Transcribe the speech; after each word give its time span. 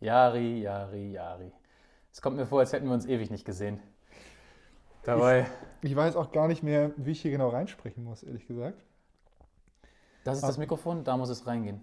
Jari, 0.00 0.62
Jari, 0.62 1.12
Jari. 1.12 1.52
Es 2.12 2.22
kommt 2.22 2.36
mir 2.36 2.46
vor, 2.46 2.60
als 2.60 2.72
hätten 2.72 2.86
wir 2.86 2.94
uns 2.94 3.06
ewig 3.06 3.30
nicht 3.30 3.44
gesehen. 3.44 3.80
Dabei, 5.02 5.46
Ich 5.82 5.94
weiß 5.94 6.16
auch 6.16 6.32
gar 6.32 6.48
nicht 6.48 6.62
mehr, 6.62 6.90
wie 6.96 7.12
ich 7.12 7.22
hier 7.22 7.30
genau 7.30 7.48
reinsprechen 7.48 8.04
muss, 8.04 8.22
ehrlich 8.22 8.46
gesagt. 8.46 8.84
das 10.24 10.38
ist 10.38 10.46
das 10.46 10.58
Mikrofon, 10.58 11.04
da 11.04 11.16
muss 11.16 11.30
es 11.30 11.46
reingehen. 11.46 11.80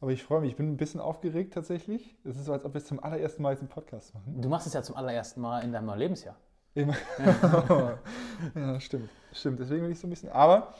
Aber 0.00 0.12
ich 0.12 0.22
freue 0.22 0.40
mich, 0.40 0.50
ich 0.52 0.56
bin 0.56 0.70
ein 0.72 0.76
bisschen 0.76 1.00
aufgeregt 1.00 1.54
tatsächlich. 1.54 2.16
Es 2.24 2.36
ist 2.36 2.46
so, 2.46 2.52
als 2.52 2.64
ob 2.64 2.74
wir 2.74 2.78
es 2.78 2.86
zum 2.86 3.02
allerersten 3.02 3.42
Mal 3.42 3.50
jetzt 3.52 3.60
einen 3.60 3.68
Podcast 3.68 4.14
machen. 4.14 4.40
Du 4.40 4.48
machst 4.48 4.66
es 4.66 4.72
ja 4.72 4.82
zum 4.82 4.96
allerersten 4.96 5.40
Mal 5.40 5.62
in 5.62 5.72
deinem 5.72 5.86
neuen 5.86 5.98
Lebensjahr. 5.98 6.36
Immer. 6.74 6.94
ja, 8.54 8.80
stimmt. 8.80 9.10
Stimmt, 9.32 9.60
deswegen 9.60 9.82
bin 9.82 9.90
ich 9.90 9.98
so 9.98 10.06
ein 10.06 10.10
bisschen. 10.10 10.30
Aber 10.30 10.74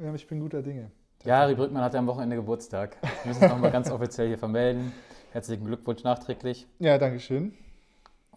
ähm, 0.00 0.14
ich 0.14 0.26
bin 0.26 0.40
guter 0.40 0.62
Dinge. 0.62 0.90
Jari 1.24 1.54
Brückmann 1.54 1.82
hatte 1.82 1.98
am 1.98 2.06
Wochenende 2.06 2.36
Geburtstag. 2.36 2.96
Wir 3.22 3.30
müssen 3.30 3.44
es 3.44 3.50
nochmal 3.50 3.70
ganz 3.70 3.90
offiziell 3.90 4.28
hier 4.28 4.38
vermelden. 4.38 4.92
Herzlichen 5.34 5.66
Glückwunsch 5.66 6.04
nachträglich. 6.04 6.68
Ja, 6.78 6.96
danke 6.96 7.18
schön. 7.18 7.54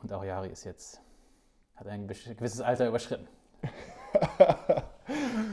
Und 0.02 0.12
auch 0.12 0.24
Jari 0.24 0.50
ist 0.50 0.64
jetzt, 0.64 1.00
hat 1.76 1.86
ein 1.86 2.08
gewisses 2.08 2.60
Alter 2.60 2.88
überschritten. 2.88 3.28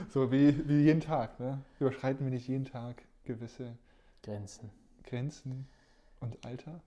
So 0.08 0.32
wie, 0.32 0.66
wie 0.66 0.82
jeden 0.82 1.00
Tag. 1.00 1.38
Ne? 1.38 1.60
Überschreiten 1.78 2.24
wir 2.24 2.32
nicht 2.32 2.48
jeden 2.48 2.64
Tag 2.64 3.02
gewisse 3.24 3.76
Grenzen. 4.22 4.70
Grenzen 5.04 5.68
und 6.20 6.44
Alter? 6.46 6.80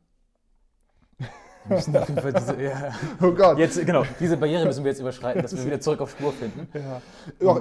Wir 1.17 1.27
müssen 1.67 1.95
auf 1.95 2.09
jeden 2.09 2.21
Fall 2.21 2.33
diese, 2.33 2.61
ja, 2.61 2.93
Oh 3.21 3.31
Gott. 3.31 3.57
jetzt, 3.59 3.85
genau, 3.85 4.03
diese 4.19 4.37
Barriere 4.37 4.65
müssen 4.65 4.83
wir 4.83 4.91
jetzt 4.91 4.99
überschreiten, 4.99 5.43
dass 5.43 5.55
wir 5.55 5.65
wieder 5.65 5.79
zurück 5.79 6.01
auf 6.01 6.11
Spur 6.11 6.33
finden. 6.33 6.67
Ja. 6.73 7.01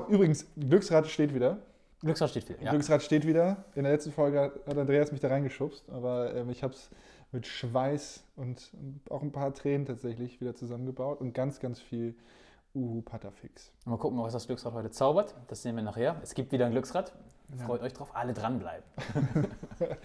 Übrigens, 0.09 0.47
Glücksrad 0.57 1.07
steht 1.09 1.35
wieder. 1.35 1.59
Glücksrad 2.07 2.31
steht 2.31 2.45
viel. 2.45 2.57
Ja. 2.61 2.71
Glücksrad 2.71 3.03
steht 3.03 3.27
wieder. 3.27 3.65
In 3.75 3.85
der 3.85 3.93
letzten 3.93 4.13
Folge 4.13 4.53
hat 4.67 4.79
Andreas 4.79 5.13
mich 5.13 5.21
da 5.21 5.29
reingeschubst, 5.29 5.89
aber 5.91 6.35
ähm, 6.35 6.51
ich 6.51 6.63
habe 6.63 6.73
es 6.73 6.91
mit 7.33 7.47
Schweiß 7.47 8.25
und 8.37 8.71
auch 9.11 9.23
ein 9.23 9.33
paar 9.33 9.53
Tränen 9.53 9.87
tatsächlich 9.87 10.41
wieder 10.41 10.55
zusammengebaut 10.55 11.21
und 11.21 11.35
ganz, 11.35 11.61
ganz 11.61 11.81
viel 11.81 12.15
Uhu 12.75 13.03
Patafix. 13.03 13.73
Mal 13.85 13.99
gucken, 13.99 14.19
was 14.19 14.33
das 14.33 14.47
Glücksrad 14.47 14.73
heute 14.75 14.91
zaubert. 14.91 15.35
Das 15.49 15.63
sehen 15.63 15.77
wir 15.77 15.83
nachher. 15.83 16.17
Es 16.23 16.35
gibt 16.35 16.53
wieder 16.53 16.67
ein 16.67 16.73
Glücksrad. 16.73 17.13
Ja. 17.59 17.65
Freut 17.65 17.83
euch 17.83 17.93
drauf, 17.93 18.11
alle 18.15 18.33
dranbleiben. 18.33 18.85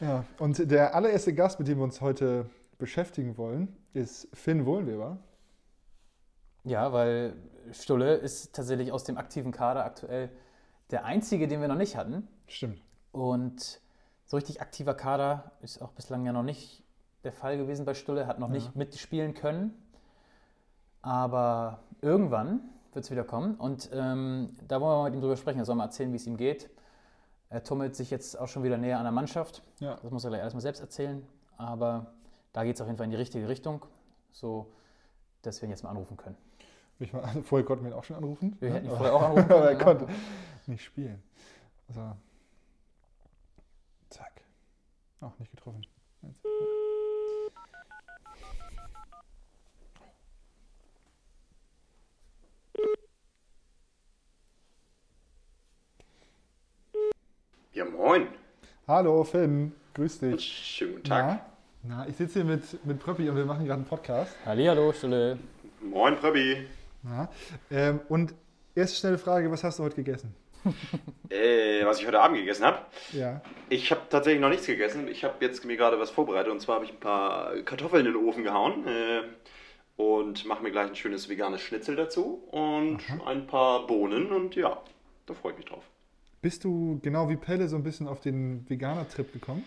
Ja, 0.00 0.24
und 0.38 0.70
der 0.70 0.94
allererste 0.94 1.34
Gast, 1.34 1.58
mit 1.58 1.68
dem 1.68 1.78
wir 1.78 1.84
uns 1.84 2.00
heute 2.00 2.46
beschäftigen 2.78 3.36
wollen, 3.36 3.76
ist 3.92 4.28
Finn 4.32 4.64
Wohlweber. 4.64 5.18
Ja, 6.64 6.92
weil 6.92 7.34
Stulle 7.72 8.14
ist 8.14 8.54
tatsächlich 8.54 8.92
aus 8.92 9.04
dem 9.04 9.18
aktiven 9.18 9.52
Kader 9.52 9.84
aktuell 9.84 10.30
der 10.92 11.04
einzige, 11.04 11.48
den 11.48 11.60
wir 11.60 11.68
noch 11.68 11.76
nicht 11.76 11.96
hatten. 11.96 12.26
Stimmt. 12.46 12.80
Und 13.12 13.80
so 14.26 14.36
richtig 14.36 14.60
aktiver 14.60 14.94
Kader 14.94 15.52
ist 15.62 15.80
auch 15.82 15.90
bislang 15.92 16.24
ja 16.26 16.32
noch 16.32 16.42
nicht 16.42 16.84
der 17.24 17.32
Fall 17.32 17.56
gewesen 17.56 17.84
bei 17.84 17.94
Stulle, 17.94 18.26
hat 18.26 18.38
noch 18.38 18.48
Ja. 18.48 18.54
nicht 18.54 18.76
mitspielen 18.76 19.34
können. 19.34 19.74
Aber 21.02 21.80
irgendwann 22.00 22.60
wird 22.92 23.04
es 23.04 23.10
wieder 23.10 23.24
kommen. 23.24 23.54
Und 23.56 23.90
ähm, 23.92 24.56
da 24.68 24.80
wollen 24.80 24.98
wir 24.98 25.04
mit 25.04 25.14
ihm 25.14 25.20
drüber 25.20 25.36
sprechen. 25.36 25.58
Er 25.58 25.64
soll 25.64 25.76
mal 25.76 25.84
erzählen, 25.84 26.12
wie 26.12 26.16
es 26.16 26.26
ihm 26.26 26.36
geht. 26.36 26.70
Er 27.48 27.64
tummelt 27.64 27.96
sich 27.96 28.10
jetzt 28.10 28.38
auch 28.38 28.48
schon 28.48 28.62
wieder 28.62 28.76
näher 28.78 28.98
an 28.98 29.04
der 29.04 29.12
Mannschaft. 29.12 29.62
Ja. 29.80 29.96
Das 30.02 30.10
muss 30.10 30.24
er 30.24 30.30
gleich 30.30 30.42
erstmal 30.42 30.60
selbst 30.60 30.80
erzählen. 30.80 31.26
Aber 31.56 32.14
da 32.52 32.64
geht 32.64 32.76
es 32.76 32.80
auf 32.80 32.86
jeden 32.86 32.96
Fall 32.96 33.04
in 33.06 33.10
die 33.10 33.16
richtige 33.16 33.48
Richtung. 33.48 33.86
So, 34.30 34.72
dass 35.42 35.60
wir 35.60 35.68
ihn 35.68 35.70
jetzt 35.70 35.82
mal 35.82 35.90
anrufen 35.90 36.16
können. 36.16 36.36
Ich 36.98 37.12
mal, 37.12 37.24
vorher 37.44 37.64
konnten 37.64 37.84
wir 37.84 37.90
ihn 37.92 37.96
auch 37.96 38.04
schon 38.04 38.16
anrufen. 38.16 38.56
Wir 38.60 38.68
ne? 38.68 38.74
hätten 38.76 38.86
ihn 38.86 38.96
vorher 38.96 39.14
auch 39.14 39.22
anrufen 39.36 39.78
können, 39.78 40.06
nicht 40.68 40.84
spielen. 40.84 41.22
So. 41.88 42.16
Zack. 44.10 44.42
Auch 45.20 45.38
nicht 45.38 45.50
getroffen. 45.50 45.86
Jetzt. 46.22 46.44
Ja, 57.72 57.84
moin. 57.84 58.26
Hallo 58.88 59.22
Finn, 59.24 59.72
grüß 59.94 60.18
dich. 60.18 60.44
Schönen 60.44 60.94
guten 60.94 61.04
Tag. 61.04 61.40
Na, 61.82 61.98
na 61.98 62.08
ich 62.08 62.16
sitze 62.16 62.40
hier 62.40 62.44
mit, 62.44 62.84
mit 62.84 62.98
Pröppi 62.98 63.30
und 63.30 63.36
wir 63.36 63.44
machen 63.44 63.64
gerade 63.64 63.78
einen 63.78 63.88
Podcast. 63.88 64.34
Hallihallo, 64.44 64.92
Stulle. 64.92 65.38
Moin, 65.80 66.16
Pröbi. 66.16 66.66
Na, 67.02 67.28
ähm, 67.70 68.00
und 68.08 68.34
erste 68.74 68.98
schnelle 68.98 69.18
Frage, 69.18 69.50
was 69.50 69.64
hast 69.64 69.78
du 69.78 69.84
heute 69.84 69.96
gegessen? 69.96 70.34
Äh, 71.30 71.86
was 71.86 72.00
ich 72.00 72.08
heute 72.08 72.20
Abend 72.20 72.38
gegessen 72.38 72.64
habe. 72.64 72.78
Ja. 73.12 73.40
Ich 73.68 73.92
habe 73.92 74.00
tatsächlich 74.10 74.40
noch 74.40 74.48
nichts 74.48 74.66
gegessen. 74.66 75.06
Ich 75.06 75.22
habe 75.22 75.36
jetzt 75.44 75.64
mir 75.64 75.76
gerade 75.76 75.96
was 76.00 76.10
vorbereitet. 76.10 76.50
Und 76.50 76.58
zwar 76.58 76.74
habe 76.74 76.86
ich 76.86 76.90
ein 76.90 76.98
paar 76.98 77.54
Kartoffeln 77.62 78.04
in 78.04 78.12
den 78.12 78.20
Ofen 78.20 78.42
gehauen. 78.42 78.84
Äh, 78.88 79.22
und 79.94 80.44
mache 80.44 80.64
mir 80.64 80.72
gleich 80.72 80.88
ein 80.88 80.96
schönes 80.96 81.28
veganes 81.28 81.60
Schnitzel 81.60 81.94
dazu. 81.94 82.42
Und 82.50 82.98
ein 83.26 83.46
paar 83.46 83.86
Bohnen. 83.86 84.32
Und 84.32 84.56
ja, 84.56 84.82
da 85.26 85.34
freue 85.34 85.52
ich 85.52 85.58
mich 85.58 85.66
drauf. 85.66 85.84
Bist 86.42 86.64
du 86.64 86.98
genau 87.00 87.28
wie 87.28 87.36
Pelle 87.36 87.68
so 87.68 87.76
ein 87.76 87.84
bisschen 87.84 88.08
auf 88.08 88.20
den 88.20 88.68
Veganer-Trip 88.68 89.32
gekommen? 89.32 89.62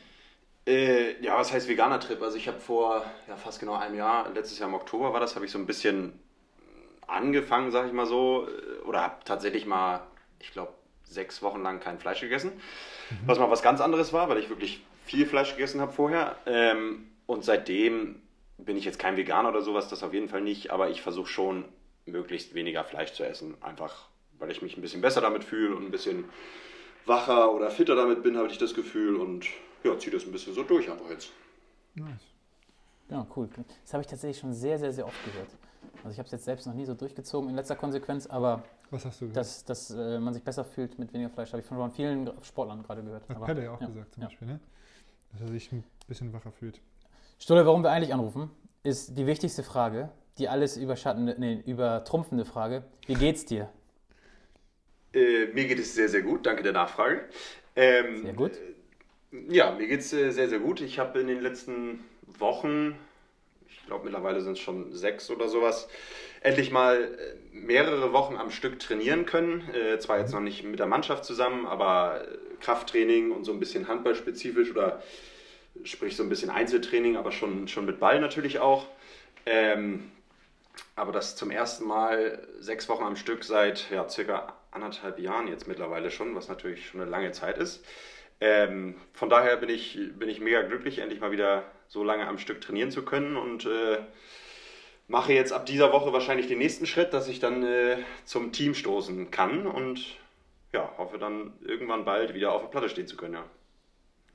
Äh, 0.65 1.21
ja, 1.21 1.37
was 1.37 1.53
heißt 1.53 1.69
veganer 1.69 1.99
Trip? 1.99 2.21
Also 2.21 2.37
ich 2.37 2.47
habe 2.47 2.59
vor 2.59 3.05
ja, 3.27 3.35
fast 3.35 3.59
genau 3.59 3.75
einem 3.75 3.95
Jahr, 3.95 4.29
letztes 4.33 4.59
Jahr 4.59 4.69
im 4.69 4.75
Oktober 4.75 5.13
war 5.13 5.19
das, 5.19 5.35
habe 5.35 5.45
ich 5.45 5.51
so 5.51 5.59
ein 5.59 5.65
bisschen 5.65 6.19
angefangen, 7.05 7.71
sag 7.71 7.87
ich 7.87 7.93
mal 7.93 8.05
so, 8.05 8.47
oder 8.85 9.01
habe 9.01 9.17
tatsächlich 9.25 9.65
mal, 9.65 10.01
ich 10.39 10.51
glaube, 10.51 10.73
sechs 11.03 11.41
Wochen 11.41 11.61
lang 11.61 11.79
kein 11.79 11.99
Fleisch 11.99 12.21
gegessen. 12.21 12.51
Was 13.25 13.39
mal 13.39 13.51
was 13.51 13.61
ganz 13.61 13.81
anderes 13.81 14.13
war, 14.13 14.29
weil 14.29 14.37
ich 14.37 14.49
wirklich 14.49 14.83
viel 15.05 15.25
Fleisch 15.25 15.51
gegessen 15.51 15.81
habe 15.81 15.91
vorher. 15.91 16.37
Ähm, 16.45 17.07
und 17.25 17.43
seitdem 17.43 18.21
bin 18.57 18.77
ich 18.77 18.85
jetzt 18.85 18.99
kein 18.99 19.17
Veganer 19.17 19.49
oder 19.49 19.61
sowas, 19.61 19.87
das 19.87 20.03
auf 20.03 20.13
jeden 20.13 20.29
Fall 20.29 20.41
nicht, 20.41 20.71
aber 20.71 20.89
ich 20.89 21.01
versuche 21.01 21.27
schon, 21.27 21.65
möglichst 22.05 22.53
weniger 22.53 22.83
Fleisch 22.83 23.13
zu 23.13 23.23
essen. 23.23 23.55
Einfach, 23.61 24.07
weil 24.39 24.51
ich 24.51 24.61
mich 24.61 24.77
ein 24.77 24.81
bisschen 24.81 25.01
besser 25.01 25.21
damit 25.21 25.43
fühle 25.43 25.75
und 25.75 25.85
ein 25.85 25.91
bisschen 25.91 26.25
wacher 27.05 27.53
oder 27.53 27.69
fitter 27.71 27.95
damit 27.95 28.23
bin, 28.23 28.37
habe 28.37 28.47
ich 28.47 28.57
das 28.57 28.73
Gefühl 28.73 29.15
und 29.15 29.47
ja, 29.83 29.97
ziehe 29.97 30.13
das 30.13 30.25
ein 30.25 30.31
bisschen 30.31 30.53
so 30.53 30.63
durch 30.63 30.89
einfach 30.89 31.09
jetzt. 31.09 31.31
Nice. 31.95 32.32
Ja, 33.13 33.27
cool. 33.35 33.49
Das 33.83 33.93
habe 33.93 34.01
ich 34.01 34.07
tatsächlich 34.07 34.39
schon 34.39 34.53
sehr, 34.53 34.77
sehr, 34.79 34.91
sehr 34.91 35.05
oft 35.05 35.25
gehört. 35.25 35.49
Also 35.97 36.09
ich 36.09 36.17
habe 36.17 36.25
es 36.25 36.31
jetzt 36.31 36.45
selbst 36.45 36.65
noch 36.67 36.73
nie 36.73 36.85
so 36.85 36.93
durchgezogen 36.93 37.49
in 37.49 37.55
letzter 37.55 37.75
Konsequenz, 37.75 38.27
aber 38.27 38.63
Was 38.89 39.05
hast 39.05 39.21
du 39.21 39.25
gehört? 39.25 39.37
dass, 39.37 39.63
dass 39.63 39.91
äh, 39.91 40.19
man 40.19 40.33
sich 40.33 40.43
besser 40.43 40.65
fühlt 40.65 40.97
mit 40.99 41.13
weniger 41.13 41.29
Fleisch, 41.29 41.51
habe 41.53 41.61
ich 41.61 41.67
von 41.67 41.91
vielen 41.91 42.29
Sportlern 42.43 42.83
gerade 42.83 43.03
gehört. 43.03 43.27
Hat 43.29 43.41
Pelle 43.45 43.63
ja 43.63 43.71
auch 43.71 43.81
ja, 43.81 43.87
gesagt 43.87 44.13
zum 44.13 44.23
ja. 44.23 44.27
Beispiel, 44.29 44.47
ne? 44.47 44.59
Dass 45.31 45.41
er 45.41 45.47
sich 45.47 45.71
ein 45.71 45.83
bisschen 46.07 46.33
wacher 46.33 46.51
fühlt. 46.51 46.81
Stulle, 47.39 47.65
warum 47.65 47.83
wir 47.83 47.91
eigentlich 47.91 48.13
anrufen, 48.13 48.49
ist 48.83 49.17
die 49.17 49.25
wichtigste 49.27 49.63
Frage, 49.63 50.09
die 50.37 50.49
alles 50.49 50.77
überschattende, 50.77 51.35
nee, 51.37 51.61
übertrumpfende 51.65 52.45
Frage. 52.45 52.83
Wie 53.07 53.15
geht's 53.15 53.45
dir? 53.45 53.69
Äh, 55.13 55.47
mir 55.53 55.67
geht 55.67 55.79
es 55.79 55.93
sehr, 55.95 56.09
sehr 56.09 56.21
gut. 56.21 56.45
Danke 56.45 56.63
der 56.63 56.73
Nachfrage. 56.73 57.21
Ähm, 57.75 58.23
Sehr 58.23 58.33
gut. 58.33 58.51
Ja, 59.49 59.71
mir 59.71 59.87
geht 59.87 60.01
es 60.01 60.13
äh, 60.13 60.29
sehr, 60.31 60.47
sehr 60.49 60.59
gut. 60.59 60.79
Ich 60.81 60.99
habe 60.99 61.19
in 61.19 61.27
den 61.27 61.41
letzten 61.41 62.03
Wochen, 62.27 62.95
ich 63.67 63.85
glaube 63.85 64.05
mittlerweile 64.05 64.41
sind 64.41 64.53
es 64.53 64.59
schon 64.59 64.93
sechs 64.93 65.29
oder 65.29 65.47
sowas, 65.47 65.87
endlich 66.41 66.71
mal 66.71 67.03
äh, 67.03 67.35
mehrere 67.55 68.13
Wochen 68.13 68.35
am 68.35 68.51
Stück 68.51 68.79
trainieren 68.79 69.25
können. 69.25 69.69
Äh, 69.73 69.99
zwar 69.99 70.19
jetzt 70.19 70.33
noch 70.33 70.41
nicht 70.41 70.63
mit 70.63 70.79
der 70.79 70.87
Mannschaft 70.87 71.25
zusammen, 71.25 71.65
aber 71.65 72.21
äh, 72.27 72.37
Krafttraining 72.61 73.31
und 73.31 73.45
so 73.45 73.51
ein 73.51 73.59
bisschen 73.59 73.87
handballspezifisch 73.87 74.71
oder 74.71 75.01
sprich 75.83 76.15
so 76.15 76.23
ein 76.23 76.29
bisschen 76.29 76.49
Einzeltraining, 76.49 77.17
aber 77.17 77.31
schon, 77.31 77.67
schon 77.67 77.85
mit 77.85 77.99
Ball 77.99 78.19
natürlich 78.19 78.59
auch. 78.59 78.87
Ähm, 79.45 80.11
aber 80.95 81.11
das 81.11 81.35
zum 81.35 81.51
ersten 81.51 81.85
Mal 81.85 82.47
sechs 82.59 82.87
Wochen 82.89 83.03
am 83.03 83.15
Stück 83.15 83.43
seit 83.43 83.89
ja, 83.91 84.07
circa 84.07 84.53
anderthalb 84.71 85.19
Jahren 85.19 85.47
jetzt 85.47 85.67
mittlerweile 85.67 86.11
schon, 86.11 86.35
was 86.35 86.47
natürlich 86.47 86.87
schon 86.87 87.01
eine 87.01 87.09
lange 87.09 87.31
Zeit 87.31 87.57
ist. 87.57 87.83
Ähm, 88.45 88.95
von 89.13 89.29
daher 89.29 89.55
bin 89.55 89.69
ich, 89.69 89.97
bin 90.19 90.27
ich 90.27 90.41
mega 90.41 90.63
glücklich, 90.63 90.99
endlich 90.99 91.21
mal 91.21 91.31
wieder 91.31 91.63
so 91.87 92.03
lange 92.03 92.27
am 92.27 92.37
Stück 92.37 92.59
trainieren 92.59 92.91
zu 92.91 93.05
können 93.05 93.37
und 93.37 93.65
äh, 93.65 93.99
mache 95.07 95.31
jetzt 95.31 95.53
ab 95.53 95.65
dieser 95.65 95.93
Woche 95.93 96.11
wahrscheinlich 96.11 96.47
den 96.47 96.57
nächsten 96.57 96.85
Schritt, 96.85 97.13
dass 97.13 97.29
ich 97.29 97.39
dann 97.39 97.63
äh, 97.63 97.99
zum 98.25 98.51
Team 98.51 98.73
stoßen 98.73 99.31
kann 99.31 99.65
und 99.65 100.17
ja, 100.73 100.91
hoffe 100.97 101.19
dann 101.19 101.53
irgendwann 101.61 102.03
bald 102.03 102.33
wieder 102.33 102.51
auf 102.51 102.63
der 102.63 102.67
Platte 102.67 102.89
stehen 102.89 103.07
zu 103.07 103.15
können. 103.15 103.35
Ja. 103.35 103.45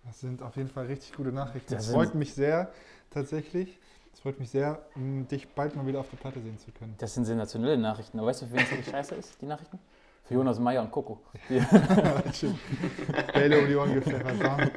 Das 0.06 0.20
sind 0.20 0.40
auf 0.40 0.56
jeden 0.56 0.70
Fall 0.70 0.87
richtig 0.87 1.12
gute 1.12 1.31
Nachrichten. 1.31 1.75
Das 1.75 1.90
freut 1.93 2.14
mich 2.14 2.32
sehr, 2.32 2.72
tatsächlich. 3.10 3.78
Es 4.14 4.20
freut 4.20 4.40
mich 4.40 4.49
sehr, 4.49 4.87
dich 4.96 5.49
bald 5.49 5.76
mal 5.76 5.87
wieder 5.87 6.00
auf 6.00 6.08
der 6.08 6.16
Platte 6.16 6.40
sehen 6.40 6.58
zu 6.58 6.70
können. 6.72 6.94
Das 6.96 7.12
sind 7.12 7.26
sensationelle 7.26 7.76
Nachrichten. 7.76 8.19
Aber 8.19 8.28
weißt 8.28 8.40
du, 8.40 8.46
für 8.46 8.55
wen 8.55 8.62
es 8.62 8.87
die 8.87 8.90
Scheiße 8.90 9.14
ist, 9.16 9.38
die 9.43 9.46
Nachrichten? 9.46 9.78
Für 10.28 10.34
Jonas 10.34 10.58
Meyer 10.58 10.82
und 10.82 10.90
Coco. 10.90 11.19
Bälle 13.32 13.58
um 13.60 13.66
die 13.66 13.75
Ohren 13.76 13.94
gepfeffert. 13.94 14.70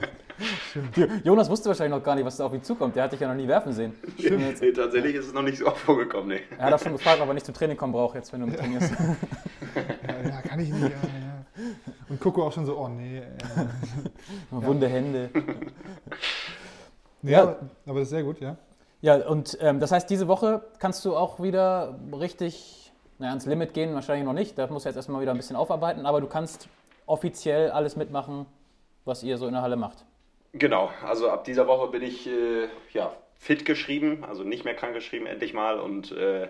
Jonas 1.26 1.50
wusste 1.50 1.70
wahrscheinlich 1.70 1.98
noch 2.00 2.04
gar 2.04 2.16
nicht, 2.16 2.24
was 2.26 2.38
da 2.38 2.46
auf 2.46 2.54
ihn 2.54 2.64
zukommt. 2.64 2.96
Der 2.96 3.04
hat 3.04 3.12
dich 3.12 3.20
ja 3.20 3.28
noch 3.28 3.36
nie 3.36 3.48
werfen 3.48 3.74
sehen. 3.74 3.94
Stimmt. 4.18 4.42
Nee, 4.62 4.72
tatsächlich 4.72 5.16
ist 5.16 5.28
es 5.28 5.34
noch 5.34 5.42
nicht 5.42 5.58
so 5.58 5.68
oft 5.68 5.78
vorgekommen. 5.80 6.30
Nee. 6.30 6.42
Er 6.58 6.68
hat 6.68 6.74
auch 6.74 6.80
schon 6.80 6.94
gefragt, 6.94 7.20
ob 7.22 7.28
er 7.28 7.34
nicht 7.34 7.46
zum 7.46 7.54
Training 7.54 7.76
kommen 7.78 7.92
braucht, 7.94 8.16
jetzt 8.16 8.32
wenn 8.32 8.40
du 8.42 8.48
mit 8.48 8.60
trainierst. 8.60 8.92
Ja, 8.92 10.30
ja, 10.30 10.42
kann 10.42 10.60
ich 10.60 10.70
nicht. 10.70 10.82
Ja, 10.84 10.88
ja. 10.90 11.46
Und 12.10 12.20
Coco 12.22 12.44
auch 12.48 12.52
schon 12.54 12.66
so, 12.66 12.78
oh 12.78 12.88
nee. 12.88 13.18
Äh, 13.20 13.24
Wunde 14.52 14.88
Hände. 14.88 15.30
Ja, 17.24 17.30
Ja. 17.32 17.42
aber, 17.44 17.60
aber 17.86 18.00
das 18.00 18.04
ist 18.04 18.10
sehr 18.12 18.24
gut, 18.24 18.40
ja. 18.40 18.56
Ja, 19.02 19.16
und 19.28 19.58
ähm, 19.62 19.80
das 19.80 19.92
heißt, 19.92 20.10
diese 20.10 20.28
Woche 20.28 20.62
kannst 20.80 21.04
du 21.06 21.16
auch 21.16 21.42
wieder 21.42 22.00
richtig 22.18 22.81
naja, 23.22 23.34
ans 23.34 23.46
Limit 23.46 23.74
gehen, 23.74 23.94
wahrscheinlich 23.94 24.26
noch 24.26 24.34
nicht. 24.34 24.58
Da 24.58 24.66
musst 24.68 24.86
du 24.86 24.90
jetzt 24.90 24.96
erstmal 24.96 25.22
wieder 25.22 25.32
ein 25.32 25.38
bisschen 25.38 25.56
aufarbeiten, 25.56 26.06
aber 26.08 26.22
du 26.22 26.28
kannst 26.28 26.68
offiziell 27.06 27.70
alles 27.70 27.96
mitmachen, 27.96 28.48
was 29.06 29.22
ihr 29.22 29.38
so 29.38 29.46
in 29.46 29.54
der 29.54 29.62
Halle 29.62 29.76
macht. 29.76 30.06
Genau, 30.54 30.90
also 31.06 31.30
ab 31.30 31.44
dieser 31.46 31.68
Woche 31.68 31.92
bin 31.92 32.02
ich 32.02 32.28
äh, 32.28 32.68
ja, 32.94 33.14
fit 33.36 33.64
geschrieben, 33.64 34.26
also 34.26 34.44
nicht 34.44 34.66
mehr 34.66 34.74
krank 34.74 34.94
geschrieben, 34.94 35.28
endlich 35.28 35.54
mal 35.54 35.80
und 35.80 36.12
äh, 36.12 36.50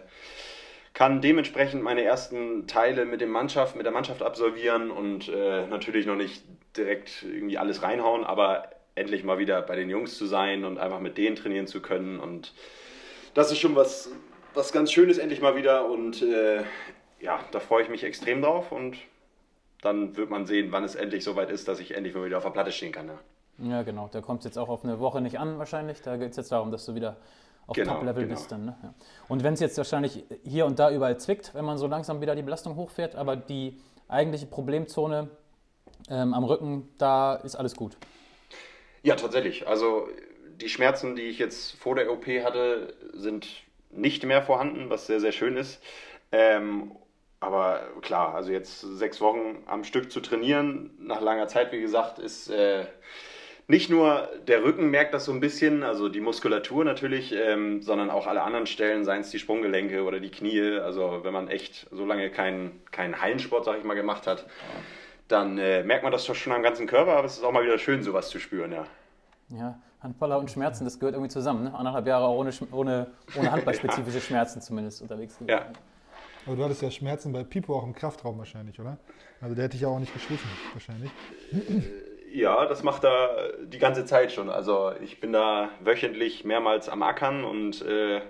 kann 0.94 1.21
dementsprechend 1.21 1.83
meine 1.83 2.03
ersten 2.03 2.68
Teile 2.68 3.06
mit, 3.06 3.21
dem 3.21 3.31
Mannschaft, 3.31 3.75
mit 3.75 3.85
der 3.85 3.94
Mannschaft 3.94 4.23
absolvieren 4.23 4.91
und 4.91 5.27
äh, 5.27 5.68
natürlich 5.68 6.06
noch 6.06 6.15
nicht 6.15 6.44
direkt 6.75 7.23
irgendwie 7.23 7.57
alles 7.57 7.83
reinhauen, 7.83 8.23
aber 8.23 8.69
endlich 8.95 9.23
mal 9.23 9.38
wieder 9.39 9.62
bei 9.62 9.75
den 9.75 9.89
Jungs 9.89 10.18
zu 10.18 10.25
sein 10.25 10.63
und 10.63 10.79
einfach 10.79 11.00
mit 11.00 11.18
denen 11.18 11.35
trainieren 11.35 11.68
zu 11.68 11.81
können 11.81 12.19
und 12.19 12.53
das 13.33 13.51
ist 13.51 13.59
schon 13.59 13.75
was, 13.75 14.09
was 14.53 14.71
ganz 14.71 14.92
Schönes 14.92 15.18
endlich 15.18 15.42
mal 15.42 15.56
wieder 15.56 15.89
und 15.89 16.21
äh, 16.21 16.63
ja, 17.19 17.39
da 17.51 17.59
freue 17.59 17.83
ich 17.83 17.89
mich 17.89 18.03
extrem 18.03 18.42
drauf 18.42 18.71
und 18.71 18.98
dann 19.81 20.15
wird 20.18 20.30
man 20.30 20.45
sehen, 20.45 20.71
wann 20.71 20.83
es 20.83 20.95
endlich 20.95 21.24
soweit 21.24 21.50
ist, 21.50 21.68
dass 21.68 21.80
ich 21.80 21.95
endlich 21.95 22.13
mal 22.13 22.25
wieder 22.25 22.38
auf 22.38 22.44
der 22.44 22.51
Platte 22.51 22.71
stehen 22.71 22.92
kann. 22.92 23.07
Ja. 23.07 23.19
Ja, 23.63 23.83
genau. 23.83 24.09
Da 24.12 24.21
kommt 24.21 24.39
es 24.39 24.45
jetzt 24.45 24.57
auch 24.57 24.69
auf 24.69 24.83
eine 24.83 25.00
Woche 25.00 25.21
nicht 25.21 25.39
an, 25.39 25.59
wahrscheinlich. 25.59 26.01
Da 26.01 26.18
geht 26.18 26.31
es 26.31 26.38
jetzt 26.38 26.51
darum, 26.51 26.71
dass 26.71 26.86
du 26.86 26.95
wieder 26.95 27.18
auf 27.68 27.75
Genau, 27.75 27.94
Top-Level 27.94 28.24
genau. 28.24 28.36
bist 28.36 28.51
dann. 28.51 28.65
Ne? 28.65 28.77
Ja. 28.81 28.94
Und 29.27 29.44
wenn 29.44 29.53
es 29.53 29.59
jetzt 29.59 29.77
wahrscheinlich 29.77 30.24
hier 30.44 30.65
und 30.65 30.80
da 30.80 30.92
überall 30.92 31.19
zwickt, 31.19 31.54
wenn 31.54 31.65
man 31.65 31.77
so 31.77 31.88
langsam 31.88 32.21
wieder 32.21 32.36
die 32.36 32.42
Belastung 32.42 32.75
hochfährt, 32.75 33.15
aber 33.15 33.36
die 33.36 33.80
eigentliche 34.07 34.47
Problemzone 34.47 35.30
ähm, 36.09 36.33
am 36.33 36.44
Rücken, 36.44 36.89
da 36.97 37.36
ist 37.36 37.56
alles 37.56 37.75
gut. 37.75 37.97
Ja, 39.04 39.15
tatsächlich. 39.15 39.68
Also 39.68 40.07
die 40.59 40.69
Schmerzen, 40.69 41.15
die 41.15 41.24
ich 41.24 41.38
jetzt 41.38 41.75
vor 41.75 41.95
der 41.95 42.12
OP 42.12 42.25
hatte, 42.27 42.94
sind 43.13 43.47
nicht 43.94 44.26
mehr 44.26 44.42
vorhanden, 44.42 44.90
was 44.90 45.08
sehr, 45.08 45.20
sehr 45.20 45.32
schön 45.32 45.58
ist. 45.58 45.82
Ähm, 46.32 46.92
aber 47.40 47.82
klar, 48.02 48.36
also 48.36 48.52
jetzt 48.52 48.82
sechs 48.82 49.20
Wochen 49.20 49.64
am 49.66 49.84
Stück 49.84 50.12
zu 50.12 50.20
trainieren, 50.20 50.92
nach 51.00 51.22
langer 51.22 51.48
Zeit, 51.48 51.72
wie 51.72 51.82
gesagt, 51.82 52.20
ist 52.20 52.50
äh, 52.50 52.86
nicht 53.68 53.90
nur 53.90 54.30
der 54.48 54.64
Rücken 54.64 54.92
merkt 54.92 55.14
das 55.14 55.26
so 55.26 55.32
ein 55.32 55.40
bisschen, 55.40 55.84
also 55.84 56.10
die 56.10 56.20
Muskulatur 56.20 56.84
natürlich, 56.86 57.34
ähm, 57.34 57.82
sondern 57.82 58.10
auch 58.10 58.28
alle 58.28 58.44
anderen 58.44 58.68
Stellen, 58.68 59.06
seien 59.06 59.22
es 59.22 59.32
die 59.32 59.40
Sprunggelenke 59.40 60.04
oder 60.04 60.20
die 60.20 60.30
Knie. 60.30 60.78
Also 60.80 61.22
wenn 61.24 61.34
man 61.34 61.48
echt 61.48 61.88
so 61.90 62.06
lange 62.06 62.30
keinen 62.30 62.82
keinen 62.92 63.22
Hallensport, 63.22 63.66
sag 63.66 63.80
ich 63.80 63.84
mal, 63.84 63.96
gemacht 63.96 64.28
hat, 64.28 64.46
dann 65.28 65.58
äh, 65.58 65.84
merkt 65.84 66.04
man 66.04 66.12
das 66.12 66.26
doch 66.26 66.36
schon 66.36 66.54
am 66.54 66.64
ganzen 66.64 66.86
Körper, 66.86 67.14
aber 67.16 67.26
es 67.26 67.38
ist 67.38 67.44
auch 67.44 67.52
mal 67.52 67.64
wieder 67.64 67.80
schön, 67.80 68.04
sowas 68.04 68.30
zu 68.30 68.40
spüren, 68.40 68.72
ja. 68.72 68.86
Ja, 69.50 69.80
Handballer 70.01 70.39
und 70.39 70.50
Schmerzen, 70.50 70.83
das 70.83 71.00
gehört 71.00 71.13
irgendwie 71.13 71.30
zusammen. 71.31 71.65
Ne? 71.65 71.74
Anderthalb 71.74 72.07
Jahre 72.07 72.25
auch 72.25 72.38
ohne, 72.38 72.51
ohne, 72.71 73.07
ohne 73.38 73.51
handballspezifische 73.51 74.19
Schmerzen 74.21 74.62
zumindest 74.62 75.01
unterwegs 75.01 75.38
gewesen. 75.38 75.50
Ja. 75.51 75.65
Aber 76.48 76.56
du 76.56 76.63
hattest 76.63 76.81
ja 76.81 76.89
Schmerzen 76.89 77.31
bei 77.31 77.44
Pipo 77.44 77.77
auch 77.77 77.83
im 77.83 77.94
Kraftraum 77.94 78.38
wahrscheinlich, 78.39 78.80
oder? 78.80 78.98
Also 79.42 79.53
der 79.53 79.65
hätte 79.65 79.75
ich 79.75 79.81
ja 79.81 79.89
auch 79.89 80.00
nicht 80.00 80.13
geschliffen, 80.13 80.50
wahrscheinlich. 80.74 81.12
Ja, 82.33 82.65
das 82.65 82.81
macht 82.81 83.03
er 83.03 83.53
die 83.65 83.77
ganze 83.77 84.06
Zeit 84.06 84.31
schon. 84.31 84.50
Also 84.50 84.92
ich 85.01 85.19
bin 85.19 85.33
da 85.33 85.69
wöchentlich 85.81 86.44
mehrmals 86.45 86.89
am 86.89 87.04
Ackern 87.04 87.44
und 87.44 87.81
äh, 87.83 88.21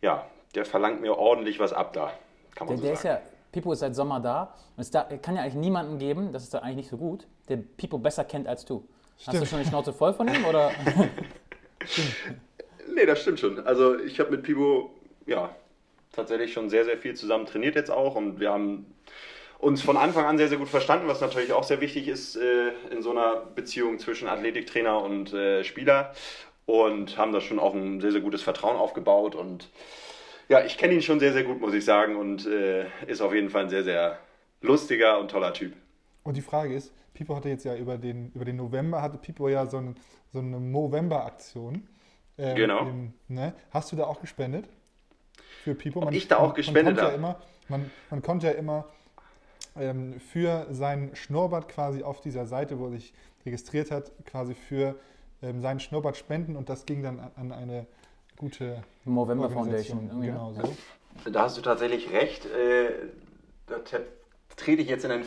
ja, 0.00 0.24
der 0.54 0.64
verlangt 0.64 1.00
mir 1.00 1.16
ordentlich 1.16 1.60
was 1.60 1.72
ab 1.72 1.92
da, 1.92 2.10
kann 2.56 2.66
man 2.66 2.76
Der, 2.76 2.78
so 2.78 2.82
der 2.84 2.92
ist 2.94 3.02
sagen. 3.02 3.22
ja, 3.24 3.30
Pipo 3.52 3.72
ist 3.72 3.80
seit 3.80 3.94
Sommer 3.94 4.18
da 4.18 4.54
und 4.76 4.80
es 4.80 4.90
da, 4.90 5.02
kann 5.04 5.36
ja 5.36 5.42
eigentlich 5.42 5.54
niemanden 5.54 5.98
geben, 5.98 6.32
das 6.32 6.42
ist 6.42 6.54
da 6.54 6.58
eigentlich 6.58 6.76
nicht 6.76 6.90
so 6.90 6.96
gut, 6.96 7.26
der 7.48 7.58
Pipo 7.58 7.98
besser 7.98 8.24
kennt 8.24 8.48
als 8.48 8.64
du. 8.64 8.88
Hast 9.18 9.28
du 9.28 9.32
Stimmt. 9.32 9.48
schon 9.48 9.62
die 9.62 9.68
Schnauze 9.68 9.92
voll 9.92 10.14
von 10.14 10.28
ihm 10.28 10.44
oder? 10.44 10.72
Nee, 12.94 13.06
das 13.06 13.22
stimmt 13.22 13.38
schon. 13.38 13.64
Also 13.66 13.98
ich 13.98 14.18
habe 14.18 14.30
mit 14.30 14.42
Pibo 14.42 14.90
ja 15.26 15.54
tatsächlich 16.12 16.52
schon 16.52 16.68
sehr, 16.68 16.84
sehr 16.84 16.98
viel 16.98 17.14
zusammen 17.14 17.46
trainiert 17.46 17.76
jetzt 17.76 17.90
auch 17.90 18.16
und 18.16 18.40
wir 18.40 18.50
haben 18.50 18.86
uns 19.58 19.82
von 19.82 19.96
Anfang 19.96 20.24
an 20.24 20.38
sehr, 20.38 20.48
sehr 20.48 20.58
gut 20.58 20.68
verstanden, 20.68 21.06
was 21.06 21.20
natürlich 21.20 21.52
auch 21.52 21.64
sehr 21.64 21.80
wichtig 21.80 22.08
ist 22.08 22.36
äh, 22.36 22.70
in 22.90 23.02
so 23.02 23.10
einer 23.10 23.36
Beziehung 23.54 23.98
zwischen 23.98 24.28
Athletiktrainer 24.28 25.00
und 25.00 25.32
äh, 25.32 25.64
Spieler 25.64 26.12
und 26.66 27.16
haben 27.18 27.32
da 27.32 27.40
schon 27.40 27.58
auch 27.58 27.74
ein 27.74 28.00
sehr, 28.00 28.12
sehr 28.12 28.20
gutes 28.20 28.42
Vertrauen 28.42 28.76
aufgebaut 28.76 29.34
und 29.34 29.68
ja, 30.48 30.64
ich 30.64 30.78
kenne 30.78 30.94
ihn 30.94 31.02
schon 31.02 31.20
sehr, 31.20 31.32
sehr 31.32 31.44
gut, 31.44 31.60
muss 31.60 31.74
ich 31.74 31.84
sagen 31.84 32.16
und 32.16 32.46
äh, 32.46 32.86
ist 33.06 33.20
auf 33.20 33.34
jeden 33.34 33.50
Fall 33.50 33.64
ein 33.64 33.68
sehr, 33.70 33.84
sehr 33.84 34.18
lustiger 34.60 35.20
und 35.20 35.30
toller 35.30 35.52
Typ. 35.52 35.74
Und 36.28 36.36
die 36.36 36.42
Frage 36.42 36.74
ist, 36.74 36.92
Pipo 37.14 37.34
hatte 37.34 37.48
jetzt 37.48 37.64
ja 37.64 37.74
über 37.74 37.96
den, 37.96 38.30
über 38.34 38.44
den 38.44 38.56
November, 38.56 39.00
hatte 39.00 39.16
Pipo 39.16 39.48
ja 39.48 39.64
so, 39.64 39.78
ein, 39.78 39.96
so 40.30 40.40
eine 40.40 40.58
Movember-Aktion. 40.60 41.88
Ähm, 42.36 42.54
Genau. 42.54 42.80
im- 42.80 43.14
ne? 43.28 43.54
Hast 43.70 43.90
du 43.92 43.96
da 43.96 44.04
auch 44.04 44.20
gespendet? 44.20 44.68
Für 45.64 45.74
Pipo? 45.74 46.02
Ob 46.02 46.12
ich 46.12 46.28
da 46.28 46.36
auch 46.36 46.52
gespendet 46.52 46.96
man 46.96 46.96
konnte 46.96 47.10
ja 47.10 47.16
immer, 47.16 47.36
man, 47.70 47.90
man 48.10 48.20
konnte 48.22 48.46
ja 48.48 48.52
immer 48.52 48.84
ähm, 49.74 50.20
für 50.20 50.66
sein 50.70 51.12
Schnurrbart 51.14 51.66
quasi 51.70 52.02
auf 52.02 52.20
dieser 52.20 52.44
Seite, 52.44 52.78
wo 52.78 52.84
er 52.88 52.90
sich 52.90 53.14
registriert 53.46 53.90
hat, 53.90 54.12
quasi 54.26 54.52
für 54.52 54.96
ähm, 55.40 55.62
seinen 55.62 55.80
Schnurrbart 55.80 56.18
spenden 56.18 56.56
und 56.56 56.68
das 56.68 56.84
ging 56.84 57.02
dann 57.02 57.20
an, 57.20 57.30
an 57.36 57.52
eine 57.52 57.86
gute 58.36 58.82
Movember. 59.06 59.48
Foundation. 59.48 60.08
Irgendwie, 60.08 60.26
Genau 60.26 60.50
ne? 60.50 60.62
so. 61.24 61.30
Da 61.30 61.44
hast 61.44 61.56
du 61.56 61.62
tatsächlich 61.62 62.12
recht. 62.12 62.44
Äh, 62.44 62.90
da 63.66 63.78
te- 63.78 64.06
trete 64.58 64.82
ich 64.82 64.88
jetzt 64.88 65.06
in 65.06 65.10
ein 65.10 65.24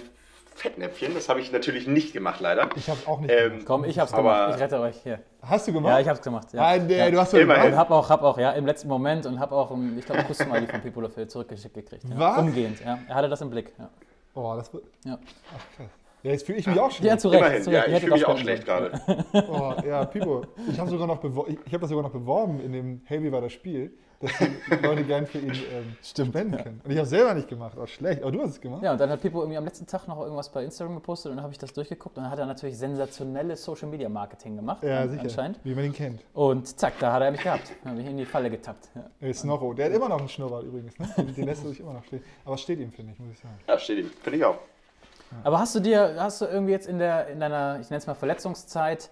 Fettnäpfchen. 0.56 1.14
Das 1.14 1.30
habe 1.30 1.40
ich 1.40 1.52
natürlich 1.52 1.88
nicht 1.88 2.14
gemacht, 2.14 2.40
leider. 2.40 2.70
Ich 2.76 2.90
habe 2.90 3.00
auch 3.08 3.20
nicht 3.20 3.32
Ähm, 3.32 3.50
gemacht. 3.52 3.66
Komm, 3.66 3.86
ich 3.86 3.98
hab's 4.00 4.14
Aber- 4.14 4.22
gemacht. 4.24 4.54
Ich 4.56 4.62
rette 4.62 4.80
euch 4.80 4.98
hier. 5.02 5.20
Hast 5.42 5.68
du 5.68 5.74
gemacht? 5.74 5.92
Ja, 5.94 6.00
ich 6.00 6.08
hab's 6.08 6.22
gemacht. 6.22 6.48
Ja. 6.54 6.62
Ah, 6.62 6.78
nee, 6.78 6.98
ja. 6.98 7.10
du 7.10 7.20
hast 7.20 7.34
doch 7.34 7.40
Immerhin. 7.40 7.64
Und 7.64 7.70
gemacht. 7.72 7.90
hab 7.90 7.92
auch, 7.92 8.10
hab 8.10 8.22
auch, 8.24 8.38
ja, 8.38 8.52
im 8.52 8.66
letzten 8.66 8.88
Moment 8.88 9.26
und 9.26 9.40
hab 9.40 9.52
auch, 9.52 9.72
ich 9.98 10.06
glaube, 10.06 10.20
einen 10.20 10.28
Kuss-Smiley 10.28 10.68
von 10.68 10.82
Pipo 10.82 11.02
dafür 11.02 11.28
zurückgeschickt 11.28 11.74
gekriegt. 11.74 12.04
Ja. 12.10 12.20
Was? 12.20 12.38
Umgehend, 12.40 12.80
ja. 12.84 13.00
Er 13.08 13.16
hatte 13.16 13.30
das 13.30 13.42
im 13.42 13.50
Blick. 13.50 13.74
Ja, 13.80 13.90
Oh, 14.34 14.54
das 14.56 14.72
wird. 14.74 14.84
ja. 15.06 15.18
Ach, 15.56 15.76
krass. 15.78 15.88
Ja, 16.24 16.32
jetzt 16.32 16.46
fühle 16.46 16.60
ich 16.60 16.68
mich 16.68 16.80
auch 16.80 16.92
schon. 16.92 17.06
ja 17.06 17.18
zu 17.18 17.30
Recht. 17.30 17.42
Immerhin. 17.42 17.64
zu 17.64 17.72
Ja, 17.72 17.80
Recht. 17.80 17.90
Ihr 17.90 17.96
ich 17.96 18.04
fühle 18.04 18.14
mich 18.16 18.26
auch 18.28 18.38
schlecht 18.38 18.66
gerade. 18.66 19.02
Oh, 19.50 19.74
ja, 19.88 20.06
Pipo, 20.06 20.44
ich 20.70 20.78
habe 20.80 20.92
habe 20.92 21.80
das 21.80 21.90
sogar 21.90 22.04
noch 22.04 22.12
beworben 22.12 22.60
in 22.62 22.72
dem 22.74 23.02
Hey, 23.06 23.24
wie 23.24 23.32
war 23.32 23.42
das 23.42 23.52
Spiel, 23.54 23.92
dass 24.22 24.32
die 24.38 24.86
Leute 24.86 25.04
gern 25.04 25.26
für 25.26 25.40
ihn 25.40 25.52
ähm, 25.52 25.96
spenden 26.04 26.58
können. 26.58 26.82
Und 26.84 26.92
ich 26.92 26.98
habe 26.98 27.04
es 27.04 27.10
selber 27.10 27.34
nicht 27.34 27.48
gemacht, 27.48 27.78
auch 27.78 27.88
schlecht. 27.88 28.22
Aber 28.22 28.32
du 28.32 28.42
hast 28.42 28.52
es 28.52 28.62
gemacht. 28.62 28.84
Ja, 28.84 28.94
und 28.94 29.02
dann 29.02 29.10
hat 29.10 29.22
Pipo 29.22 29.40
irgendwie 29.40 29.58
am 29.58 29.66
letzten 29.66 29.88
Tag 29.88 30.08
noch 30.08 30.20
irgendwas 30.22 30.50
bei 30.50 30.64
Instagram 30.64 30.96
gepostet 30.96 31.32
und 31.32 31.38
dann 31.38 31.44
habe 31.44 31.54
ich 31.54 31.60
das 31.60 31.74
durchgeguckt 31.74 32.18
und 32.18 32.24
dann 32.24 32.32
hat 32.32 32.40
er 32.40 32.46
natürlich 32.46 32.78
sensationelles 32.78 33.64
Social 33.64 33.90
Media 33.90 34.10
Marketing 34.10 34.56
gemacht. 34.56 34.84
Ja, 34.84 35.08
sicher. 35.08 35.24
Anscheinend. 35.24 35.60
Wie 35.64 35.76
man 35.76 35.86
ihn 35.86 35.94
kennt. 35.94 36.22
Und 36.34 36.68
zack, 36.80 36.94
da 37.00 37.14
hat 37.14 37.22
er 37.22 37.32
mich 37.32 37.42
gehabt. 37.42 37.72
Da 37.84 37.90
habe 37.90 38.02
ich 38.02 38.08
in 38.08 38.18
die 38.18 38.26
Falle 38.26 38.50
getappt. 38.50 38.90
Ja. 39.22 39.34
Snorro, 39.34 39.74
der 39.74 39.86
hat 39.86 39.94
immer 39.94 40.10
noch 40.10 40.20
einen 40.20 40.30
Schnurrbart 40.30 40.64
übrigens. 40.64 40.98
Ne? 41.00 41.08
Den 41.36 41.46
lässt 41.46 41.64
er 41.64 41.70
sich 41.70 41.80
immer 41.80 41.94
noch 41.94 42.04
stehen. 42.04 42.24
Aber 42.46 42.56
es 42.56 42.62
steht 42.62 42.80
ihm, 42.80 42.92
finde 42.92 43.14
ich, 43.14 43.20
muss 43.20 43.32
ich 43.34 43.40
sagen. 43.40 43.56
Ja, 43.68 43.80
steht 43.80 44.00
ihm. 44.00 44.12
Finde 44.22 44.38
ich 44.38 44.46
auch. 44.46 44.58
Aber 45.44 45.60
hast 45.60 45.76
du 45.76 45.80
dir, 45.80 46.16
hast 46.20 46.42
du 46.42 46.46
irgendwie 46.46 46.74
jetzt 46.74 46.88
in, 46.88 47.00
der, 47.00 47.28
in 47.28 47.40
deiner, 47.40 47.80
ich 47.80 47.90
nenne 47.90 48.00
es 48.00 48.08
mal 48.08 48.16
Verletzungszeit, 48.16 49.10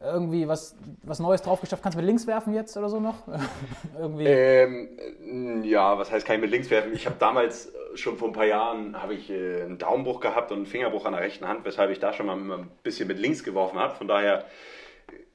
irgendwie 0.00 0.46
was, 0.46 0.76
was 1.02 1.20
Neues 1.20 1.42
drauf 1.42 1.60
geschafft? 1.60 1.82
Kannst 1.82 1.96
du 1.96 2.00
mit 2.00 2.06
links 2.06 2.26
werfen 2.26 2.52
jetzt 2.52 2.76
oder 2.76 2.88
so 2.88 3.00
noch? 3.00 3.14
irgendwie. 3.98 4.26
Ähm, 4.26 5.62
ja, 5.64 5.98
was 5.98 6.10
heißt 6.10 6.26
kann 6.26 6.36
ich 6.36 6.42
mit 6.42 6.50
links 6.50 6.70
werfen? 6.70 6.92
Ich 6.94 7.06
habe 7.06 7.16
damals 7.18 7.66
äh, 7.66 7.96
schon 7.96 8.18
vor 8.18 8.28
ein 8.28 8.34
paar 8.34 8.44
Jahren 8.44 9.00
habe 9.00 9.14
ich 9.14 9.30
äh, 9.30 9.62
einen 9.62 9.78
Daumenbruch 9.78 10.20
gehabt 10.20 10.50
und 10.52 10.58
einen 10.58 10.66
Fingerbruch 10.66 11.06
an 11.06 11.12
der 11.12 11.22
rechten 11.22 11.48
Hand, 11.48 11.64
weshalb 11.64 11.90
ich 11.90 11.98
da 11.98 12.12
schon 12.12 12.26
mal 12.26 12.36
ein 12.36 12.70
bisschen 12.82 13.08
mit 13.08 13.18
links 13.18 13.42
geworfen 13.42 13.78
habe. 13.78 13.94
Von 13.94 14.06
daher 14.06 14.44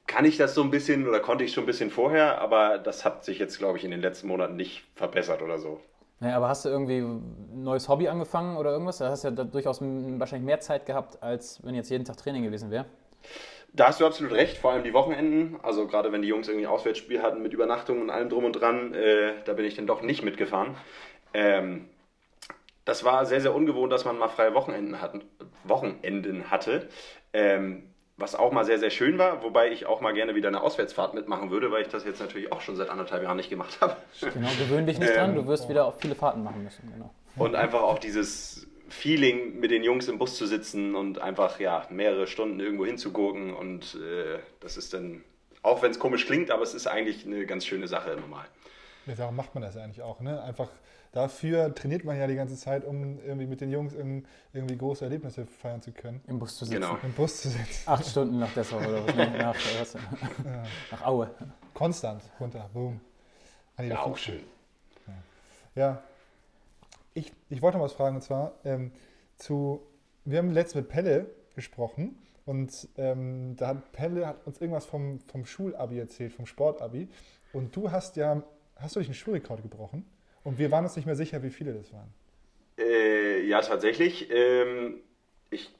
kann 0.06 0.24
ich 0.24 0.36
das 0.36 0.54
so 0.54 0.62
ein 0.62 0.70
bisschen 0.70 1.08
oder 1.08 1.20
konnte 1.20 1.44
ich 1.44 1.52
schon 1.52 1.64
ein 1.64 1.66
bisschen 1.66 1.90
vorher, 1.90 2.40
aber 2.40 2.78
das 2.78 3.04
hat 3.04 3.24
sich 3.24 3.38
jetzt, 3.38 3.58
glaube 3.58 3.78
ich, 3.78 3.84
in 3.84 3.90
den 3.90 4.00
letzten 4.00 4.28
Monaten 4.28 4.56
nicht 4.56 4.84
verbessert 4.94 5.42
oder 5.42 5.58
so. 5.58 5.80
Naja, 6.20 6.36
aber 6.36 6.48
hast 6.48 6.64
du 6.64 6.68
irgendwie 6.68 6.98
ein 6.98 7.64
neues 7.64 7.88
Hobby 7.88 8.06
angefangen 8.06 8.56
oder 8.56 8.70
irgendwas? 8.70 8.98
Da 8.98 9.10
hast 9.10 9.24
du 9.24 9.28
ja 9.28 9.44
durchaus 9.44 9.80
wahrscheinlich 9.80 10.46
mehr 10.46 10.60
Zeit 10.60 10.86
gehabt, 10.86 11.20
als 11.20 11.60
wenn 11.64 11.74
jetzt 11.74 11.90
jeden 11.90 12.04
Tag 12.04 12.16
Training 12.16 12.44
gewesen 12.44 12.70
wäre. 12.70 12.86
Da 13.74 13.88
hast 13.88 14.00
du 14.00 14.06
absolut 14.06 14.32
recht, 14.32 14.58
vor 14.58 14.72
allem 14.72 14.84
die 14.84 14.92
Wochenenden. 14.92 15.58
Also 15.62 15.86
gerade 15.86 16.12
wenn 16.12 16.22
die 16.22 16.28
Jungs 16.28 16.46
irgendwie 16.48 16.66
Auswärtsspiel 16.66 17.22
hatten 17.22 17.42
mit 17.42 17.54
Übernachtung 17.54 18.02
und 18.02 18.10
allem 18.10 18.28
drum 18.28 18.44
und 18.44 18.52
dran, 18.52 18.92
äh, 18.92 19.32
da 19.44 19.54
bin 19.54 19.64
ich 19.64 19.76
dann 19.76 19.86
doch 19.86 20.02
nicht 20.02 20.22
mitgefahren. 20.22 20.76
Ähm, 21.32 21.88
das 22.84 23.04
war 23.04 23.24
sehr, 23.24 23.40
sehr 23.40 23.54
ungewohnt, 23.54 23.92
dass 23.92 24.04
man 24.04 24.18
mal 24.18 24.28
freie 24.28 24.54
Wochenenden, 24.54 25.00
hatten, 25.00 25.22
Wochenenden 25.64 26.50
hatte. 26.50 26.88
Ähm, 27.32 27.84
was 28.18 28.34
auch 28.34 28.52
mal 28.52 28.64
sehr, 28.64 28.78
sehr 28.78 28.90
schön 28.90 29.18
war, 29.18 29.42
wobei 29.42 29.70
ich 29.70 29.86
auch 29.86 30.00
mal 30.00 30.12
gerne 30.12 30.34
wieder 30.34 30.48
eine 30.48 30.60
Auswärtsfahrt 30.60 31.14
mitmachen 31.14 31.50
würde, 31.50 31.70
weil 31.70 31.82
ich 31.82 31.88
das 31.88 32.04
jetzt 32.04 32.20
natürlich 32.20 32.52
auch 32.52 32.60
schon 32.60 32.76
seit 32.76 32.90
anderthalb 32.90 33.22
Jahren 33.22 33.36
nicht 33.36 33.50
gemacht 33.50 33.78
habe. 33.80 33.96
Genau, 34.20 34.48
gewöhn 34.58 34.86
dich 34.86 34.98
nicht 34.98 35.16
dran, 35.16 35.30
Ähm, 35.30 35.36
du 35.36 35.46
wirst 35.46 35.68
wieder 35.68 35.86
auf 35.86 35.98
viele 35.98 36.14
Fahrten 36.14 36.44
machen 36.44 36.62
müssen. 36.62 36.92
Genau. 36.92 37.10
Und 37.36 37.54
einfach 37.54 37.80
auch 37.80 37.98
dieses 37.98 38.66
Feeling, 38.92 39.58
mit 39.58 39.70
den 39.70 39.82
Jungs 39.82 40.08
im 40.08 40.18
Bus 40.18 40.36
zu 40.36 40.46
sitzen 40.46 40.94
und 40.94 41.18
einfach 41.18 41.58
ja 41.58 41.86
mehrere 41.90 42.26
Stunden 42.26 42.60
irgendwo 42.60 42.86
hinzugurken. 42.86 43.52
Und 43.52 43.94
äh, 43.94 44.38
das 44.60 44.76
ist 44.76 44.94
dann, 44.94 45.22
auch 45.62 45.82
wenn 45.82 45.90
es 45.90 45.98
komisch 45.98 46.26
klingt, 46.26 46.50
aber 46.50 46.62
es 46.62 46.74
ist 46.74 46.86
eigentlich 46.86 47.26
eine 47.26 47.46
ganz 47.46 47.64
schöne 47.64 47.88
Sache 47.88 48.16
normal. 48.20 48.44
Ja, 49.06 49.14
darum 49.14 49.36
macht 49.36 49.54
man 49.54 49.62
das 49.62 49.74
ja 49.74 49.82
eigentlich 49.82 50.02
auch. 50.02 50.20
Ne? 50.20 50.40
Einfach 50.42 50.68
dafür 51.12 51.74
trainiert 51.74 52.04
man 52.04 52.18
ja 52.18 52.26
die 52.26 52.34
ganze 52.34 52.56
Zeit, 52.56 52.84
um 52.84 53.18
irgendwie 53.24 53.46
mit 53.46 53.60
den 53.60 53.70
Jungs 53.70 53.94
in, 53.94 54.26
irgendwie 54.52 54.76
große 54.76 55.04
Erlebnisse 55.04 55.46
feiern 55.46 55.80
zu 55.80 55.92
können. 55.92 56.20
Im 56.26 56.38
Bus 56.38 56.56
zu 56.56 56.64
sitzen. 56.64 56.80
Genau. 56.80 56.98
Im 57.02 57.12
Bus 57.12 57.42
zu 57.42 57.48
sitzen. 57.48 57.88
Acht 57.88 58.06
Stunden 58.06 58.38
nach 58.38 58.52
Dessau 58.52 58.78
oder 58.78 59.06
was? 59.06 59.16
Nach, 59.16 59.54
was? 59.80 59.94
Ja. 59.94 60.00
nach 60.90 61.02
Aue. 61.04 61.30
Konstant 61.74 62.22
runter. 62.38 62.68
Boom. 62.72 63.00
An 63.76 63.88
Ja, 63.88 64.02
auch 64.02 64.16
schön. 64.16 64.42
Ja. 65.74 66.02
Ich, 67.14 67.32
ich 67.50 67.62
wollte 67.62 67.78
noch 67.78 67.84
was 67.84 67.92
fragen 67.92 68.16
und 68.16 68.22
zwar 68.22 68.54
ähm, 68.64 68.92
zu. 69.36 69.82
Wir 70.24 70.38
haben 70.38 70.50
letztens 70.50 70.84
mit 70.84 70.88
Pelle 70.88 71.26
gesprochen 71.54 72.16
und 72.46 72.88
ähm, 72.96 73.56
da 73.56 73.68
hat 73.68 73.92
Pelle 73.92 74.26
hat 74.26 74.46
uns 74.46 74.60
irgendwas 74.60 74.86
vom, 74.86 75.20
vom 75.20 75.44
Schulabi 75.44 75.98
erzählt, 75.98 76.32
vom 76.32 76.46
Sportabi. 76.46 77.08
Und 77.52 77.74
du 77.76 77.90
hast 77.90 78.16
ja, 78.16 78.42
hast 78.76 78.96
du 78.96 79.00
dich 79.00 79.08
einen 79.08 79.14
Schulrekord 79.14 79.62
gebrochen? 79.62 80.04
Und 80.44 80.58
wir 80.58 80.70
waren 80.70 80.84
uns 80.84 80.96
nicht 80.96 81.06
mehr 81.06 81.16
sicher, 81.16 81.42
wie 81.42 81.50
viele 81.50 81.72
das 81.72 81.92
waren. 81.92 82.12
Äh, 82.78 83.46
ja, 83.46 83.60
tatsächlich. 83.60 84.28
Ähm, 84.30 85.00
ich 85.50 85.70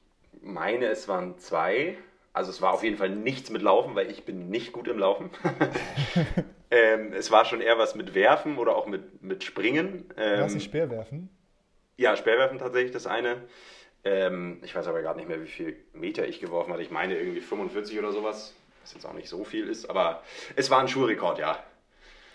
meine, 0.41 0.85
es 0.85 1.07
waren 1.07 1.37
zwei. 1.39 1.97
Also 2.31 2.49
es 2.51 2.61
war 2.61 2.73
auf 2.73 2.83
jeden 2.83 2.97
Fall 2.97 3.09
nichts 3.09 3.49
mit 3.49 3.61
Laufen, 3.61 3.95
weil 3.95 4.09
ich 4.09 4.23
bin 4.23 4.49
nicht 4.49 4.71
gut 4.71 4.87
im 4.87 4.99
Laufen. 4.99 5.29
ähm, 6.73 7.13
es 7.13 7.29
war 7.29 7.45
schon 7.45 7.61
eher 7.61 7.77
was 7.77 7.93
mit 7.93 8.15
Werfen 8.15 8.57
oder 8.57 8.75
auch 8.75 8.87
mit, 8.87 9.21
mit 9.21 9.43
Springen. 9.43 10.09
Ähm, 10.17 10.51
nicht 10.51 10.63
Speer 10.63 10.89
werfen. 10.89 11.29
ja, 11.97 12.15
Speerwerfen 12.17 12.57
tatsächlich 12.57 12.91
das 12.91 13.05
eine. 13.05 13.43
Ähm, 14.03 14.59
ich 14.63 14.75
weiß 14.75 14.87
aber 14.87 15.01
gerade 15.01 15.19
nicht 15.19 15.29
mehr, 15.29 15.41
wie 15.41 15.47
viel 15.47 15.77
Meter 15.93 16.27
ich 16.27 16.39
geworfen 16.39 16.73
hatte. 16.73 16.81
Ich 16.81 16.89
meine 16.91 17.15
irgendwie 17.17 17.41
45 17.41 17.99
oder 17.99 18.11
sowas. 18.11 18.55
Was 18.81 18.93
jetzt 18.93 19.05
auch 19.05 19.13
nicht 19.13 19.29
so 19.29 19.43
viel 19.45 19.69
ist, 19.69 19.89
aber 19.89 20.23
es 20.57 20.69
war 20.69 20.79
ein 20.79 20.89
Schulrekord, 20.89 21.39
ja. 21.39 21.63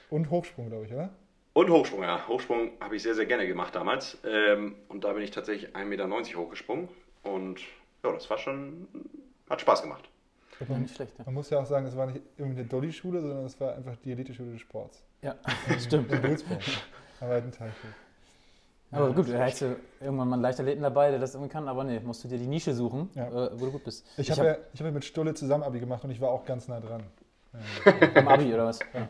Und 0.09 0.31
Hochsprung, 0.31 0.71
glaube 0.71 0.87
ich, 0.87 0.93
oder? 0.95 1.11
Und 1.53 1.69
Hochsprung, 1.69 2.03
ja. 2.05 2.27
Hochsprung 2.27 2.71
habe 2.81 2.97
ich 2.97 3.03
sehr, 3.03 3.15
sehr 3.15 3.27
gerne 3.27 3.47
gemacht 3.47 3.75
damals. 3.75 4.17
Ähm, 4.25 4.77
und 4.89 5.05
da 5.05 5.13
bin 5.13 5.23
ich 5.23 5.33
tatsächlich 5.33 5.75
1,90 5.75 5.85
Meter 5.85 6.09
hochgesprungen. 6.39 6.89
Und 7.23 7.61
ja, 8.05 8.13
das 8.13 8.31
war 8.31 8.39
schon, 8.39 8.87
hat 9.51 9.61
Spaß 9.61 9.83
gemacht. 9.83 10.09
Und 10.61 10.69
Ja, 10.69 10.73
man, 10.75 10.83
nicht 10.83 10.95
schlecht. 10.97 11.13
Ja, 11.19 11.25
man 11.27 11.35
muss 11.35 11.51
ja 11.51 11.61
auch 11.61 11.67
sagen, 11.67 11.87
es 11.87 11.97
war 11.97 12.07
nicht 12.07 12.21
irgendwie 12.37 12.61
eine 12.61 12.69
Dolly-Schule, 12.69 13.21
sondern 13.21 13.45
es 13.45 13.61
war 13.61 13.75
einfach 13.77 13.97
die 14.05 14.13
Elite-Schule 14.13 14.53
des 14.53 14.61
Sports. 14.61 15.03
ja 15.23 15.35
stimmt. 15.79 16.11
In 16.13 16.23
Dulsburg. 16.23 16.61
Am 17.21 17.29
weiten 17.29 17.51
Teich. 17.53 17.73
Aber 18.91 19.13
gut, 19.13 19.29
da 19.29 19.39
hättest 19.45 19.61
du 19.63 19.77
irgendwann 20.01 20.29
mal 20.29 20.35
einen 20.37 20.43
Leichtathleten 20.43 20.83
dabei, 20.83 21.11
der 21.11 21.19
das 21.21 21.35
irgendwie 21.35 21.53
kann, 21.53 21.69
aber 21.69 21.85
nee, 21.85 22.01
musst 22.01 22.25
du 22.25 22.29
dir 22.29 22.39
die 22.39 22.47
Nische 22.47 22.73
suchen, 22.75 23.11
Ja. 23.15 23.27
äh, 23.29 23.51
wo 23.61 23.67
du 23.67 23.73
gut 23.73 23.85
bist. 23.85 24.07
Ich 24.17 24.31
habe 24.31 24.45
ja, 24.47 24.57
ich 24.73 24.81
hab 24.81 24.87
ja 24.87 24.93
mit 24.93 25.05
Stulle 25.05 25.35
zusammen 25.35 25.63
Abi 25.63 25.79
gemacht 25.79 26.03
und 26.05 26.11
ich 26.11 26.21
war 26.21 26.31
auch 26.31 26.45
ganz 26.47 26.69
nah 26.69 26.81
dran. 26.81 27.03
Beim 28.15 28.29
Abi 28.29 28.53
oder 28.55 28.67
was? 28.67 28.79
Ja. 28.95 29.09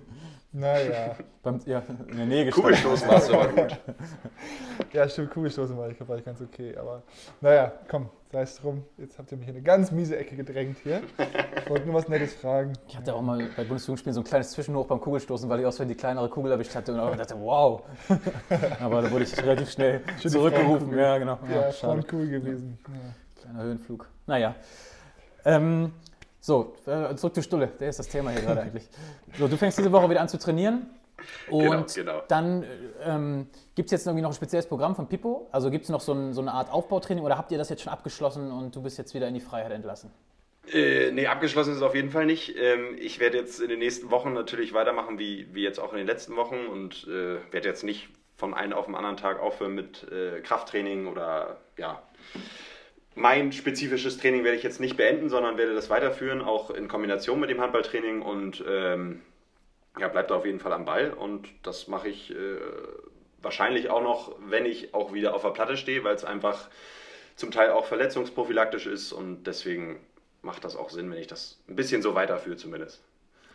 Naja. 0.52 1.14
Beim, 1.42 1.60
ja, 1.64 1.80
in 2.08 2.16
der 2.16 2.26
Nähe 2.26 2.44
gestanden. 2.46 2.72
Kugelstoßen 2.72 3.08
warst 3.08 3.28
du 3.28 3.34
aber 3.34 3.48
gut. 3.48 3.78
Ja, 4.92 5.08
stimmt, 5.08 5.30
Kugelstoßen 5.30 5.76
war 5.76 5.88
ich, 5.88 6.08
war 6.08 6.16
ich 6.18 6.24
ganz 6.24 6.40
okay. 6.40 6.76
Aber 6.76 7.02
naja, 7.40 7.70
komm, 7.86 8.08
sei 8.32 8.42
es 8.42 8.56
drum. 8.56 8.82
Jetzt 8.98 9.18
habt 9.18 9.30
ihr 9.30 9.38
mich 9.38 9.46
in 9.46 9.54
eine 9.54 9.62
ganz 9.62 9.92
miese 9.92 10.16
Ecke 10.16 10.34
gedrängt 10.34 10.78
hier. 10.82 11.02
Ich 11.62 11.70
wollte 11.70 11.86
nur 11.86 11.94
was 11.94 12.08
Nettes 12.08 12.34
fragen. 12.34 12.72
Ich 12.88 12.96
hatte 12.96 13.14
auch 13.14 13.22
mal 13.22 13.38
bei 13.56 13.62
Bundesjugendspielen 13.62 14.14
so 14.14 14.22
ein 14.22 14.24
kleines 14.24 14.50
Zwischenhoch 14.50 14.86
beim 14.86 15.00
Kugelstoßen, 15.00 15.48
weil 15.48 15.60
ich 15.60 15.66
aus 15.66 15.76
Versehen 15.76 15.90
die 15.94 16.00
kleinere 16.00 16.28
Kugel 16.28 16.50
erwischt 16.50 16.74
hatte 16.74 16.92
und 16.92 16.98
auch 16.98 17.14
dachte, 17.14 17.36
wow. 17.38 17.82
Aber 18.80 19.02
da 19.02 19.10
wurde 19.12 19.24
ich 19.24 19.36
relativ 19.40 19.70
schnell 19.70 20.00
Schön 20.20 20.32
zurückgerufen. 20.32 20.98
Ja, 20.98 21.18
genau. 21.18 21.38
Ja, 21.48 21.70
Ja, 21.70 22.02
cool 22.12 22.26
gewesen. 22.26 22.78
Ja. 22.88 23.42
Kleiner 23.42 23.62
Höhenflug. 23.62 24.08
Naja. 24.26 24.56
Ähm, 25.44 25.92
so, 26.40 26.74
äh, 26.86 27.14
zurück 27.16 27.34
zu 27.34 27.42
Stulle. 27.42 27.68
Der 27.78 27.90
ist 27.90 27.98
das 27.98 28.08
Thema 28.08 28.30
hier 28.30 28.42
gerade 28.42 28.62
eigentlich. 28.62 28.88
So, 29.38 29.46
du 29.46 29.56
fängst 29.56 29.78
diese 29.78 29.92
Woche 29.92 30.08
wieder 30.08 30.20
an 30.20 30.28
zu 30.28 30.38
trainieren. 30.38 30.90
Und 31.50 31.60
Genau, 31.60 31.84
genau. 31.94 32.22
dann 32.28 32.64
ähm, 33.02 33.46
gibt 33.74 33.88
es 33.88 33.92
jetzt 33.92 34.06
irgendwie 34.06 34.22
noch 34.22 34.30
ein 34.30 34.34
spezielles 34.34 34.66
Programm 34.66 34.96
von 34.96 35.06
Pippo? 35.06 35.48
Also 35.52 35.70
gibt 35.70 35.84
es 35.84 35.90
noch 35.90 36.00
so, 36.00 36.12
ein, 36.12 36.32
so 36.32 36.40
eine 36.40 36.52
Art 36.52 36.72
Aufbautraining 36.72 37.22
oder 37.24 37.36
habt 37.36 37.52
ihr 37.52 37.58
das 37.58 37.68
jetzt 37.68 37.82
schon 37.82 37.92
abgeschlossen 37.92 38.50
und 38.50 38.74
du 38.74 38.82
bist 38.82 38.96
jetzt 38.96 39.14
wieder 39.14 39.28
in 39.28 39.34
die 39.34 39.40
Freiheit 39.40 39.72
entlassen? 39.72 40.10
Äh, 40.72 41.10
nee, 41.12 41.26
abgeschlossen 41.26 41.72
ist 41.72 41.78
es 41.78 41.82
auf 41.82 41.94
jeden 41.94 42.10
Fall 42.10 42.26
nicht. 42.26 42.56
Ähm, 42.56 42.96
ich 42.98 43.18
werde 43.18 43.38
jetzt 43.38 43.60
in 43.60 43.68
den 43.68 43.78
nächsten 43.78 44.10
Wochen 44.10 44.32
natürlich 44.32 44.72
weitermachen, 44.72 45.18
wie, 45.18 45.48
wie 45.52 45.62
jetzt 45.62 45.78
auch 45.78 45.92
in 45.92 45.98
den 45.98 46.06
letzten 46.06 46.36
Wochen 46.36 46.66
und 46.66 47.06
äh, 47.08 47.38
werde 47.52 47.68
jetzt 47.68 47.84
nicht 47.84 48.08
von 48.36 48.54
einem 48.54 48.72
auf 48.72 48.86
den 48.86 48.94
anderen 48.94 49.16
Tag 49.16 49.40
aufhören 49.40 49.74
mit 49.74 50.06
äh, 50.10 50.40
Krafttraining 50.40 51.06
oder 51.06 51.58
ja. 51.76 52.02
Mein 53.14 53.52
spezifisches 53.52 54.18
Training 54.18 54.44
werde 54.44 54.56
ich 54.56 54.62
jetzt 54.62 54.80
nicht 54.80 54.96
beenden, 54.96 55.28
sondern 55.28 55.58
werde 55.58 55.74
das 55.74 55.90
weiterführen, 55.90 56.42
auch 56.42 56.70
in 56.70 56.88
Kombination 56.88 57.40
mit 57.40 57.50
dem 57.50 57.60
Handballtraining 57.60 58.22
und 58.22 58.64
ähm, 58.68 59.22
ja, 59.98 60.08
bleibt 60.08 60.30
auf 60.30 60.46
jeden 60.46 60.60
Fall 60.60 60.72
am 60.72 60.84
Ball 60.84 61.12
und 61.12 61.48
das 61.62 61.88
mache 61.88 62.08
ich 62.08 62.30
äh, 62.30 62.56
wahrscheinlich 63.42 63.90
auch 63.90 64.02
noch, 64.02 64.36
wenn 64.46 64.64
ich 64.64 64.94
auch 64.94 65.12
wieder 65.12 65.34
auf 65.34 65.42
der 65.42 65.50
Platte 65.50 65.76
stehe, 65.76 66.04
weil 66.04 66.14
es 66.14 66.24
einfach 66.24 66.68
zum 67.36 67.50
Teil 67.50 67.70
auch 67.70 67.86
verletzungsprophylaktisch 67.86 68.86
ist 68.86 69.12
und 69.12 69.44
deswegen 69.44 70.00
macht 70.42 70.64
das 70.64 70.76
auch 70.76 70.90
Sinn, 70.90 71.10
wenn 71.10 71.18
ich 71.18 71.26
das 71.26 71.58
ein 71.68 71.76
bisschen 71.76 72.02
so 72.02 72.14
weiterführe 72.14 72.56
zumindest. 72.56 73.02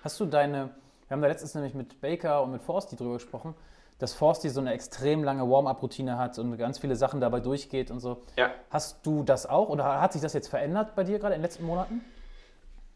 Hast 0.03 0.19
du 0.19 0.25
deine, 0.25 0.75
wir 1.07 1.15
haben 1.15 1.21
da 1.21 1.27
letztens 1.27 1.55
nämlich 1.55 1.73
mit 1.73 2.01
Baker 2.01 2.43
und 2.43 2.51
mit 2.51 2.61
Forsti 2.61 2.95
drüber 2.95 3.13
gesprochen, 3.13 3.53
dass 3.99 4.13
Forsti 4.13 4.49
so 4.49 4.59
eine 4.59 4.73
extrem 4.73 5.23
lange 5.23 5.49
Warm-up-Routine 5.49 6.17
hat 6.17 6.37
und 6.39 6.57
ganz 6.57 6.79
viele 6.79 6.95
Sachen 6.95 7.21
dabei 7.21 7.39
durchgeht 7.39 7.91
und 7.91 7.99
so. 7.99 8.23
Ja, 8.37 8.51
Hast 8.69 9.05
du 9.05 9.23
das 9.23 9.45
auch 9.45 9.69
oder 9.69 10.01
hat 10.01 10.13
sich 10.13 10.21
das 10.21 10.33
jetzt 10.33 10.47
verändert 10.47 10.95
bei 10.95 11.03
dir 11.03 11.19
gerade 11.19 11.35
in 11.35 11.41
den 11.41 11.45
letzten 11.45 11.65
Monaten? 11.65 12.01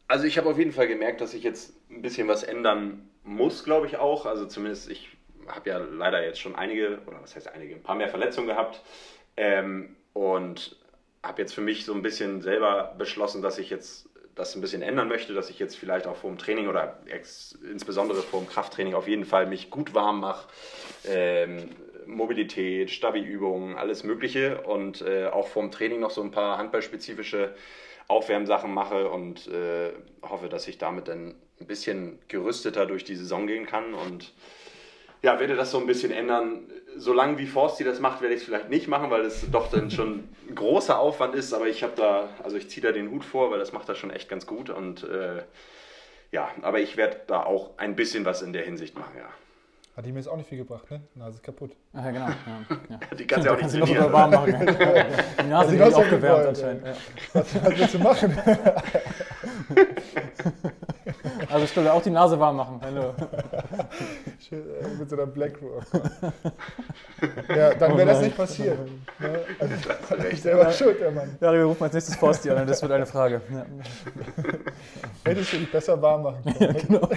also 0.10 0.26
ich 0.26 0.38
habe 0.40 0.50
auf 0.50 0.58
jeden 0.58 0.72
Fall 0.72 0.88
gemerkt, 0.88 1.22
dass 1.22 1.34
ich 1.36 1.44
jetzt 1.44 1.72
ein 1.90 2.02
bisschen 2.02 2.28
was 2.28 2.44
ändern 2.44 3.08
muss, 3.24 3.64
glaube 3.64 3.86
ich 3.86 3.98
auch. 3.98 4.26
Also 4.26 4.48
zumindest, 4.48 4.90
ich 4.90 5.08
habe 5.48 5.70
ja 5.70 5.78
leider 5.78 6.24
jetzt 6.26 6.40
schon 6.40 6.56
einige, 6.56 7.00
oder 7.06 7.22
was 7.22 7.36
heißt 7.36 7.48
einige, 7.48 7.76
ein 7.76 7.84
paar 7.84 7.96
mehr 7.96 8.10
Verletzungen 8.10 8.48
gehabt 8.48 8.82
ähm, 9.38 9.96
und 10.14 10.78
habe 11.22 11.42
jetzt 11.42 11.54
für 11.54 11.62
mich 11.62 11.86
so 11.86 11.94
ein 11.94 12.02
bisschen 12.02 12.42
selber 12.42 12.96
beschlossen, 12.98 13.44
dass 13.44 13.60
ich 13.60 13.70
jetzt 13.70 14.09
das 14.36 14.56
ein 14.56 14.62
bisschen 14.62 14.82
ändern 14.82 15.08
möchte, 15.08 15.34
dass 15.34 15.50
ich 15.50 15.60
jetzt 15.60 15.76
vielleicht 15.76 16.08
auch 16.08 16.16
vor 16.16 16.30
dem 16.30 16.38
Training 16.38 16.68
oder 16.68 17.00
insbesondere 17.70 18.22
vor 18.22 18.42
dem 18.42 18.48
Krafttraining 18.48 18.94
auf 18.94 19.08
jeden 19.08 19.26
Fall 19.26 19.46
mich 19.46 19.70
gut 19.70 19.94
warm 19.94 20.22
mache. 20.22 20.48
Ähm, 21.06 21.70
Mobilität, 22.06 22.90
Stabi-Übungen, 22.90 23.78
alles 23.78 24.04
Mögliche 24.04 24.62
und 24.62 25.02
äh, 25.02 25.28
auch 25.28 25.48
vorm 25.48 25.72
Training 25.72 26.00
noch 26.00 26.12
so 26.12 26.22
ein 26.22 26.32
paar 26.32 26.58
handballspezifische 26.58 27.54
Aufwärmsachen 28.08 28.74
mache 28.74 29.10
und 29.10 29.48
äh, 29.48 29.92
hoffe, 30.24 30.50
dass 30.50 30.68
ich 30.68 30.80
damit 30.80 31.08
dann 31.08 31.36
ein 31.60 31.68
bisschen 31.68 32.18
gerüsteter 32.28 32.86
durch 32.86 33.04
die 33.04 33.16
Saison 33.16 33.46
gehen 33.46 33.66
kann 33.68 33.94
und 33.94 34.34
ja, 35.22 35.40
werde 35.40 35.56
das 35.56 35.72
so 35.72 35.80
ein 35.80 35.86
bisschen 35.86 36.12
ändern. 36.12 36.64
Solange 36.98 37.38
wie 37.38 37.46
Forsti 37.46 37.84
das 37.84 38.00
macht, 38.00 38.22
werde 38.22 38.34
ich 38.34 38.42
es 38.42 38.46
vielleicht 38.46 38.70
nicht 38.70 38.88
machen, 38.88 39.10
weil 39.10 39.22
es 39.22 39.50
doch 39.52 39.70
dann 39.72 39.90
schon 39.92 40.28
ein 40.50 40.56
großer 40.56 41.00
Aufwand 41.00 41.36
ist, 41.36 41.54
aber 41.54 41.68
ich 41.68 41.84
habe 41.84 41.94
da, 41.96 42.30
also 42.44 42.58
ich 42.58 42.70
ziehe 42.70 42.86
da 42.86 42.92
den 42.92 43.10
Hut 43.12 43.24
vor, 43.24 43.52
weil 43.52 43.60
das 43.60 43.72
macht 43.72 43.88
das 43.88 43.98
schon 43.98 44.12
echt 44.12 44.28
ganz 44.30 44.46
gut 44.46 44.70
und 44.70 45.04
äh, 45.04 45.44
ja, 46.32 46.50
aber 46.62 46.80
ich 46.80 46.98
werde 46.98 47.22
da 47.28 47.44
auch 47.44 47.72
ein 47.78 47.96
bisschen 47.96 48.26
was 48.26 48.42
in 48.42 48.54
der 48.54 48.64
Hinsicht 48.64 48.98
machen, 48.98 49.14
ja. 49.18 49.30
Hat 49.96 50.06
die 50.06 50.12
mir 50.14 50.20
jetzt 50.20 50.30
auch 50.30 50.38
nicht 50.38 50.48
viel 50.48 50.60
gebracht, 50.60 50.90
ne? 50.92 51.02
Nase 51.16 51.38
ist 51.38 51.44
kaputt. 51.44 51.72
Ah, 51.92 52.06
ja, 52.06 52.12
genau. 52.12 52.28
Ja, 52.28 52.36
ja. 52.90 53.00
Die 53.18 53.28
kannst 53.28 53.46
du 53.46 53.50
ja 53.52 53.58
auch 53.58 53.62
nicht 53.62 53.74
noch 53.76 53.86
trainieren. 53.86 54.04
sogar 54.06 54.14
warm 54.14 54.32
machen. 54.32 54.54
Ja. 54.80 55.06
Die 55.44 55.48
Nase 55.50 55.76
ist 55.76 55.94
aufgewärmt 55.94 56.22
gewollt, 56.22 56.48
anscheinend. 56.48 56.86
Ja. 56.88 56.94
Was, 57.34 57.64
was 57.66 57.78
willst 57.78 57.94
du 57.96 58.00
machen? 58.00 58.38
Also 61.52 61.66
Stulle, 61.68 61.92
auch 61.94 62.02
die 62.02 62.10
Nase 62.12 62.40
warm 62.40 62.58
machen. 62.58 62.80
Hallo. 62.84 63.14
Schön, 64.40 64.64
äh, 64.82 64.88
Mit 65.00 65.10
so 65.10 65.16
einer 65.16 65.26
Blackrock. 65.26 65.84
ja, 67.50 67.74
dann 67.74 67.98
wäre 67.98 68.08
das 68.08 68.22
nicht 68.22 68.38
passiert. 68.38 68.78
Ne? 69.20 69.40
Also, 69.60 70.28
ich 70.30 70.42
selber 70.42 70.72
schuld, 70.72 71.00
der 71.00 71.12
Mann. 71.12 71.38
Ja, 71.42 71.52
wir 71.52 71.64
rufen 71.64 71.84
als 71.84 71.94
nächstes 71.94 72.16
Forsti 72.16 72.50
an 72.52 72.62
und 72.62 72.70
das 72.70 72.82
wird 72.82 72.92
eine 72.92 73.06
Frage. 73.06 73.42
Ja. 73.52 73.66
Hättest 75.26 75.54
du 75.54 75.58
dich 75.58 75.72
besser 75.72 76.00
warm 76.02 76.24
machen 76.24 76.44
können. 76.44 76.56
Ja, 76.60 76.72
genau. 76.74 77.10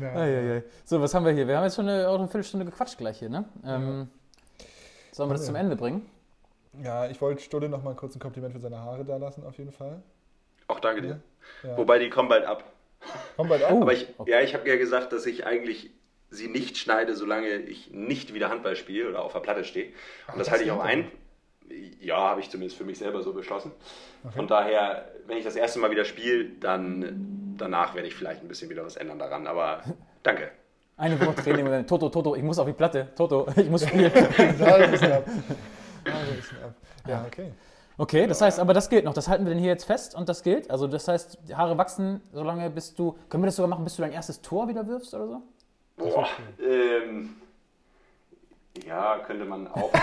Ja. 0.00 0.14
Eieiei. 0.20 0.62
So, 0.84 1.00
was 1.00 1.14
haben 1.14 1.24
wir 1.24 1.32
hier? 1.32 1.46
Wir 1.46 1.56
haben 1.56 1.64
jetzt 1.64 1.76
schon 1.76 1.88
eine, 1.88 2.08
auch 2.08 2.14
eine 2.18 2.26
Viertelstunde 2.26 2.66
gequatscht 2.66 2.98
gleich 2.98 3.18
hier, 3.20 3.28
ne? 3.30 3.44
Ähm, 3.64 4.08
sollen 5.12 5.30
wir 5.30 5.34
das 5.34 5.42
Ja. 5.42 5.46
zum 5.46 5.56
Ende 5.56 5.76
bringen? 5.76 6.06
ja, 6.82 7.06
ich 7.06 7.20
wollte 7.20 7.40
Stulle 7.40 7.68
noch 7.68 7.82
mal 7.84 7.94
kurz 7.94 8.16
ein 8.16 8.18
Kompliment 8.18 8.52
für 8.52 8.60
seine 8.60 8.80
Haare 8.80 9.04
da 9.04 9.16
lassen, 9.16 9.44
auf 9.46 9.56
jeden 9.58 9.70
Fall. 9.70 10.02
Auch 10.66 10.80
danke 10.80 11.02
dir. 11.02 11.20
Ja. 11.62 11.76
Wobei 11.76 11.98
die 11.98 12.10
kommen 12.10 12.28
bald 12.28 12.44
ab. 12.44 12.64
Komm 13.36 13.48
bald 13.48 13.62
Oh. 13.62 13.66
auch. 13.66 13.80
Aber 13.82 13.92
ich, 13.92 14.08
okay. 14.18 14.30
ja, 14.30 14.40
ich 14.40 14.54
habe 14.54 14.68
ja 14.68 14.76
gesagt, 14.76 15.12
dass 15.12 15.26
ich 15.26 15.46
eigentlich 15.46 15.90
sie 16.30 16.48
nicht 16.48 16.76
schneide, 16.78 17.14
solange 17.14 17.48
ich 17.56 17.90
nicht 17.92 18.34
wieder 18.34 18.48
Handball 18.48 18.76
spiele 18.76 19.08
oder 19.08 19.22
auf 19.22 19.32
der 19.32 19.40
Platte 19.40 19.64
stehe. 19.64 19.86
Und 19.86 20.38
das 20.38 20.46
das 20.46 20.50
halte 20.50 20.64
ich 20.64 20.70
auch 20.70 20.82
ein. 20.82 21.10
Ja, 22.00 22.18
habe 22.18 22.40
ich 22.40 22.50
zumindest 22.50 22.76
für 22.76 22.84
mich 22.84 22.98
selber 22.98 23.22
so 23.22 23.32
beschlossen. 23.32 23.72
Von 24.34 24.46
daher, 24.46 25.08
wenn 25.26 25.38
ich 25.38 25.44
das 25.44 25.56
erste 25.56 25.78
Mal 25.78 25.90
wieder 25.90 26.04
spiele, 26.04 26.44
dann 26.60 27.54
danach 27.56 27.94
werde 27.94 28.08
ich 28.08 28.14
vielleicht 28.14 28.42
ein 28.42 28.48
bisschen 28.48 28.68
wieder 28.68 28.84
was 28.84 28.96
ändern 28.96 29.18
daran. 29.18 29.46
Aber 29.46 29.82
danke. 30.22 30.50
Eine 30.96 31.18
Woche 31.20 31.34
Training 31.36 31.64
und 31.66 31.72
dann 31.72 31.86
Toto, 31.86 32.08
Toto, 32.08 32.36
ich 32.36 32.42
muss 32.42 32.58
auf 32.58 32.66
die 32.66 32.72
Platte. 32.72 33.08
Toto, 33.16 33.48
ich 33.56 33.68
muss 33.68 33.86
spielen. 33.86 34.12
Ab. 34.60 35.24
Ab. 36.04 36.74
Ja, 37.08 37.24
okay. 37.26 37.52
Okay, 37.96 38.26
das 38.26 38.40
heißt, 38.40 38.58
aber 38.58 38.74
das 38.74 38.88
gilt 38.88 39.04
noch. 39.04 39.14
Das 39.14 39.28
halten 39.28 39.44
wir 39.44 39.50
denn 39.50 39.60
hier 39.60 39.70
jetzt 39.70 39.84
fest 39.84 40.14
und 40.16 40.28
das 40.28 40.42
gilt. 40.42 40.70
Also 40.70 40.86
das 40.88 41.06
heißt, 41.06 41.38
die 41.48 41.54
Haare 41.54 41.78
wachsen, 41.78 42.20
solange 42.32 42.68
bis 42.70 42.94
du. 42.94 43.16
Können 43.28 43.42
wir 43.44 43.46
das 43.46 43.56
sogar 43.56 43.68
machen, 43.68 43.84
bis 43.84 43.94
du 43.96 44.02
dein 44.02 44.12
erstes 44.12 44.40
Tor 44.40 44.66
wieder 44.68 44.86
wirfst 44.86 45.14
oder 45.14 45.28
so? 45.28 45.42
Boah, 45.96 46.26
ähm, 46.60 47.36
ja, 48.84 49.18
könnte 49.24 49.44
man 49.44 49.68
auch. 49.68 49.90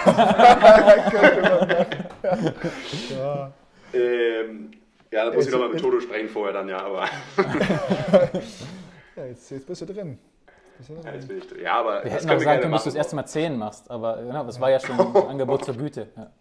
Ja. 3.09 3.51
ähm, 3.93 4.71
ja, 5.11 5.25
da 5.25 5.33
muss 5.33 5.45
ich 5.45 5.51
nochmal 5.51 5.69
mit 5.69 5.81
Toto 5.81 5.99
sprechen 5.99 6.29
vorher 6.29 6.53
dann, 6.53 6.69
ja, 6.69 6.85
aber 6.85 7.01
Ja, 9.15 9.25
jetzt, 9.25 9.51
jetzt 9.51 9.67
bist 9.67 9.81
du 9.81 9.85
drin. 9.87 10.17
Ja, 11.03 11.13
jetzt 11.13 11.27
bin 11.27 11.39
ich 11.39 11.47
drin. 11.47 11.61
Ja, 11.61 11.79
aber 11.79 12.03
Wir 12.03 12.11
das 12.11 12.21
hätten 12.23 12.29
auch 12.29 12.39
sagen 12.39 12.61
können, 12.61 12.73
bis 12.73 12.83
du 12.83 12.89
das 12.89 12.95
erste 12.95 13.15
Mal 13.15 13.25
10 13.25 13.57
machst, 13.57 13.91
aber 13.91 14.17
genau, 14.23 14.45
das 14.45 14.59
war 14.61 14.69
ja 14.71 14.79
schon 14.79 14.97
ein 15.15 15.27
Angebot 15.27 15.65
zur 15.65 15.75
Güte. 15.75 16.07
Ja. 16.15 16.31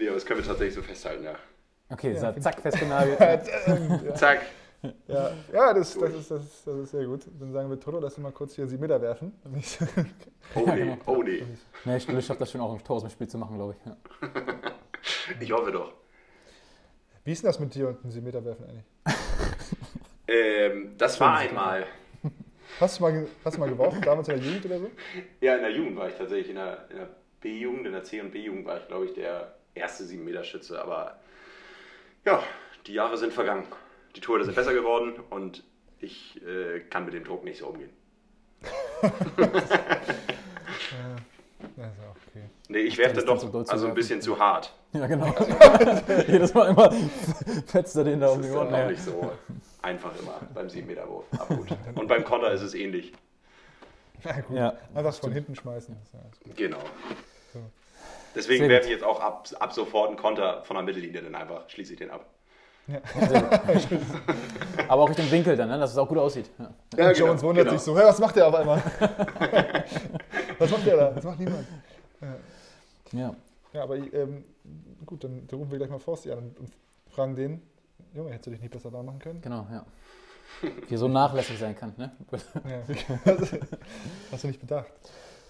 Nee, 0.00 0.06
aber 0.08 0.14
das 0.14 0.24
können 0.24 0.40
wir 0.40 0.46
tatsächlich 0.46 0.74
so 0.74 0.80
festhalten, 0.82 1.24
ja. 1.24 1.34
Okay, 1.90 2.14
Ja, 2.14 2.32
so, 2.32 2.40
zack, 2.40 2.58
festgenagelt. 2.62 3.20
ja, 3.20 4.14
Zack. 4.14 4.40
ja, 5.06 5.32
ja 5.52 5.74
das, 5.74 5.92
das, 5.98 6.14
ist, 6.14 6.30
das, 6.30 6.42
ist, 6.42 6.66
das 6.66 6.74
ist 6.76 6.90
sehr 6.92 7.04
gut. 7.04 7.26
Dann 7.38 7.52
sagen 7.52 7.68
wir 7.68 7.78
Toto, 7.78 7.98
lass 8.00 8.16
ihn 8.16 8.22
mal 8.22 8.32
kurz 8.32 8.54
hier 8.54 8.66
sieben 8.66 8.80
Meter 8.80 9.00
werfen. 9.02 9.32
Oh 10.56 10.64
nee, 10.66 10.96
oh 11.06 11.22
nee. 11.22 11.44
Nee, 11.84 12.00
Stille 12.00 12.20
schafft 12.22 12.40
das 12.40 12.50
schon 12.50 12.60
auch 12.60 12.72
ein 12.72 12.82
Tor 12.82 12.96
aus 12.96 13.02
dem 13.02 13.10
Spiel 13.10 13.28
zu 13.28 13.38
machen, 13.38 13.56
glaube 13.56 13.76
ich. 13.78 13.86
Ja. 13.86 13.96
Ich 15.38 15.52
hoffe 15.52 15.70
doch. 15.70 15.92
Wie 17.24 17.32
ist 17.32 17.42
denn 17.42 17.48
das 17.50 17.60
mit 17.60 17.72
dir 17.74 17.88
und 17.88 18.02
dem 18.02 18.10
sieben 18.10 18.26
Meter 18.26 18.44
werfen 18.44 18.64
eigentlich? 18.64 18.84
Ähm, 20.26 20.94
das 20.98 21.20
war 21.20 21.36
einmal. 21.38 21.84
Hast 22.80 22.98
du 22.98 23.02
mal, 23.02 23.26
hast 23.44 23.56
du 23.56 23.60
mal 23.60 23.68
geworfen, 23.68 24.00
damals 24.02 24.28
in 24.28 24.36
der 24.36 24.44
Jugend 24.44 24.64
oder 24.66 24.78
so? 24.80 24.90
Ja, 25.40 25.54
in 25.56 25.62
der 25.62 25.70
Jugend 25.70 25.96
war 25.96 26.08
ich 26.08 26.14
tatsächlich, 26.16 26.48
in 26.50 26.56
der, 26.56 26.86
in 26.90 26.96
der 26.96 27.08
B-Jugend, 27.40 27.86
in 27.86 27.92
der 27.92 28.02
C- 28.02 28.20
und 28.20 28.30
B-Jugend 28.32 28.66
war 28.66 28.78
ich, 28.78 28.88
glaube 28.88 29.04
ich, 29.06 29.14
der 29.14 29.54
erste 29.74 30.04
7-Meter-Schütze. 30.04 30.80
Aber 30.82 31.18
ja, 32.24 32.42
die 32.86 32.94
Jahre 32.94 33.16
sind 33.16 33.32
vergangen. 33.32 33.66
Die 34.16 34.20
Tore 34.20 34.44
sind 34.44 34.54
besser 34.54 34.74
geworden 34.74 35.14
und 35.30 35.62
ich 36.00 36.40
äh, 36.44 36.80
kann 36.80 37.04
mit 37.04 37.14
dem 37.14 37.24
Druck 37.24 37.44
nicht 37.44 37.58
so 37.58 37.66
umgehen. 37.68 37.90
Ist 41.76 42.00
auch 42.00 42.16
okay. 42.28 42.44
Nee, 42.68 42.78
ich 42.80 42.98
werfe 42.98 43.14
das 43.16 43.24
dann 43.24 43.38
so 43.38 43.48
doch 43.48 43.64
zu 43.64 43.72
also 43.72 43.86
ein 43.86 43.94
bisschen 43.94 44.20
zu 44.20 44.38
hart. 44.38 44.74
Ja, 44.92 45.06
genau. 45.06 45.26
Jedes 46.26 46.52
Mal 46.54 46.70
immer 46.70 46.90
fetzt 47.66 47.96
er 47.96 48.04
den 48.04 48.20
da 48.20 48.26
Das 48.26 48.36
um 48.36 48.42
die 48.42 48.48
ist 48.48 48.54
dann 48.54 48.66
Ohren. 48.66 48.74
auch 48.74 48.88
nicht 48.90 49.02
so 49.02 49.32
einfach 49.82 50.18
immer 50.18 50.40
beim 50.54 50.66
7-Meter-Wurf. 50.66 51.24
Aber 51.38 51.56
gut. 51.56 51.68
Und 51.94 52.06
beim 52.08 52.24
Konter 52.24 52.52
ist 52.52 52.62
es 52.62 52.74
ähnlich. 52.74 53.12
Na 54.24 54.40
gut. 54.40 54.56
Ja, 54.56 54.74
Einfach 54.94 55.14
von 55.14 55.32
hinten 55.32 55.54
schmeißen. 55.54 55.96
Das 56.12 56.22
ist 56.32 56.46
ja. 56.46 56.52
Genau. 56.56 56.80
So. 57.52 57.60
Deswegen 58.34 58.68
werfe 58.68 58.86
ich 58.86 58.92
jetzt 58.92 59.04
auch 59.04 59.20
ab, 59.20 59.48
ab 59.58 59.72
sofort 59.72 60.08
einen 60.08 60.16
Konter 60.16 60.62
von 60.64 60.76
der 60.76 60.84
Mittellinie, 60.84 61.22
dann 61.22 61.34
einfach 61.34 61.68
schließe 61.68 61.94
ich 61.94 61.98
den 61.98 62.10
ab. 62.10 62.26
Aber 64.88 65.02
auch 65.02 65.08
Richtung 65.08 65.30
Winkel 65.30 65.56
dann, 65.56 65.68
ne? 65.68 65.78
dass 65.78 65.92
es 65.92 65.98
auch 65.98 66.08
gut 66.08 66.18
aussieht. 66.18 66.50
Ja. 66.58 66.74
Ja, 66.96 67.08
Und 67.08 67.18
Jones 67.18 67.42
wundert 67.42 67.70
sich 67.70 67.80
so, 67.80 67.96
hey, 67.96 68.04
was 68.04 68.18
macht 68.18 68.34
der 68.36 68.48
auf 68.48 68.54
einmal? 68.54 68.82
was 70.58 70.70
macht 70.70 70.86
der 70.86 70.96
da? 70.96 71.10
Das 71.10 71.24
macht 71.24 71.38
niemand. 71.38 71.66
Ja. 73.12 73.34
Ja, 73.72 73.82
aber 73.84 73.96
ähm, 73.96 74.44
gut, 75.06 75.22
dann 75.22 75.46
rufen 75.52 75.70
wir 75.70 75.78
gleich 75.78 75.90
mal 75.90 76.00
Forsti 76.00 76.32
an 76.32 76.38
und, 76.38 76.58
und 76.58 76.72
fragen 77.08 77.36
den, 77.36 77.62
Junge, 78.14 78.30
hättest 78.30 78.46
du 78.48 78.50
dich 78.50 78.60
nicht 78.60 78.72
besser 78.72 78.90
da 78.90 79.02
machen 79.02 79.20
können? 79.20 79.40
Genau, 79.40 79.66
ja. 79.70 79.84
Wie 80.62 80.94
er 80.94 80.98
so 80.98 81.06
nachlässig 81.06 81.58
sein 81.58 81.76
kann. 81.76 81.94
Ne? 81.96 82.10
Ja. 82.64 82.82
Hast 84.32 84.42
du 84.42 84.48
nicht 84.48 84.60
bedacht? 84.60 84.90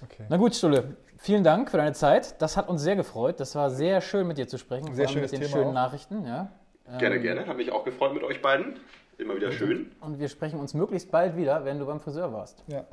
Okay. 0.03 0.25
Na 0.29 0.37
gut, 0.37 0.55
Stulle, 0.55 0.97
vielen 1.19 1.45
Dank 1.45 1.71
für 1.71 1.77
deine 1.77 1.93
Zeit. 1.93 2.41
Das 2.41 2.57
hat 2.57 2.69
uns 2.69 2.83
sehr 2.83 2.97
gefreut. 2.97 3.39
Das 3.41 3.55
war 3.55 3.71
sehr 3.71 4.01
schön 4.01 4.27
mit 4.27 4.39
dir 4.39 4.49
zu 4.49 4.57
sprechen. 4.59 4.95
Sehr 4.95 5.09
allem 5.09 5.21
mit 5.21 5.33
den 5.33 5.41
Thema 5.41 5.53
schönen 5.53 5.69
auch. 5.69 5.73
Nachrichten. 5.75 6.25
Ja. 6.27 6.51
Gerne, 6.99 7.17
Ähm, 7.17 7.23
gerne. 7.23 7.47
Hat 7.47 7.57
mich 7.57 7.71
auch 7.71 7.85
gefreut 7.85 8.15
mit 8.15 8.23
euch 8.23 8.41
beiden. 8.43 8.81
Immer 9.19 9.37
wieder 9.37 9.53
schön. 9.53 9.93
Und 10.01 10.19
wir 10.19 10.29
sprechen 10.29 10.59
uns 10.59 10.73
möglichst 10.73 11.11
bald 11.11 11.37
wieder, 11.37 11.65
wenn 11.67 11.79
du 11.79 11.85
beim 11.87 12.01
Friseur 12.01 12.33
warst. 12.33 12.65
Ja, 12.69 12.87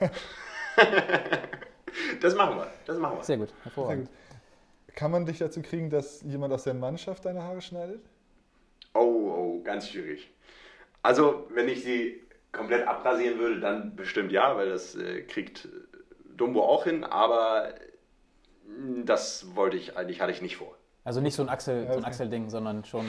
Das 2.20 2.34
machen 2.34 2.56
wir. 2.56 2.66
Das 2.86 2.98
machen 2.98 3.18
wir. 3.18 3.24
Sehr 3.24 3.36
gut, 3.38 3.48
sehr 3.48 3.64
hervorragend. 3.64 4.08
gut. 4.08 4.94
Kann 4.96 5.10
man 5.10 5.26
dich 5.26 5.38
dazu 5.38 5.62
kriegen, 5.62 5.90
dass 5.90 6.22
jemand 6.22 6.52
aus 6.52 6.64
der 6.64 6.74
Mannschaft 6.74 7.24
deine 7.24 7.42
Haare 7.42 7.60
schneidet? 7.60 8.00
Oh, 8.94 9.00
oh, 9.58 9.62
ganz 9.62 9.88
schwierig. 9.88 10.30
Also, 11.02 11.46
wenn 11.54 11.68
ich 11.68 11.82
sie 11.84 12.20
komplett 12.52 12.86
abrasieren 12.86 13.38
würde, 13.38 13.60
dann 13.60 13.94
bestimmt 13.94 14.32
ja, 14.32 14.56
weil 14.56 14.68
das 14.70 14.94
äh, 14.96 15.22
kriegt 15.22 15.68
Dumbo 16.38 16.62
auch 16.62 16.84
hin, 16.84 17.04
aber 17.04 17.74
das 19.04 19.54
wollte 19.54 19.76
ich 19.76 19.96
eigentlich, 19.96 20.20
hatte 20.20 20.32
ich 20.32 20.40
nicht 20.40 20.56
vor. 20.56 20.74
Also 21.04 21.20
nicht 21.20 21.34
so 21.34 21.42
ein 21.42 21.48
Axel, 21.48 21.86
so 21.90 21.98
ein. 21.98 22.04
Axel-Ding, 22.04 22.50
sondern 22.50 22.84
schon. 22.84 23.06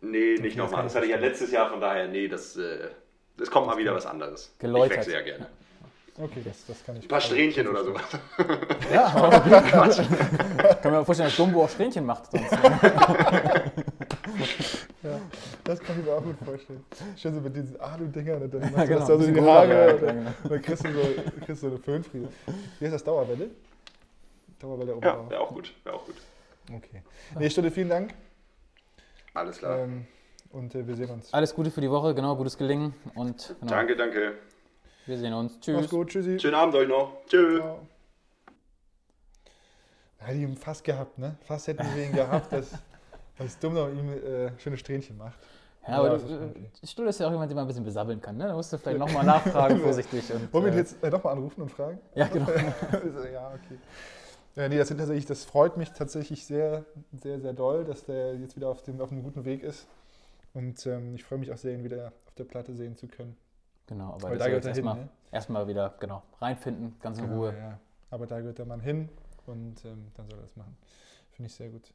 Nee, 0.00 0.36
nicht 0.36 0.56
nochmal. 0.56 0.82
Das 0.82 0.94
hatte 0.94 1.06
ich 1.06 1.12
ja 1.12 1.18
letztes 1.18 1.50
Jahr, 1.50 1.68
von 1.68 1.80
daher, 1.80 2.08
nee, 2.08 2.28
das, 2.28 2.56
äh, 2.56 2.88
das 3.36 3.50
kommt 3.50 3.66
mal 3.66 3.76
wieder 3.78 3.94
was 3.94 4.06
anderes. 4.06 4.54
Geläutert. 4.58 4.90
Ich 4.90 4.96
wechsle 4.98 5.12
ja 5.14 5.22
gerne. 5.22 5.46
Okay, 6.20 6.42
das, 6.44 6.66
das 6.66 6.84
kann 6.84 6.96
ich. 6.96 7.04
Ein 7.04 7.08
paar 7.08 7.20
Strähnchen 7.20 7.68
oder 7.68 7.84
sowas. 7.84 8.02
Ja, 8.92 9.06
aber 9.06 9.40
kann 10.82 10.92
mir 10.92 11.04
vorstellen, 11.04 11.28
dass 11.28 11.36
Dumbo 11.36 11.64
auch 11.64 11.68
Strähnchen 11.68 12.04
macht. 12.04 12.30
Sonst. 12.30 12.50
Ja, 15.02 15.20
das 15.64 15.78
kann 15.78 15.98
ich 15.98 16.04
mir 16.04 16.12
auch 16.12 16.22
gut 16.22 16.36
vorstellen. 16.44 16.84
Schön 17.16 17.34
so 17.34 17.40
mit 17.40 17.54
diesen 17.54 17.80
Alu-Dingern 17.80 18.42
und 18.42 18.52
dann 18.52 18.60
machst 18.62 18.76
Ja, 18.76 18.82
du 18.82 18.86
genau. 18.88 18.98
das 18.98 19.08
da 19.08 19.18
so 19.18 19.24
in 19.24 19.34
die 19.34 19.40
Haare 19.40 19.94
und 19.94 20.02
dann, 20.02 20.16
genau. 20.16 20.30
dann 20.48 20.62
kriegst 20.62 20.84
du 20.84 20.92
so, 20.92 21.00
kriegst 21.44 21.48
du 21.48 21.54
so 21.54 21.66
eine 21.68 21.78
Föhnfriese. 21.78 22.28
Wie 22.78 22.84
heißt 22.84 22.94
das? 22.94 23.04
Dauerwelle? 23.04 23.50
Dauerwelle 24.58 24.96
oben 24.96 25.06
Ja, 25.06 25.30
wäre 25.30 25.40
auch 25.40 25.50
gut. 25.54 25.72
Wäre 25.84 25.96
auch 25.96 26.04
gut. 26.04 26.16
Okay. 26.74 27.02
Nee, 27.38 27.48
Stunde, 27.48 27.70
vielen 27.70 27.88
Dank. 27.88 28.12
Alles 29.34 29.58
klar. 29.58 29.78
Ähm, 29.78 30.06
und 30.50 30.74
äh, 30.74 30.86
wir 30.86 30.96
sehen 30.96 31.10
uns. 31.10 31.32
Alles 31.32 31.54
Gute 31.54 31.70
für 31.70 31.80
die 31.80 31.90
Woche, 31.90 32.14
genau, 32.14 32.34
gutes 32.34 32.58
Gelingen 32.58 32.92
und 33.14 33.54
genau, 33.60 33.72
Danke, 33.72 33.96
danke. 33.96 34.32
Wir 35.08 35.18
sehen 35.18 35.32
uns. 35.32 35.54
Mach's 35.54 35.64
Tschüss. 35.64 35.90
gut, 35.90 36.08
tschüssi. 36.08 36.38
Schönen 36.38 36.54
Abend 36.54 36.74
euch 36.74 36.88
noch. 36.88 37.24
Tschüss. 37.26 37.62
Ja, 40.20 40.32
die 40.32 40.44
haben 40.44 40.56
fast 40.56 40.84
gehabt, 40.84 41.18
ne? 41.18 41.36
Fast 41.42 41.68
hätten 41.68 41.86
wir 41.94 42.04
ihn 42.04 42.12
gehabt, 42.12 42.52
dass, 42.52 42.72
dass 43.38 43.58
Dummler 43.58 43.90
ihm 43.90 44.12
äh, 44.12 44.58
schöne 44.58 44.76
Strähnchen 44.76 45.16
macht. 45.16 45.38
Ja, 45.86 45.98
aber 45.98 46.10
das 46.10 46.22
ist 46.22 46.30
du, 46.30 46.34
äh. 46.34 46.86
Stuhl 46.86 47.06
ist 47.06 47.20
ja 47.20 47.28
auch 47.28 47.30
jemand, 47.30 47.50
den 47.50 47.56
man 47.56 47.64
ein 47.64 47.68
bisschen 47.68 47.84
besabbeln 47.84 48.20
kann. 48.20 48.36
Ne? 48.36 48.48
Da 48.48 48.54
musst 48.54 48.70
du 48.72 48.76
vielleicht 48.76 48.98
nochmal 48.98 49.24
nachfragen, 49.24 49.80
vorsichtig. 49.82 50.30
Und, 50.34 50.52
Wollen 50.52 50.66
wir 50.66 50.72
ihn 50.72 50.76
äh, 50.76 50.80
jetzt 50.80 51.02
äh, 51.02 51.08
nochmal 51.08 51.32
anrufen 51.32 51.62
und 51.62 51.70
fragen? 51.70 51.98
Ja, 52.14 52.26
genau. 52.26 52.46
Also, 52.92 53.24
ja, 53.32 53.48
okay. 53.48 53.78
Ja, 54.56 54.68
nee, 54.68 54.76
das, 54.76 54.88
sind 54.88 54.98
tatsächlich, 54.98 55.24
das 55.24 55.44
freut 55.44 55.76
mich 55.76 55.90
tatsächlich 55.92 56.44
sehr, 56.44 56.84
sehr, 57.12 57.40
sehr 57.40 57.52
doll, 57.54 57.84
dass 57.84 58.04
der 58.04 58.34
jetzt 58.34 58.56
wieder 58.56 58.68
auf, 58.68 58.82
dem, 58.82 59.00
auf 59.00 59.10
einem 59.10 59.22
guten 59.22 59.44
Weg 59.44 59.62
ist. 59.62 59.86
Und 60.52 60.84
ähm, 60.86 61.14
ich 61.14 61.24
freue 61.24 61.38
mich 61.38 61.52
auch 61.52 61.56
sehr, 61.56 61.72
ihn 61.72 61.84
wieder 61.84 62.12
auf 62.26 62.34
der 62.34 62.44
Platte 62.44 62.74
sehen 62.74 62.96
zu 62.96 63.06
können. 63.06 63.36
Genau, 63.88 64.12
aber 64.12 64.30
das 64.30 64.38
da 64.38 64.46
gehört 64.46 64.64
er 64.66 64.74
hin, 64.74 64.84
erstmal 64.84 64.94
ne? 64.96 65.08
erstmal 65.32 65.66
wieder 65.66 65.94
genau, 65.98 66.22
reinfinden, 66.40 66.96
ganz 67.00 67.18
in 67.18 67.24
Genau, 67.24 67.36
Ruhe. 67.38 67.54
Ja. 67.58 67.78
Aber 68.10 68.26
da 68.26 68.38
gehört 68.40 68.58
der 68.58 68.66
Mann 68.66 68.80
hin 68.80 69.08
und 69.46 69.84
ähm, 69.84 70.08
dann 70.14 70.26
soll 70.28 70.38
er 70.38 70.42
das 70.42 70.56
machen. 70.56 70.76
Finde 71.32 71.48
ich 71.48 71.54
sehr 71.54 71.68
gut. 71.70 71.92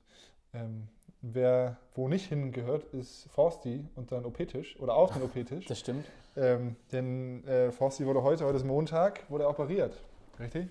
Ähm, 0.53 0.87
wer 1.21 1.77
wo 1.95 2.07
nicht 2.07 2.27
hingehört, 2.27 2.83
ist 2.93 3.27
Forsti 3.31 3.87
und 3.95 4.11
dann 4.11 4.25
OP-Tisch 4.25 4.79
oder 4.79 4.95
auf 4.95 5.13
den 5.13 5.21
OP-Tisch. 5.23 5.65
Das 5.65 5.79
stimmt. 5.79 6.05
ähm, 6.35 6.75
denn 6.91 7.45
äh, 7.47 7.71
Forsti 7.71 8.05
wurde 8.05 8.23
heute, 8.23 8.45
heute 8.45 8.57
ist 8.57 8.65
Montag, 8.65 9.29
wurde 9.29 9.45
er 9.45 9.49
operiert. 9.49 9.95
Richtig? 10.39 10.69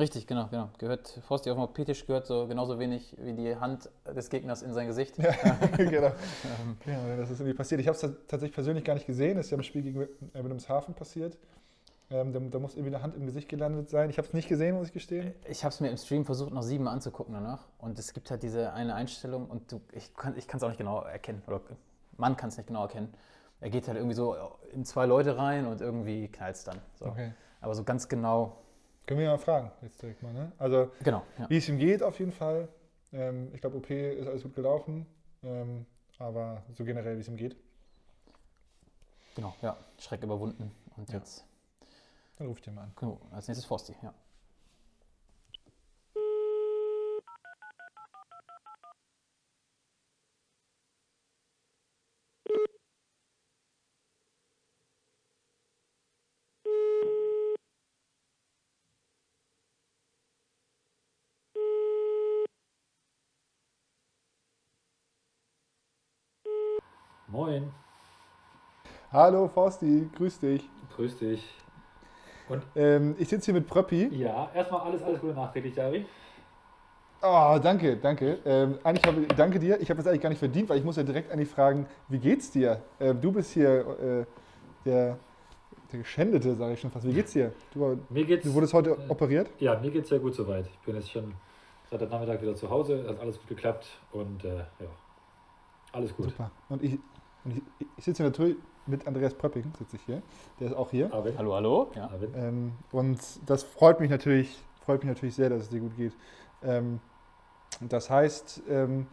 Richtig, 0.00 0.26
genau, 0.26 0.48
genau. 0.50 0.70
Gehört, 0.78 1.20
Forsti 1.26 1.50
auf 1.50 1.56
dem 1.58 1.62
OP-Tisch 1.62 2.06
gehört 2.06 2.26
so 2.26 2.46
genauso 2.46 2.78
wenig 2.78 3.14
wie 3.20 3.34
die 3.34 3.54
Hand 3.56 3.90
des 4.06 4.30
Gegners 4.30 4.62
in 4.62 4.72
sein 4.72 4.86
Gesicht. 4.86 5.18
Ja, 5.18 5.30
genau. 5.76 6.06
Ähm, 6.06 6.76
Ja, 6.86 7.16
das 7.18 7.30
ist 7.30 7.40
irgendwie 7.40 7.56
passiert. 7.56 7.82
Ich 7.82 7.86
habe 7.86 7.94
es 7.96 8.00
tatsächlich 8.00 8.54
persönlich 8.54 8.82
gar 8.82 8.94
nicht 8.94 9.06
gesehen. 9.06 9.36
Das 9.36 9.46
ist 9.46 9.50
ja 9.50 9.58
im 9.58 9.62
Spiel 9.62 9.82
gegen 9.82 10.00
äh, 10.00 10.08
Wilhelmshaven 10.32 10.94
passiert. 10.94 11.36
Ähm, 12.10 12.32
da, 12.32 12.40
da 12.40 12.58
muss 12.58 12.74
irgendwie 12.74 12.94
eine 12.94 13.02
Hand 13.02 13.14
im 13.14 13.26
Gesicht 13.26 13.48
gelandet 13.50 13.90
sein. 13.90 14.08
Ich 14.08 14.16
habe 14.16 14.26
es 14.26 14.32
nicht 14.32 14.48
gesehen, 14.48 14.74
muss 14.74 14.88
ich 14.88 14.92
gestehen. 14.94 15.34
Ich 15.46 15.64
habe 15.64 15.72
es 15.72 15.80
mir 15.80 15.90
im 15.90 15.98
Stream 15.98 16.24
versucht, 16.24 16.50
noch 16.52 16.62
siebenmal 16.62 16.94
anzugucken 16.94 17.34
danach. 17.34 17.68
Und 17.78 17.98
es 17.98 18.14
gibt 18.14 18.30
halt 18.30 18.42
diese 18.42 18.72
eine 18.72 18.94
Einstellung 18.94 19.48
und 19.48 19.70
du, 19.70 19.82
ich 19.92 20.14
kann 20.16 20.34
es 20.34 20.62
auch 20.62 20.68
nicht 20.68 20.78
genau 20.78 21.02
erkennen. 21.02 21.42
Oder 21.46 21.60
man 22.16 22.38
kann 22.38 22.48
es 22.48 22.56
nicht 22.56 22.66
genau 22.68 22.82
erkennen. 22.82 23.12
Er 23.60 23.68
geht 23.68 23.86
halt 23.86 23.98
irgendwie 23.98 24.16
so 24.16 24.34
in 24.72 24.86
zwei 24.86 25.04
Leute 25.04 25.36
rein 25.36 25.66
und 25.66 25.82
irgendwie 25.82 26.28
knallt 26.28 26.56
es 26.56 26.64
dann. 26.64 26.78
So. 26.94 27.06
Okay. 27.06 27.32
Aber 27.60 27.74
so 27.74 27.84
ganz 27.84 28.08
genau, 28.08 28.56
Können 29.06 29.18
wir 29.20 29.24
ja 29.26 29.32
mal 29.32 29.38
fragen, 29.38 29.72
jetzt 29.82 30.00
direkt 30.00 30.22
mal. 30.22 30.32
Ne? 30.32 30.52
Also, 30.58 30.90
genau. 31.02 31.24
Ja. 31.38 31.48
wie 31.50 31.56
es 31.56 31.68
ihm 31.68 31.78
geht, 31.78 32.02
auf 32.02 32.18
jeden 32.18 32.32
Fall. 32.32 32.68
Ähm, 33.12 33.50
ich 33.54 33.60
glaube, 33.60 33.76
OP 33.78 33.90
ist 33.90 34.26
alles 34.28 34.42
gut 34.42 34.54
gelaufen. 34.54 35.06
Ähm, 35.42 35.86
aber 36.18 36.62
so 36.74 36.84
generell, 36.84 37.16
wie 37.16 37.20
es 37.20 37.28
ihm 37.28 37.36
geht, 37.36 37.56
Genau, 39.36 39.54
ja. 39.62 39.76
Schreck 39.98 40.22
überwunden. 40.22 40.70
Und 40.96 41.08
Ja. 41.08 41.18
jetzt, 41.18 41.44
dann 42.36 42.48
ruft 42.48 42.66
ihr 42.66 42.72
mal 42.72 42.82
an. 42.82 42.92
genau, 42.96 43.20
als 43.30 43.48
nächstes 43.48 43.64
Forsti, 43.64 43.94
ja. 44.02 44.12
Moin. 67.30 67.72
Hallo 69.12 69.48
Forsti, 69.48 70.08
grüß 70.16 70.40
dich. 70.40 70.68
Grüß 70.96 71.18
dich. 71.18 71.56
Ähm, 72.74 73.14
ich 73.18 73.28
sitze 73.28 73.46
hier 73.46 73.54
mit 73.54 73.68
Pröppi. 73.68 74.08
Ja, 74.12 74.50
erstmal 74.52 74.80
alles, 74.80 75.02
alles 75.02 75.20
Gute 75.20 75.34
nachträglich, 75.34 75.76
Jari. 75.76 76.06
Oh, 77.22 77.58
danke, 77.62 77.96
danke. 77.96 78.38
Ähm, 78.44 78.78
eigentlich 78.82 79.06
habe, 79.06 79.26
danke 79.36 79.58
dir. 79.60 79.80
Ich 79.80 79.88
habe 79.90 79.98
das 79.98 80.06
eigentlich 80.08 80.22
gar 80.22 80.30
nicht 80.30 80.38
verdient, 80.40 80.68
weil 80.68 80.78
ich 80.78 80.84
muss 80.84 80.96
ja 80.96 81.04
direkt 81.04 81.30
eigentlich 81.30 81.48
fragen, 81.50 81.86
wie 82.08 82.18
geht's 82.18 82.50
dir? 82.50 82.82
Ähm, 82.98 83.20
du 83.20 83.30
bist 83.30 83.52
hier 83.52 83.68
äh, 84.00 84.24
der, 84.84 85.18
der 85.92 85.98
Geschändete, 86.00 86.56
sage 86.56 86.72
ich 86.74 86.80
schon 86.80 86.90
fast. 86.90 87.06
Wie 87.06 87.12
geht's 87.12 87.32
dir? 87.32 87.52
Du, 87.72 88.00
Mir 88.08 88.24
geht's. 88.24 88.44
du 88.44 88.52
wurdest 88.54 88.74
heute 88.74 88.96
operiert? 89.08 89.50
Ja, 89.60 89.78
mir 89.78 89.90
geht's 89.92 90.08
sehr 90.08 90.18
gut 90.18 90.34
soweit. 90.34 90.66
Ich 90.66 90.78
bin 90.80 90.96
jetzt 90.96 91.10
schon 91.12 91.34
seit 91.90 92.00
dem 92.00 92.08
Nachmittag 92.08 92.42
wieder 92.42 92.56
zu 92.56 92.68
Hause, 92.70 93.04
hat 93.08 93.20
alles 93.20 93.38
gut 93.38 93.48
geklappt 93.48 93.86
und 94.12 94.44
äh, 94.44 94.56
ja, 94.56 94.64
alles 95.92 96.16
gut. 96.16 96.26
Super. 96.30 96.50
Und 96.68 96.82
ich, 96.82 96.98
und 97.44 97.56
ich, 97.56 97.86
ich 97.96 98.04
sitze 98.04 98.22
natürlich 98.22 98.56
mit 98.86 99.06
Andreas 99.06 99.34
Pröpping, 99.34 99.72
sitze 99.78 99.96
ich 99.96 100.02
hier. 100.02 100.22
Der 100.58 100.68
ist 100.68 100.76
auch 100.76 100.90
hier. 100.90 101.12
Arvid? 101.12 101.38
Hallo, 101.38 101.54
hallo. 101.54 101.90
Ja. 101.94 102.10
Ähm, 102.34 102.72
und 102.92 103.20
das 103.46 103.62
freut 103.62 104.00
mich 104.00 104.10
natürlich, 104.10 104.62
freut 104.84 105.02
mich 105.02 105.08
natürlich 105.08 105.34
sehr, 105.34 105.50
dass 105.50 105.62
es 105.62 105.68
dir 105.68 105.80
gut 105.80 105.96
geht. 105.96 106.12
Ähm, 106.62 107.00
das 107.80 108.10
heißt, 108.10 108.62
ähm, 108.68 109.06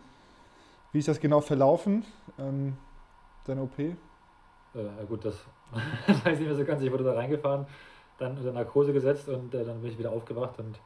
wie 0.92 1.00
ist 1.00 1.08
das 1.08 1.20
genau 1.20 1.42
verlaufen, 1.42 2.06
ähm, 2.40 2.78
deine 3.46 3.62
OP? 3.62 3.80
Äh, 3.80 3.96
ja 4.74 5.04
gut, 5.08 5.24
das 5.26 5.36
weiß 6.08 6.34
ich 6.34 6.40
nicht 6.40 6.48
mehr 6.48 6.56
so 6.56 6.66
ganz. 6.66 6.82
Ich 6.82 6.92
wurde 6.92 7.04
da 7.04 7.14
reingefahren, 7.14 7.68
dann 8.18 8.38
unter 8.38 8.52
Narkose 8.52 8.94
gesetzt 8.94 9.30
und 9.30 9.54
äh, 9.54 9.64
dann 9.64 9.82
bin 9.82 9.92
ich 9.92 9.98
wieder 9.98 10.12
aufgewacht 10.12 10.60
und 10.60 10.80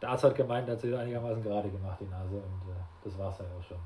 der 0.00 0.10
Arzt 0.10 0.24
hat 0.24 0.34
gemeint, 0.34 0.68
er 0.68 0.74
hat 0.74 0.80
sie 0.82 0.94
einigermaßen 0.94 1.42
gerade 1.42 1.70
gemacht, 1.70 1.98
die 2.00 2.06
Nase, 2.06 2.36
und 2.36 2.70
äh, 2.70 2.76
das 3.02 3.18
war 3.18 3.30
es 3.30 3.38
dann 3.38 3.46
auch 3.58 3.64
schon. 3.64 3.78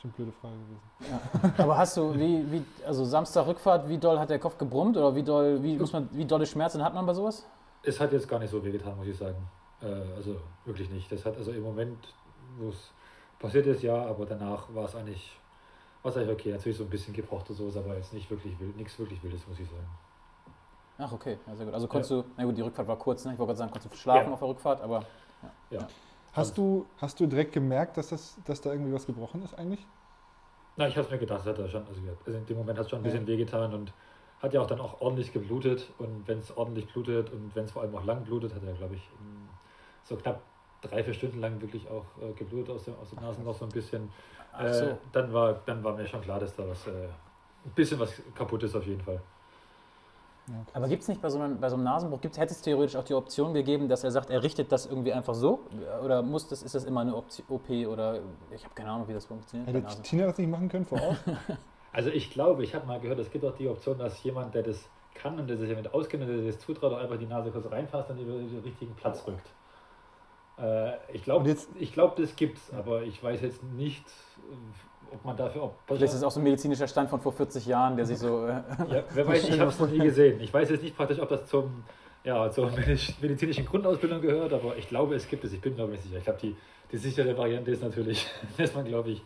Bestimmt 0.00 0.16
blöde 0.16 0.32
Frage 0.32 0.54
gewesen. 0.54 1.60
Aber 1.60 1.76
hast 1.76 1.94
du, 1.98 2.14
wie, 2.14 2.50
wie, 2.50 2.64
also 2.86 3.04
Samstag 3.04 3.46
Rückfahrt, 3.46 3.86
wie 3.86 3.98
doll 3.98 4.18
hat 4.18 4.30
der 4.30 4.38
Kopf 4.38 4.56
gebrummt 4.56 4.96
oder 4.96 5.14
wie 5.14 5.22
doll, 5.22 5.62
wie 5.62 5.76
muss 5.76 5.92
man, 5.92 6.08
wie 6.12 6.24
dolle 6.24 6.46
Schmerzen 6.46 6.82
hat 6.82 6.94
man 6.94 7.04
bei 7.04 7.12
sowas? 7.12 7.44
Es 7.82 8.00
hat 8.00 8.10
jetzt 8.10 8.26
gar 8.26 8.38
nicht 8.38 8.50
so 8.50 8.64
wehgetan, 8.64 8.96
muss 8.96 9.08
ich 9.08 9.18
sagen. 9.18 9.36
Äh, 9.82 9.88
also 10.16 10.36
wirklich 10.64 10.88
nicht. 10.88 11.12
Das 11.12 11.26
hat 11.26 11.36
also 11.36 11.52
im 11.52 11.62
Moment, 11.62 11.98
wo 12.58 12.70
es 12.70 12.90
passiert 13.38 13.66
ist, 13.66 13.82
ja, 13.82 13.94
aber 14.06 14.24
danach 14.24 14.74
war 14.74 14.86
es 14.86 14.96
eigentlich, 14.96 15.38
war 16.02 16.10
es 16.10 16.16
eigentlich 16.16 16.32
okay. 16.32 16.52
Natürlich 16.52 16.78
so 16.78 16.84
ein 16.84 16.90
bisschen 16.90 17.12
gebrauchte 17.12 17.52
Soße, 17.52 17.78
aber 17.78 17.96
jetzt 17.96 18.14
nicht 18.14 18.30
wirklich 18.30 18.58
wild, 18.58 18.78
nichts 18.78 18.98
wirklich 18.98 19.22
Wildes, 19.22 19.46
muss 19.46 19.60
ich 19.60 19.68
sagen. 19.68 19.86
Ach, 20.96 21.12
okay, 21.12 21.36
ja, 21.46 21.54
sehr 21.56 21.66
gut. 21.66 21.74
Also 21.74 21.86
konntest 21.88 22.10
du, 22.10 22.24
na 22.38 22.44
gut, 22.44 22.56
die 22.56 22.62
Rückfahrt 22.62 22.88
war 22.88 22.96
kurz, 22.96 23.26
ne? 23.26 23.34
Ich 23.34 23.38
wollte 23.38 23.48
gerade 23.48 23.58
sagen, 23.58 23.70
konntest 23.70 23.92
du 23.92 23.98
schlafen 23.98 24.28
Ja. 24.28 24.32
auf 24.32 24.38
der 24.38 24.48
Rückfahrt, 24.48 24.80
aber 24.80 25.04
Ja. 25.68 25.86
Hast 26.32 26.56
du, 26.58 26.86
hast 26.98 27.18
du 27.20 27.26
direkt 27.26 27.52
gemerkt, 27.52 27.96
dass, 27.96 28.08
das, 28.08 28.36
dass 28.44 28.60
da 28.60 28.72
irgendwie 28.72 28.92
was 28.92 29.06
gebrochen 29.06 29.42
ist 29.42 29.54
eigentlich? 29.54 29.86
Na, 30.76 30.86
ich 30.88 30.96
habe 30.96 31.04
es 31.04 31.10
mir 31.10 31.18
gedacht, 31.18 31.40
es 31.40 31.46
hat 31.46 31.58
er 31.58 31.68
schon, 31.68 31.86
also, 31.86 32.00
also 32.24 32.38
in 32.38 32.46
dem 32.46 32.56
Moment 32.56 32.78
hat 32.78 32.86
es 32.86 32.90
schon 32.90 33.00
ein 33.00 33.04
Ja. 33.04 33.10
bisschen 33.10 33.26
wehgetan 33.26 33.74
und 33.74 33.92
hat 34.40 34.54
ja 34.54 34.60
auch 34.62 34.66
dann 34.66 34.80
auch 34.80 35.00
ordentlich 35.00 35.32
geblutet 35.32 35.92
und 35.98 36.26
wenn 36.26 36.38
es 36.38 36.56
ordentlich 36.56 36.90
blutet 36.92 37.30
und 37.30 37.54
wenn 37.54 37.64
es 37.64 37.72
vor 37.72 37.82
allem 37.82 37.94
auch 37.94 38.04
lang 38.04 38.24
blutet, 38.24 38.54
hat 38.54 38.62
er, 38.64 38.72
glaube 38.72 38.94
ich, 38.94 39.10
so 40.04 40.16
knapp 40.16 40.40
drei, 40.80 41.04
vier 41.04 41.12
Stunden 41.12 41.40
lang 41.40 41.60
wirklich 41.60 41.88
auch 41.88 42.06
äh, 42.22 42.32
geblutet 42.32 42.70
aus 42.74 42.84
dem, 42.84 42.94
aus 42.94 43.10
dem 43.10 43.20
Nasenloch 43.20 43.54
so 43.54 43.66
ein 43.66 43.70
bisschen. 43.70 44.08
Ach 44.54 44.72
so. 44.72 44.86
Äh, 44.86 44.94
dann, 45.12 45.32
war, 45.32 45.52
dann 45.66 45.84
war 45.84 45.94
mir 45.94 46.06
schon 46.06 46.22
klar, 46.22 46.40
dass 46.40 46.56
da 46.56 46.66
was, 46.66 46.86
äh, 46.86 46.90
ein 47.66 47.74
bisschen 47.74 47.98
was 48.00 48.14
kaputt 48.34 48.62
ist 48.62 48.74
auf 48.74 48.86
jeden 48.86 49.02
Fall. 49.02 49.20
Ja. 50.50 50.64
Aber 50.72 50.88
gibt 50.88 51.02
es 51.02 51.08
nicht 51.08 51.22
bei 51.22 51.30
so, 51.30 51.38
einem, 51.38 51.60
bei 51.60 51.68
so 51.68 51.76
einem 51.76 51.84
Nasenbruch, 51.84 52.20
gibt's, 52.20 52.38
hätte 52.38 52.52
es 52.52 52.60
theoretisch 52.60 52.96
auch 52.96 53.04
die 53.04 53.14
Option 53.14 53.54
gegeben, 53.54 53.88
dass 53.88 54.04
er 54.04 54.10
sagt, 54.10 54.30
er 54.30 54.42
richtet 54.42 54.72
das 54.72 54.86
irgendwie 54.86 55.12
einfach 55.12 55.34
so? 55.34 55.60
Oder 56.04 56.22
muss 56.22 56.48
das, 56.48 56.62
ist 56.62 56.74
das 56.74 56.84
immer 56.84 57.02
eine 57.02 57.14
OP 57.14 57.70
oder 57.70 58.20
ich 58.50 58.64
habe 58.64 58.74
keine 58.74 58.90
Ahnung, 58.90 59.08
wie 59.08 59.14
das 59.14 59.26
funktioniert. 59.26 59.68
Hätte. 59.68 60.02
Tina 60.02 60.26
das 60.26 60.38
nicht 60.38 60.50
machen 60.50 60.68
können 60.68 60.84
vor 60.84 61.00
Ort? 61.00 61.18
Also 61.92 62.10
ich 62.10 62.30
glaube, 62.30 62.62
ich 62.62 62.72
habe 62.76 62.86
mal 62.86 63.00
gehört, 63.00 63.18
es 63.18 63.32
gibt 63.32 63.44
auch 63.44 63.56
die 63.56 63.68
Option, 63.68 63.98
dass 63.98 64.22
jemand, 64.22 64.54
der 64.54 64.62
das 64.62 64.88
kann 65.12 65.38
und 65.40 65.48
der 65.48 65.56
sich 65.56 65.68
damit 65.68 65.92
auskennt 65.92 66.22
und 66.22 66.28
der 66.28 66.38
sich 66.38 66.54
das 66.54 66.60
zutraut, 66.60 66.92
auch 66.92 66.98
einfach 66.98 67.18
die 67.18 67.26
Nase 67.26 67.50
kurz 67.50 67.70
reinfasst 67.70 68.10
und 68.10 68.18
über 68.18 68.32
den 68.34 68.60
richtigen 68.60 68.94
Platz 68.94 69.26
rückt. 69.26 69.50
Äh, 70.60 70.92
ich 71.12 71.24
glaube, 71.24 71.44
glaube, 71.92 72.20
das 72.20 72.36
gibt's, 72.36 72.72
aber 72.72 73.02
ich 73.02 73.22
weiß 73.22 73.40
jetzt 73.42 73.62
nicht, 73.62 74.04
äh, 74.06 75.14
ob 75.14 75.24
man 75.24 75.36
dafür, 75.36 75.64
ob 75.64 75.78
Vielleicht 75.86 76.04
ist 76.04 76.14
es 76.14 76.22
auch 76.22 76.30
so 76.30 76.40
ein 76.40 76.44
medizinischer 76.44 76.86
Stand 76.86 77.10
von 77.10 77.20
vor 77.20 77.32
40 77.32 77.66
Jahren, 77.66 77.96
der 77.96 78.06
sich 78.06 78.18
so. 78.18 78.46
Äh, 78.46 78.62
ja, 78.90 79.02
wer 79.10 79.26
weiß, 79.26 79.48
ich 79.48 79.58
habe 79.58 79.70
es 79.70 79.78
noch 79.78 79.88
nie 79.88 79.98
gesehen. 79.98 80.40
Ich 80.40 80.52
weiß 80.52 80.70
jetzt 80.70 80.82
nicht 80.82 80.96
praktisch, 80.96 81.18
ob 81.18 81.28
das 81.28 81.46
zum, 81.46 81.82
ja, 82.24 82.50
zur 82.50 82.68
mediz- 82.68 83.14
medizinischen 83.20 83.64
Grundausbildung 83.64 84.20
gehört, 84.20 84.52
aber 84.52 84.76
ich 84.76 84.88
glaube, 84.88 85.14
es 85.14 85.26
gibt 85.26 85.44
es. 85.44 85.52
Ich 85.52 85.60
bin 85.60 85.74
glaube 85.74 85.94
ich 85.94 86.00
sicher. 86.00 86.18
Ich 86.18 86.24
glaube, 86.24 86.38
die, 86.40 86.56
die 86.92 86.96
sichere 86.98 87.36
Variante 87.36 87.70
ist 87.70 87.82
natürlich, 87.82 88.26
dass 88.58 88.74
man, 88.74 88.84
glaube 88.84 89.10
ich, 89.10 89.22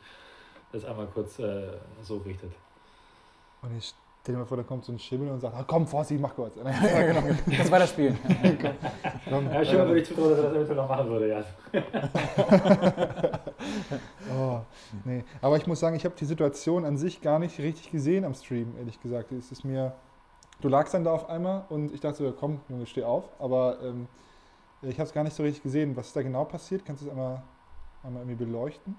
das 0.72 0.84
einmal 0.84 1.06
kurz 1.06 1.38
äh, 1.38 1.72
so 2.02 2.18
richtet. 2.18 2.52
Und 3.62 3.76
ich 3.76 3.92
stell 4.22 4.34
dir 4.34 4.38
mal 4.38 4.46
vor, 4.46 4.56
da 4.56 4.62
kommt 4.62 4.84
so 4.84 4.92
ein 4.92 4.98
Schimmel 4.98 5.28
und 5.28 5.40
sagt, 5.40 5.54
ah, 5.54 5.64
komm, 5.66 5.86
Forsti, 5.86 6.16
mach 6.16 6.34
kurz. 6.34 6.54
ja, 6.56 7.02
genau. 7.02 7.22
Kannst 7.54 7.70
weiterspielen. 7.70 8.18
komm, 9.34 9.52
Ja, 9.52 9.64
schon 9.64 9.78
würde 9.78 10.00
ich 10.00 10.06
zutrauen, 10.06 10.30
dass 10.30 10.38
er 10.38 10.44
das 10.44 10.54
eventuell 10.54 10.76
noch 10.76 10.88
machen 10.88 11.08
würde, 11.08 11.28
ja. 11.28 11.44
Oh, 14.36 14.60
nee. 15.04 15.24
Aber 15.40 15.56
ich 15.56 15.66
muss 15.66 15.80
sagen, 15.80 15.96
ich 15.96 16.04
habe 16.04 16.14
die 16.18 16.24
Situation 16.24 16.84
an 16.84 16.96
sich 16.96 17.20
gar 17.20 17.38
nicht 17.38 17.58
richtig 17.58 17.90
gesehen 17.90 18.24
am 18.24 18.34
Stream, 18.34 18.74
ehrlich 18.78 19.00
gesagt. 19.00 19.32
Es 19.32 19.52
ist 19.52 19.64
mir, 19.64 19.92
du 20.60 20.68
lagst 20.68 20.94
dann 20.94 21.04
da 21.04 21.12
auf 21.12 21.28
einmal 21.28 21.64
und 21.68 21.92
ich 21.92 22.00
dachte 22.00 22.18
so, 22.18 22.32
komm, 22.32 22.60
Junge, 22.68 22.86
steh 22.86 23.04
auf. 23.04 23.24
Aber 23.38 23.78
ähm, 23.82 24.08
ich 24.82 24.98
habe 24.98 25.06
es 25.06 25.12
gar 25.12 25.24
nicht 25.24 25.34
so 25.34 25.42
richtig 25.42 25.62
gesehen. 25.62 25.96
Was 25.96 26.08
ist 26.08 26.16
da 26.16 26.22
genau 26.22 26.44
passiert? 26.44 26.84
Kannst 26.84 27.02
du 27.02 27.06
es 27.06 27.12
einmal, 27.12 27.42
einmal 28.02 28.22
irgendwie 28.22 28.44
beleuchten? 28.44 28.96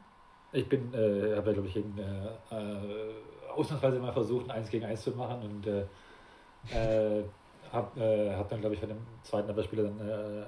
Ich 0.51 0.67
bin, 0.69 0.93
äh, 0.93 1.35
habe 1.35 1.47
ja, 1.47 1.53
glaube 1.53 1.67
ich, 1.67 1.73
gegen, 1.73 1.97
äh, 1.97 2.55
äh, 2.55 3.51
ausnahmsweise 3.53 3.99
mal 3.99 4.13
versucht, 4.13 4.45
ein 4.49 4.51
1 4.57 4.69
gegen 4.69 4.85
1 4.85 5.01
zu 5.01 5.11
machen 5.11 5.41
und 5.43 5.67
äh, 5.67 7.23
habe 7.71 7.99
äh, 7.99 8.35
hab 8.35 8.49
dann, 8.49 8.59
glaube 8.59 8.75
ich, 8.75 8.79
von 8.79 8.89
dem 8.89 8.99
zweiten 9.23 9.49
Abwehrspieler 9.49 9.83
dann 9.83 9.99
äh, 9.99 10.41
äh, 10.41 10.45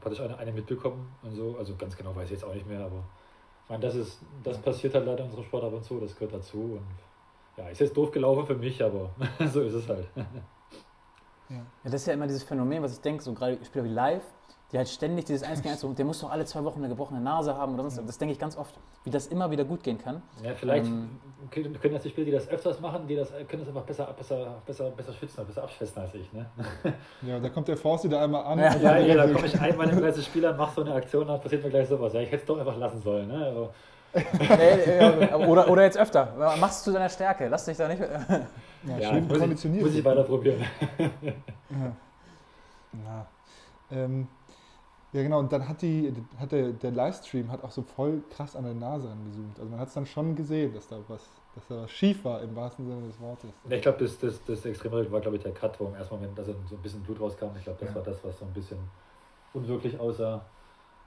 praktisch 0.00 0.20
eine, 0.20 0.36
eine 0.38 0.52
mitbekommen 0.52 1.14
und 1.22 1.34
so. 1.34 1.56
Also 1.58 1.76
ganz 1.76 1.96
genau 1.96 2.14
weiß 2.14 2.26
ich 2.26 2.32
jetzt 2.32 2.44
auch 2.44 2.54
nicht 2.54 2.66
mehr, 2.66 2.80
aber 2.84 3.04
ich 3.64 3.70
meine, 3.70 3.82
das, 3.82 3.94
ist, 3.94 4.20
das 4.42 4.58
passiert 4.58 4.94
halt 4.94 5.06
leider 5.06 5.20
in 5.20 5.26
unserem 5.26 5.44
Sport 5.44 5.64
ab 5.64 5.72
und 5.72 5.84
zu, 5.84 6.00
das 6.00 6.14
gehört 6.14 6.34
dazu. 6.34 6.78
Und 6.78 6.86
ja, 7.56 7.68
ist 7.68 7.80
jetzt 7.80 7.96
doof 7.96 8.10
gelaufen 8.10 8.46
für 8.46 8.56
mich, 8.56 8.82
aber 8.82 9.10
so 9.52 9.60
ist 9.60 9.74
es 9.74 9.88
halt. 9.88 10.08
Ja. 10.14 10.26
Ja, 11.50 11.66
das 11.84 11.94
ist 11.94 12.06
ja 12.06 12.14
immer 12.14 12.26
dieses 12.26 12.44
Phänomen, 12.44 12.82
was 12.82 12.94
ich 12.94 13.00
denke, 13.00 13.22
so 13.22 13.34
gerade 13.34 13.62
Spieler 13.64 13.84
wie 13.84 13.90
Live, 13.90 14.24
die 14.72 14.78
halt 14.78 14.88
ständig 14.88 15.26
dieses 15.26 15.42
1 15.42 15.60
gegen 15.60 15.72
1, 15.72 15.80
so, 15.82 15.92
der 15.92 16.04
muss 16.06 16.20
doch 16.20 16.30
alle 16.30 16.46
zwei 16.46 16.64
Wochen 16.64 16.78
eine 16.78 16.88
gebrochene 16.88 17.20
Nase 17.20 17.54
haben 17.54 17.74
oder 17.74 17.82
sonst 17.82 17.98
was. 17.98 18.06
Das 18.06 18.18
denke 18.18 18.32
ich 18.32 18.38
ganz 18.38 18.56
oft, 18.56 18.74
wie 19.04 19.10
das 19.10 19.26
immer 19.26 19.50
wieder 19.50 19.64
gut 19.64 19.82
gehen 19.82 19.98
kann. 19.98 20.22
Ja, 20.42 20.54
vielleicht 20.54 20.86
Ähm. 20.86 21.10
können, 21.50 21.78
können 21.78 21.92
das 21.94 22.04
die 22.04 22.08
Spieler, 22.08 22.24
die 22.24 22.30
das 22.32 22.48
öfters 22.48 22.80
machen, 22.80 23.06
die 23.06 23.14
das 23.14 23.30
können 23.48 23.60
das 23.64 23.68
einfach 23.68 23.82
besser, 23.82 24.06
besser, 24.16 24.62
besser, 24.64 24.90
besser 24.90 25.12
schützen, 25.12 25.46
besser 25.46 25.62
abschätzen 25.64 26.00
als 26.00 26.14
ich. 26.14 26.32
Ne? 26.32 26.46
Ja, 27.22 27.38
da 27.38 27.50
kommt 27.50 27.68
der 27.68 27.76
Forsti 27.76 28.08
da 28.08 28.22
einmal 28.24 28.44
an. 28.44 28.58
Ja, 28.58 28.74
Ja, 28.76 28.96
ja, 28.96 29.14
da 29.26 29.32
komme 29.32 29.46
ich 29.46 29.60
einmal 29.60 29.88
im 29.90 29.98
gleichen 29.98 30.22
Spieler, 30.22 30.54
mach 30.54 30.72
so 30.74 30.80
eine 30.80 30.94
Aktion, 30.94 31.26
dann 31.26 31.40
passiert 31.40 31.62
mir 31.62 31.70
gleich 31.70 31.88
sowas. 31.88 32.14
Ja, 32.14 32.20
ich 32.20 32.28
hätte 32.28 32.42
es 32.42 32.46
doch 32.46 32.58
einfach 32.58 32.76
lassen 32.78 33.02
sollen. 33.02 33.28
Ne? 33.28 33.68
Äh, 34.14 35.34
oder, 35.46 35.70
oder 35.70 35.84
jetzt 35.84 35.96
öfter. 35.96 36.34
Machst 36.60 36.78
es 36.80 36.84
zu 36.84 36.92
deiner 36.92 37.08
Stärke. 37.08 37.48
Lass 37.48 37.64
dich 37.64 37.78
da 37.78 37.88
nicht. 37.88 38.00
ja, 38.84 38.98
ja, 38.98 39.08
schön 39.08 39.26
muss, 39.26 39.64
ich, 39.64 39.70
muss 39.80 39.94
ich 39.94 40.04
weiter 40.04 40.22
probieren. 40.24 40.62
Ja. 40.98 41.96
Na, 42.92 43.26
ähm, 43.90 44.28
ja, 45.12 45.22
genau, 45.22 45.38
und 45.40 45.52
dann 45.52 45.68
hat, 45.68 45.82
die, 45.82 46.12
hat 46.38 46.52
der, 46.52 46.72
der 46.72 46.90
Livestream 46.90 47.50
hat 47.50 47.62
auch 47.62 47.70
so 47.70 47.82
voll 47.82 48.22
krass 48.30 48.56
an 48.56 48.64
der 48.64 48.74
Nase 48.74 49.08
angezoomt. 49.10 49.58
Also 49.58 49.70
man 49.70 49.78
hat 49.80 49.88
es 49.88 49.94
dann 49.94 50.06
schon 50.06 50.34
gesehen, 50.34 50.72
dass 50.72 50.88
da 50.88 50.98
was, 51.08 51.28
dass 51.54 51.66
da 51.68 51.82
was 51.82 51.90
schief 51.90 52.24
war 52.24 52.40
im 52.42 52.56
wahrsten 52.56 52.86
Sinne 52.86 53.06
des 53.06 53.20
Wortes. 53.20 53.50
Ja, 53.68 53.76
ich 53.76 53.82
glaube, 53.82 53.98
das, 53.98 54.18
das, 54.18 54.42
das 54.46 54.64
Extremere 54.64 55.10
war, 55.12 55.20
glaube 55.20 55.36
ich, 55.36 55.42
der 55.42 55.52
Cut, 55.52 55.78
wo 55.80 55.86
im 55.86 55.94
ersten 55.94 56.14
Moment 56.14 56.38
also 56.38 56.54
so 56.68 56.76
ein 56.76 56.82
bisschen 56.82 57.02
Blut 57.02 57.20
rauskam. 57.20 57.46
Ich 57.58 57.64
glaube, 57.64 57.78
das 57.80 57.90
Ja. 57.90 57.94
war 57.96 58.02
das, 58.02 58.24
was 58.24 58.38
so 58.38 58.46
ein 58.46 58.52
bisschen 58.54 58.78
unwirklich 59.52 59.98
aussah. 60.00 60.44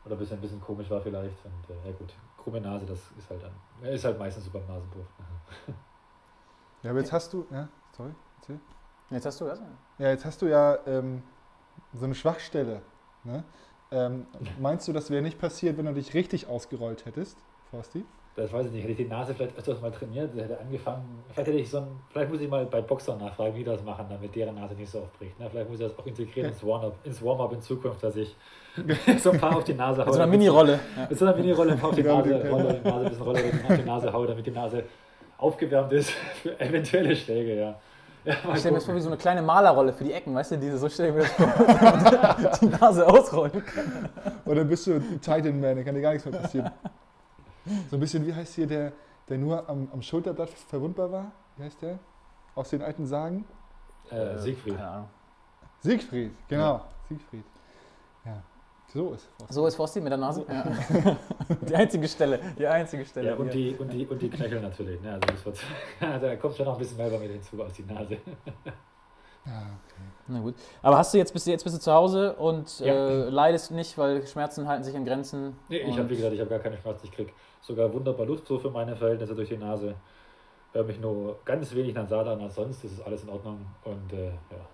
Oder 0.06 0.16
ein 0.16 0.20
bisschen, 0.20 0.38
ein 0.38 0.42
bisschen 0.42 0.62
komisch 0.62 0.88
war 0.92 1.02
vielleicht. 1.02 1.44
Und 1.44 1.76
äh, 1.76 1.90
ja 1.90 1.92
gut, 1.98 2.14
krumme 2.38 2.62
Nase, 2.62 2.86
das 2.86 3.00
ist 3.18 3.28
halt 3.28 3.42
dann, 3.42 3.90
ist 3.90 4.06
halt 4.06 4.20
meistens 4.20 4.46
so 4.46 4.52
beim 4.52 4.66
Nasenbruch. 4.68 5.06
Ja, 6.84 6.92
aber 6.92 7.00
jetzt 7.00 7.12
hast 7.12 7.34
du, 7.34 7.48
ja, 7.52 7.68
sorry, 7.98 8.12
erzähl. 8.40 8.60
Jetzt 9.10 9.26
hast 9.26 9.42
du 9.42 9.46
das. 9.46 9.60
Ja, 9.98 10.10
jetzt 10.10 10.24
hast 10.24 10.40
du 10.40 10.46
ja 10.46 10.78
ähm, 10.86 11.24
so 11.94 12.06
eine 12.06 12.14
Schwachstelle. 12.14 12.82
Ne? 13.24 13.44
Ähm, 13.92 14.26
meinst 14.60 14.88
du, 14.88 14.94
das 14.94 15.10
wäre 15.10 15.22
nicht 15.22 15.40
passiert, 15.40 15.78
wenn 15.78 15.86
du 15.86 15.94
dich 15.94 16.14
richtig 16.14 16.48
ausgerollt 16.48 17.06
hättest, 17.06 17.38
Forsti? 17.72 18.04
Das 18.36 18.52
weiß 18.52 18.66
ich 18.66 18.74
nicht. 18.74 18.84
Hätte 18.84 18.92
ich 18.92 18.98
die 18.98 19.06
Nase 19.06 19.34
vielleicht 19.34 19.58
öfters 19.58 19.82
mal 19.82 19.92
trainiert, 19.92 20.36
hätte 20.36 20.60
angefangen. 20.60 21.24
Vielleicht 21.32 21.48
hätte 21.48 21.58
ich 21.58 21.70
so 21.70 21.78
ein, 21.78 21.88
vielleicht 22.10 22.30
muss 22.30 22.42
ich 22.42 22.50
mal 22.50 22.66
bei 22.66 22.82
Boxern 22.82 23.18
nachfragen, 23.18 23.54
wie 23.56 23.60
die 23.60 23.64
das 23.64 23.82
machen, 23.82 24.08
damit 24.10 24.36
deren 24.36 24.56
Nase 24.56 24.76
nicht 24.76 24.92
so 24.92 25.00
aufbricht. 25.00 25.40
Ne? 25.40 25.48
Vielleicht 25.50 25.70
muss 25.70 25.80
ich 25.80 25.88
das 25.88 25.98
auch 25.98 26.06
integrieren 26.06 26.52
ins 26.52 26.62
Warm-up 26.62 26.96
ins 27.06 27.24
Warm 27.24 27.54
in 27.54 27.62
Zukunft, 27.62 28.04
dass 28.04 28.18
ich 28.18 28.36
so 29.20 29.32
ein 29.32 29.40
paar 29.40 29.56
auf 29.56 29.64
die 29.64 29.74
Nase 29.74 30.02
haue. 30.02 30.08
Mit 30.08 30.16
so 30.16 30.22
einer 30.22 30.32
Mini-Rolle. 30.32 30.80
Mit 31.10 31.18
so 31.18 31.26
einer 31.26 31.38
Mini-Rolle 31.38 31.72
ein 31.74 31.80
paar 31.80 31.90
auf 31.90 31.96
die 31.96 32.04
Nase. 32.04 32.50
Rolle, 32.50 32.82
Nase, 32.84 32.98
ein 32.98 33.04
bisschen 33.06 33.24
Rolle 33.24 33.40
auf 33.70 33.78
die 33.78 33.86
Nase 33.86 34.14
haue, 34.14 34.28
damit 34.28 34.46
die 34.46 34.52
Nase 34.52 34.84
aufgewärmt 35.38 35.94
ist 35.94 36.10
für 36.42 36.60
eventuelle 36.60 37.16
Schläge, 37.16 37.56
ja. 37.56 37.80
Ja 38.26 38.34
Ich 38.54 38.60
stelle 38.60 38.74
mir 38.74 38.78
das 38.80 38.86
vor 38.86 38.96
wie 38.96 39.02
so 39.02 39.08
eine 39.08 39.18
kleine 39.18 39.42
Malerrolle 39.42 39.94
für 39.94 40.04
die 40.04 40.14
Ecken, 40.14 40.34
weißt 40.36 40.52
du, 40.52 40.58
diese 40.58 40.78
so 40.78 40.90
stelle 40.90 41.10
ich 41.10 41.16
mir 41.16 41.22
das 41.22 41.32
vor, 41.32 42.60
die 42.62 42.66
Nase 42.66 43.08
ausrollen 43.08 43.64
kann. 43.66 44.10
Oder 44.46 44.64
bist 44.64 44.88
du 44.88 44.96
ein 44.96 45.22
Titan 45.22 45.60
Man, 45.60 45.76
da 45.78 45.84
kann 45.84 45.96
dir 45.96 46.02
gar 46.02 46.12
nichts 46.12 46.26
mehr 46.26 46.40
passieren. 46.40 46.72
So 47.90 47.98
ein 47.98 48.00
bisschen, 48.00 48.26
wie 48.26 48.34
heißt 48.34 48.56
hier 48.56 48.68
der, 48.68 48.92
der 49.30 49.38
nur 49.38 49.68
am, 49.70 49.88
am 49.92 50.02
Schulterblatt 50.02 50.50
verwundbar 50.50 51.12
war. 51.12 51.32
Wie 51.58 51.64
heißt 51.64 51.82
der? 51.82 52.00
Aus 52.54 52.70
den 52.70 52.82
alten 52.82 53.06
Sagen? 53.06 53.46
Äh, 54.12 54.38
Siegfried. 54.38 54.76
Keine 54.76 54.88
Ahnung. 54.88 55.10
Siegfried, 55.80 56.32
genau. 56.48 56.82
Siegfried. 57.10 57.44
So 58.96 59.12
ist 59.12 59.28
es. 59.50 59.54
So 59.54 59.68
ist 59.68 59.76
Frosty 59.76 60.00
mit 60.00 60.10
der 60.10 60.18
Nase? 60.18 60.46
Ja. 60.48 61.18
die 61.70 61.76
einzige 61.76 62.08
Stelle. 62.08 62.40
Die 62.58 62.66
einzige 62.66 63.04
Stelle. 63.04 63.28
Ja, 63.28 63.36
und 63.36 63.52
hier. 63.52 63.74
die, 63.74 63.78
und 63.78 63.92
die, 63.92 64.06
und 64.08 64.22
die 64.22 64.30
Knöchel 64.30 64.62
natürlich. 64.62 65.02
Ne? 65.02 65.12
Also 65.12 65.28
das 65.28 65.46
wird, 65.46 65.60
da 66.22 66.36
kommt 66.38 66.56
schon 66.56 66.66
noch 66.66 66.76
ein 66.76 66.80
bisschen 66.80 66.96
mehr 66.96 67.10
bei 67.10 67.20
mir 67.20 67.28
hinzu 67.28 67.62
aus 67.62 67.74
die 67.74 67.84
Nase. 67.84 68.14
Ja, 68.14 68.22
okay. 69.44 70.02
Na 70.28 70.40
gut. 70.40 70.56
Aber 70.82 70.98
hast 70.98 71.14
du 71.14 71.18
jetzt 71.18 71.34
bist 71.34 71.46
du 71.46 71.52
jetzt 71.52 71.64
bist 71.64 71.76
du 71.76 71.80
zu 71.82 71.92
Hause 71.92 72.38
und 72.38 72.80
Ja. 72.80 72.94
äh, 72.94 73.30
leidest 73.30 73.72
nicht, 73.72 73.98
weil 73.98 74.26
Schmerzen 74.26 74.66
halten 74.66 74.86
sich 74.86 74.96
in 74.96 75.04
Grenzen. 75.04 75.58
Nee, 75.68 75.80
ich 75.80 76.00
habe, 76.00 76.10
wie 76.10 76.16
gesagt, 76.16 76.34
ich 76.34 76.40
habe 76.40 76.50
gar 76.50 76.60
keine 76.60 76.78
Schmerzen. 76.78 77.06
Ich 77.06 77.12
krieg 77.12 77.34
sogar 77.60 77.94
wunderbar 77.94 78.26
Luft 78.26 78.48
so 78.48 78.58
für 78.60 78.70
meine 78.70 78.96
Verhältnisse 78.96 79.36
durch 79.36 79.50
die 79.50 79.58
Nase. 79.58 79.96
Hör 80.72 80.86
mich 80.86 81.02
nur 81.02 81.38
ganz 81.44 81.76
wenig 81.76 81.94
nasal 81.96 82.26
an 82.30 82.40
als 82.40 82.56
sonst. 82.56 82.82
Das 82.82 82.94
ist 82.94 83.06
alles 83.06 83.24
in 83.24 83.30
Ordnung. 83.30 83.66
Und 83.84 84.14
äh, 84.14 84.28
ja. 84.28 84.66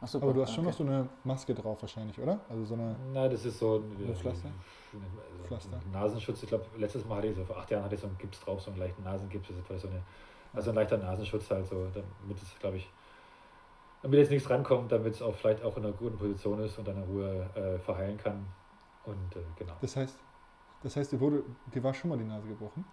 Ach, 0.00 0.06
super. 0.06 0.26
Aber 0.26 0.34
du 0.34 0.42
hast 0.42 0.54
schon 0.54 0.66
okay. 0.66 0.70
noch 0.70 0.78
so 0.78 0.84
eine 0.84 1.08
Maske 1.24 1.54
drauf 1.54 1.80
wahrscheinlich, 1.80 2.18
oder? 2.20 2.40
Also 2.48 2.64
so 2.64 2.74
eine. 2.74 2.94
Na, 3.12 3.28
das 3.28 3.44
ist 3.44 3.58
so 3.58 3.76
ein, 3.76 4.06
Ein 4.06 4.14
Pflaster? 4.14 4.48
Also 4.48 5.44
Pflaster. 5.44 5.76
ein 5.76 5.90
Nasenschutz. 5.90 6.42
Ich 6.42 6.48
glaube, 6.48 6.64
letztes 6.76 7.04
Mal 7.04 7.16
hatte 7.16 7.28
ich 7.28 7.36
so, 7.36 7.44
vor 7.44 7.58
acht 7.58 7.70
Jahren 7.70 7.84
hatte 7.84 7.96
ich 7.96 8.00
so 8.00 8.06
einen 8.06 8.18
Gips 8.18 8.40
drauf, 8.40 8.60
so 8.60 8.70
einen 8.70 8.78
leichten 8.78 9.02
Nasengips. 9.02 9.48
Das 9.48 9.56
ist 9.56 9.66
vielleicht 9.66 9.82
so 9.82 9.88
eine, 9.88 10.02
also 10.52 10.70
ein 10.70 10.76
leichter 10.76 10.98
Nasenschutz 10.98 11.50
halt 11.50 11.66
so, 11.66 11.86
damit 11.92 12.40
es, 12.40 12.58
glaube 12.60 12.76
ich, 12.76 12.88
damit 14.02 14.20
jetzt 14.20 14.30
nichts 14.30 14.48
rankommt, 14.48 14.92
damit 14.92 15.14
es 15.14 15.22
auch 15.22 15.34
vielleicht 15.34 15.64
auch 15.64 15.76
in 15.76 15.84
einer 15.84 15.94
guten 15.94 16.16
Position 16.16 16.60
ist 16.60 16.78
und 16.78 16.86
dann 16.86 16.96
in 16.96 17.02
Ruhe 17.02 17.50
äh, 17.54 17.78
verheilen 17.78 18.16
kann. 18.16 18.46
Und 19.04 19.36
äh, 19.36 19.40
genau. 19.56 19.74
Das 19.80 19.96
heißt, 19.96 20.16
das 20.82 20.96
heißt, 20.96 21.12
dir 21.12 21.20
wurde, 21.20 21.42
dir 21.74 21.82
war 21.82 21.92
schon 21.92 22.10
mal 22.10 22.18
die 22.18 22.24
Nase 22.24 22.46
gebrochen. 22.46 22.84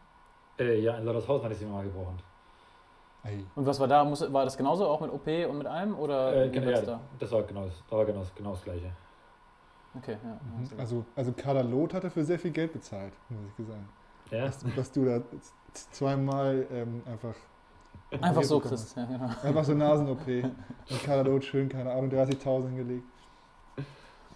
Äh, 0.58 0.80
ja, 0.80 0.98
in 0.98 1.06
Lautershausen 1.06 1.44
hatte 1.44 1.54
ich 1.54 1.60
sie 1.60 1.66
mal 1.66 1.84
gebrochen. 1.84 2.18
Ey. 3.26 3.44
Und 3.56 3.66
was 3.66 3.80
war 3.80 3.88
da? 3.88 4.04
Muss, 4.04 4.32
war 4.32 4.46
das 4.46 4.56
genauso 4.56 4.88
auch 4.88 5.02
mit 5.02 5.12
OP 5.12 5.28
und 5.50 5.58
mit 5.58 5.68
allem? 5.68 5.98
Oder 5.98 6.36
Äh, 6.36 6.48
wie 6.48 6.60
genau, 6.60 6.70
ja, 6.72 6.82
da? 6.82 7.00
das 7.20 7.32
war 7.32 7.44
genau, 7.44 7.66
das 7.66 7.74
war 7.90 8.06
genau, 8.06 8.24
genau 8.36 8.52
das 8.52 8.62
Gleiche. 8.64 8.92
Okay, 9.98 10.18
ja. 10.24 10.30
Mhm. 10.30 10.80
Also, 10.80 11.06
also 11.16 11.32
Kader 11.32 11.64
Loth 11.64 11.94
hatte 11.94 12.10
für 12.10 12.24
sehr 12.24 12.38
viel 12.38 12.52
Geld 12.52 12.74
bezahlt, 12.74 13.14
muss 13.30 13.40
ich 13.58 13.66
sagen. 13.66 13.90
Ja, 14.32 14.46
Dass, 14.46 14.60
dass 14.76 14.92
du 14.92 15.06
da 15.06 15.22
zweimal 15.92 16.68
ähm, 16.72 17.02
einfach. 17.06 17.34
Einfach 18.22 18.44
so, 18.44 18.60
Chris. 18.60 18.94
Ja, 18.96 19.06
genau. 19.06 19.30
Einfach 19.44 19.64
so 19.64 19.74
Nasen-OP. 19.74 20.28
Und 20.28 21.04
Kader 21.04 21.24
Loth 21.30 21.46
schön, 21.46 21.70
keine 21.70 21.92
Ahnung, 21.92 22.10
30.000 22.10 22.68
hingelegt. 22.68 23.04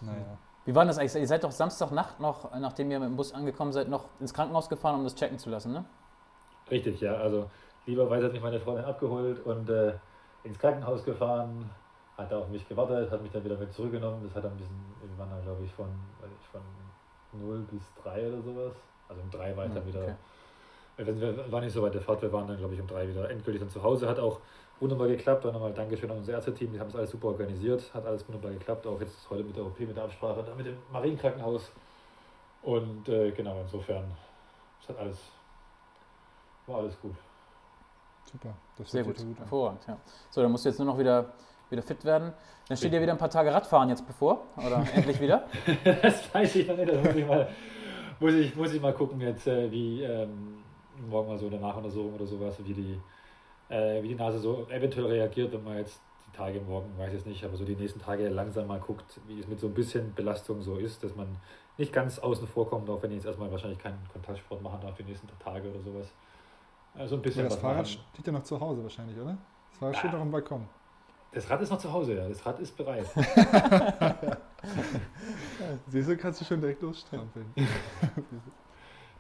Naja. 0.02 0.38
Wie 0.66 0.74
war 0.76 0.84
denn 0.84 0.90
das 0.90 0.98
eigentlich? 0.98 1.16
Ihr 1.16 1.28
seid 1.28 1.44
doch 1.44 1.52
Samstagnacht 1.52 2.20
noch, 2.20 2.52
nachdem 2.60 2.90
ihr 2.92 3.00
mit 3.00 3.10
dem 3.10 3.16
Bus 3.16 3.34
angekommen 3.34 3.72
seid, 3.74 3.90
noch 3.90 4.06
ins 4.20 4.34
Krankenhaus 4.34 4.70
gefahren, 4.70 4.96
um 4.96 5.04
das 5.04 5.16
checken 5.16 5.38
zu 5.38 5.50
lassen, 5.50 5.74
ne? 5.74 5.86
richtig, 6.70 7.02
ja. 7.02 7.16
Also 7.16 7.50
lieberweise 7.90 8.26
hat 8.28 8.34
mich 8.34 8.42
meine 8.42 8.60
Freundin 8.60 8.86
abgeholt 8.86 9.46
und 9.46 9.70
äh, 9.70 9.94
ins 10.44 10.58
Krankenhaus 10.60 11.04
gefahren, 11.04 11.70
hat 12.18 12.32
da 12.32 12.40
auf 12.40 12.50
mich 12.50 12.68
gewartet, 12.68 13.10
hat 13.12 13.22
mich 13.22 13.32
dann 13.32 13.44
wieder 13.44 13.58
mit 13.58 13.74
zurückgenommen. 13.74 14.22
Das 14.24 14.36
hat 14.36 14.46
ein 14.46 14.58
bisschen, 14.58 14.76
wir 15.02 15.18
waren 15.18 15.30
dann 15.30 15.42
glaube 15.44 15.64
ich 15.64 15.72
von, 15.74 15.88
ich, 16.24 16.48
von 16.48 16.62
0 17.34 17.60
bis 17.72 17.82
3 18.04 18.28
oder 18.28 18.42
sowas. 18.42 18.74
Also 19.08 19.22
um 19.22 19.30
3 19.32 19.58
weiter 19.58 19.76
Hm, 19.76 19.88
wieder. 19.88 20.04
okay. 20.04 20.16
Wir 20.98 21.22
wir 21.22 21.52
waren 21.52 21.64
nicht 21.64 21.74
so 21.74 21.82
weit 21.82 21.94
der 21.94 22.02
Fahrt, 22.02 22.22
wir 22.22 22.32
waren 22.34 22.46
dann 22.48 22.58
glaube 22.58 22.74
ich 22.74 22.82
um 22.82 22.88
3 22.88 23.08
wieder 23.08 23.30
endgültig 23.30 23.62
dann 23.62 23.70
zu 23.70 23.82
Hause. 23.82 24.08
Hat 24.08 24.20
auch 24.20 24.40
wunderbar 24.82 25.08
geklappt. 25.08 25.46
Dann 25.46 25.54
nochmal 25.54 25.74
Dankeschön 25.74 26.12
an 26.12 26.18
unser 26.18 26.34
Ärzteteam, 26.34 26.74
die 26.74 26.80
haben 26.80 26.90
es 26.90 26.96
alles 26.96 27.12
super 27.12 27.30
organisiert, 27.30 27.94
hat 27.94 28.06
alles 28.06 28.28
wunderbar 28.28 28.52
geklappt. 28.52 28.86
Auch 28.86 29.00
jetzt 29.00 29.30
heute 29.30 29.44
mit 29.44 29.56
der 29.56 29.66
OP, 29.66 29.80
mit 29.80 29.96
der 29.96 30.04
Absprache, 30.04 30.44
dann 30.44 30.58
mit 30.58 30.66
dem 30.68 30.78
Marienkrankenhaus. 30.92 31.72
Und 32.62 33.08
äh, 33.08 33.32
genau, 33.32 33.62
insofern, 33.62 34.04
es 34.82 34.90
hat 34.90 34.98
alles, 34.98 35.18
war 36.68 36.80
alles 36.80 37.00
gut. 37.02 37.16
Super. 38.32 38.54
Das 38.78 38.92
Sehr 38.92 39.04
gut. 39.04 39.20
an. 39.20 39.36
Hervorragend, 39.38 39.82
ja. 39.88 39.98
So, 40.30 40.42
dann 40.42 40.52
musst 40.52 40.66
du 40.66 40.70
jetzt 40.70 40.78
nur 40.78 40.86
noch 40.86 40.98
wieder, 40.98 41.34
wieder 41.70 41.82
fit 41.82 42.04
werden. 42.06 42.34
Dann 42.68 42.78
steht 42.78 42.94
dir 42.94 43.02
wieder 43.02 43.14
ein 43.14 43.18
paar 43.18 43.30
Tage 43.30 43.52
Radfahren 43.52 43.90
jetzt 43.90 44.06
bevor. 44.06 44.46
Oder 44.58 44.86
endlich 44.96 45.20
wieder. 45.20 45.46
das 45.84 46.34
weiß 46.34 46.56
ich 46.58 46.68
noch 46.68 46.78
nicht, 46.78 46.92
das 46.92 47.04
muss 47.04 47.16
ich 47.16 47.28
mal, 47.28 47.50
muss 48.20 48.34
ich, 48.34 48.56
muss 48.56 48.74
ich 48.74 48.82
mal 48.82 48.94
gucken 48.94 49.20
jetzt, 49.22 49.48
äh, 49.48 49.72
wie 49.72 50.04
ähm, 50.04 50.64
morgen 51.10 51.30
mal 51.30 51.38
so 51.38 51.48
eine 51.48 51.60
Nachuntersuchung 51.60 52.14
oder 52.14 52.28
sowas, 52.28 52.58
wie 52.64 52.74
die, 52.74 53.00
äh, 53.70 54.04
wie 54.04 54.10
die 54.10 54.16
Nase 54.16 54.40
so 54.40 54.68
eventuell 54.70 55.08
reagiert, 55.08 55.52
wenn 55.54 55.64
man 55.64 55.78
jetzt 55.78 56.00
die 56.28 56.38
Tage 56.38 56.62
morgen, 56.62 56.96
weiß 56.98 57.08
ich 57.08 57.14
jetzt 57.16 57.28
nicht, 57.28 57.44
aber 57.44 57.58
so 57.58 57.66
die 57.66 57.76
nächsten 57.76 58.00
Tage 58.00 58.30
langsam 58.30 58.68
mal 58.68 58.80
guckt, 58.80 59.20
wie 59.28 59.40
es 59.40 59.48
mit 59.48 59.60
so 59.60 59.68
ein 59.68 59.74
bisschen 59.74 60.14
Belastung 60.14 60.62
so 60.62 60.78
ist, 60.78 61.04
dass 61.04 61.16
man 61.16 61.38
nicht 61.78 61.92
ganz 61.94 62.20
außen 62.20 62.48
vor 62.48 62.70
kommt, 62.70 62.90
auch 62.90 63.02
wenn 63.02 63.10
ich 63.12 63.18
jetzt 63.18 63.26
erstmal 63.26 63.50
wahrscheinlich 63.50 63.80
keinen 63.80 64.00
Kontaktsport 64.12 64.62
machen 64.62 64.82
darf 64.82 64.96
die 64.98 65.04
nächsten 65.04 65.28
Tage 65.40 65.70
oder 65.70 65.80
sowas. 65.80 66.14
Also 66.96 67.16
ein 67.16 67.22
bisschen 67.22 67.44
Ja, 67.44 67.50
das 67.50 67.54
was 67.56 67.62
Fahrrad 67.62 67.78
machen. 67.86 68.00
steht 68.14 68.28
ja 68.28 68.34
noch 68.34 68.44
zu 68.44 68.60
Hause 68.60 68.84
wahrscheinlich, 68.84 69.18
oder? 69.18 69.38
Das 69.70 69.78
Fahrrad 69.80 69.94
Ja. 69.96 70.00
steht 70.00 70.14
noch 70.14 70.22
am 70.22 70.32
Balkon. 70.32 70.68
Das 71.32 71.48
Rad 71.50 71.62
ist 71.62 71.70
noch 71.70 71.78
zu 71.78 71.94
Hause, 71.94 72.16
ja. 72.16 72.28
Das 72.28 72.44
Rad 72.46 72.60
ist 72.60 72.76
bereit. 72.76 73.06
Siehst 75.88 76.10
du, 76.10 76.18
kannst 76.18 76.42
du 76.42 76.46
schon 76.46 76.60
direkt 76.62 76.82
losstrampeln. 76.82 77.54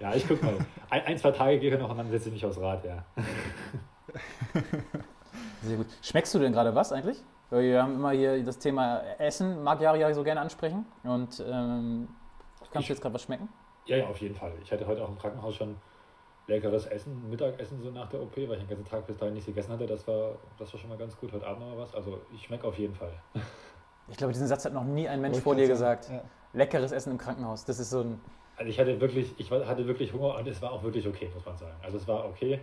Ja, 0.01 0.13
ich 0.15 0.25
guck 0.25 0.41
mal. 0.41 0.57
Ein, 0.89 1.01
ein 1.07 1.17
zwei 1.17 1.31
Tage 1.31 1.59
gehe 1.59 1.73
ich 1.73 1.77
noch 1.77 1.89
und 1.89 1.97
dann 1.97 2.09
setze 2.09 2.29
ich 2.29 2.33
mich 2.35 2.45
aufs 2.45 2.57
Rad, 2.57 2.85
ja. 2.85 3.03
Sehr 5.61 5.75
gut. 5.75 5.87
Schmeckst 6.01 6.33
du 6.33 6.39
denn 6.39 6.53
gerade 6.53 6.73
was 6.73 6.93
eigentlich? 6.93 7.17
Weil 7.49 7.63
wir 7.63 7.83
haben 7.83 7.95
immer 7.95 8.11
hier 8.11 8.41
das 8.45 8.57
Thema 8.59 9.01
Essen, 9.17 9.61
mag 9.61 9.81
Jari 9.81 9.99
ja 9.99 10.13
so 10.13 10.23
gerne 10.23 10.39
ansprechen. 10.39 10.85
Und 11.03 11.43
ähm, 11.45 12.07
kannst 12.71 12.75
Ich- 12.75 12.87
du 12.87 12.93
jetzt 12.93 13.01
gerade 13.01 13.13
was 13.13 13.23
schmecken? 13.23 13.49
Ja, 13.87 13.97
ja, 13.97 14.07
auf 14.07 14.17
jeden 14.21 14.35
Fall. 14.35 14.53
Ich 14.63 14.71
hatte 14.71 14.87
heute 14.87 15.03
auch 15.03 15.09
im 15.09 15.17
Krankenhaus 15.17 15.55
schon 15.55 15.75
leckeres 16.49 16.85
Essen, 16.87 17.29
Mittagessen 17.29 17.81
so 17.81 17.91
nach 17.91 18.09
der 18.09 18.21
OP, 18.21 18.35
weil 18.35 18.53
ich 18.53 18.59
den 18.59 18.67
ganzen 18.67 18.85
Tag 18.85 19.07
bis 19.07 19.17
dahin 19.17 19.35
nichts 19.35 19.47
gegessen 19.47 19.71
hatte. 19.71 19.85
Das 19.85 20.05
war, 20.07 20.35
das 20.57 20.73
war 20.73 20.79
schon 20.79 20.89
mal 20.89 20.97
ganz 20.97 21.15
gut. 21.17 21.31
Heute 21.31 21.45
Abend 21.45 21.61
noch 21.61 21.75
mal 21.75 21.77
was. 21.77 21.93
Also 21.93 22.19
ich 22.33 22.43
schmecke 22.43 22.67
auf 22.67 22.77
jeden 22.77 22.95
Fall. 22.95 23.11
Ich 24.09 24.17
glaube, 24.17 24.33
diesen 24.33 24.47
Satz 24.47 24.65
hat 24.65 24.73
noch 24.73 24.83
nie 24.83 25.07
ein 25.07 25.21
Mensch 25.21 25.39
vor 25.39 25.55
dir 25.55 25.67
gesagt. 25.67 26.05
sagen. 26.05 26.21
Leckeres 26.53 26.91
Essen 26.91 27.11
im 27.11 27.17
Krankenhaus. 27.17 27.63
Das 27.63 27.79
ist 27.79 27.91
so 27.91 28.01
ein. 28.01 28.19
Also 28.57 28.69
ich 28.69 28.79
hatte 28.79 28.99
wirklich, 28.99 29.33
ich 29.37 29.49
hatte 29.51 29.87
wirklich 29.87 30.11
Hunger 30.11 30.35
und 30.35 30.47
es 30.47 30.61
war 30.61 30.71
auch 30.73 30.83
wirklich 30.83 31.07
okay, 31.07 31.29
muss 31.33 31.45
man 31.45 31.55
sagen. 31.55 31.77
Also 31.81 31.97
es 31.97 32.07
war 32.07 32.25
okay. 32.25 32.59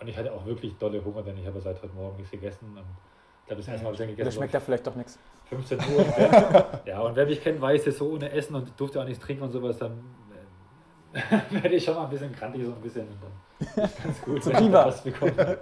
Und 0.00 0.08
ich 0.08 0.16
hatte 0.16 0.32
auch 0.32 0.44
wirklich 0.44 0.76
dolle 0.76 1.04
Hunger, 1.04 1.22
denn 1.22 1.36
ich 1.38 1.46
habe 1.46 1.60
seit 1.60 1.82
heute 1.82 1.94
Morgen 1.94 2.16
nichts 2.16 2.30
gegessen. 2.30 2.66
Und 2.76 2.78
ich 2.78 3.46
glaube, 3.46 3.62
das 3.62 3.68
erste 3.68 3.82
Mal 3.82 3.84
habe 3.84 3.94
ich 3.94 3.98
dann 3.98 4.08
gegessen. 4.08 4.32
schmeckt 4.32 4.54
da 4.54 4.60
vielleicht 4.60 4.86
doch 4.86 4.94
nichts. 4.94 5.18
so 5.50 5.56
15 5.56 5.78
Uhr. 5.78 6.66
Ja, 6.86 7.00
und 7.00 7.16
wer 7.16 7.26
mich 7.26 7.42
kennt, 7.42 7.60
weiß 7.60 7.86
jetzt 7.86 7.98
so 7.98 8.10
ohne 8.10 8.30
Essen 8.30 8.54
und 8.54 8.78
durfte 8.78 9.00
auch 9.00 9.04
nichts 9.04 9.24
trinken 9.24 9.44
und 9.44 9.50
sowas, 9.52 9.78
dann 9.78 10.04
werde 11.50 11.74
ich 11.74 11.84
schon 11.84 11.94
mal 11.94 12.04
ein 12.04 12.10
bisschen 12.10 12.32
krantig, 12.34 12.64
so 12.64 12.72
ein 12.72 12.80
bisschen. 12.80 13.06
Und 13.08 13.18
dann 13.76 13.84
ist 13.84 14.02
ganz 14.02 14.22
gut, 14.22 14.46
wenn 14.46 14.66
ich 14.66 14.72
was 14.72 15.02
bekomme. 15.02 15.58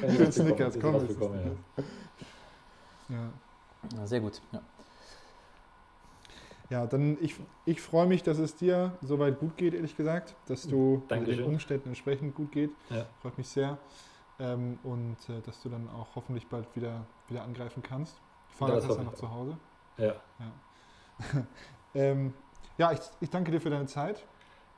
Wenn 0.00 0.22
ich 0.22 0.32
Snickers, 0.32 0.40
ein 0.40 0.56
bisschen 0.56 0.82
komm. 0.82 0.94
was 0.94 1.02
ist 1.02 1.08
bekomme, 1.18 1.36
ja. 1.36 1.42
Snickers. 1.42 1.92
Ja. 3.08 3.98
Ja, 3.98 4.06
sehr 4.06 4.20
gut. 4.20 4.40
Ja. 4.52 4.60
Ja, 6.70 6.86
dann 6.86 7.18
ich, 7.20 7.34
ich 7.64 7.80
freue 7.80 8.06
mich, 8.06 8.22
dass 8.22 8.38
es 8.38 8.54
dir 8.54 8.92
soweit 9.02 9.40
gut 9.40 9.56
geht, 9.56 9.74
ehrlich 9.74 9.96
gesagt, 9.96 10.36
dass 10.46 10.62
du 10.68 11.02
Dankeschön. 11.08 11.38
den 11.44 11.46
Umständen 11.46 11.88
entsprechend 11.88 12.36
gut 12.36 12.52
geht. 12.52 12.70
Ja. 12.90 13.06
Freut 13.22 13.36
mich 13.38 13.48
sehr. 13.48 13.76
Ähm, 14.38 14.78
und 14.84 15.16
äh, 15.28 15.40
dass 15.44 15.60
du 15.62 15.68
dann 15.68 15.88
auch 15.90 16.14
hoffentlich 16.14 16.46
bald 16.46 16.66
wieder, 16.76 17.04
wieder 17.28 17.42
angreifen 17.42 17.82
kannst. 17.82 18.20
Hast 18.60 18.84
du 18.84 18.88
hoffe 18.88 19.02
noch 19.02 19.14
zu 19.14 19.30
Hause. 19.30 19.56
Ja, 19.98 20.14
Ähm, 21.92 22.34
ja, 22.78 22.92
ich, 22.92 23.00
ich 23.20 23.30
danke 23.30 23.50
dir 23.50 23.60
für 23.60 23.68
deine 23.68 23.86
Zeit 23.86 24.24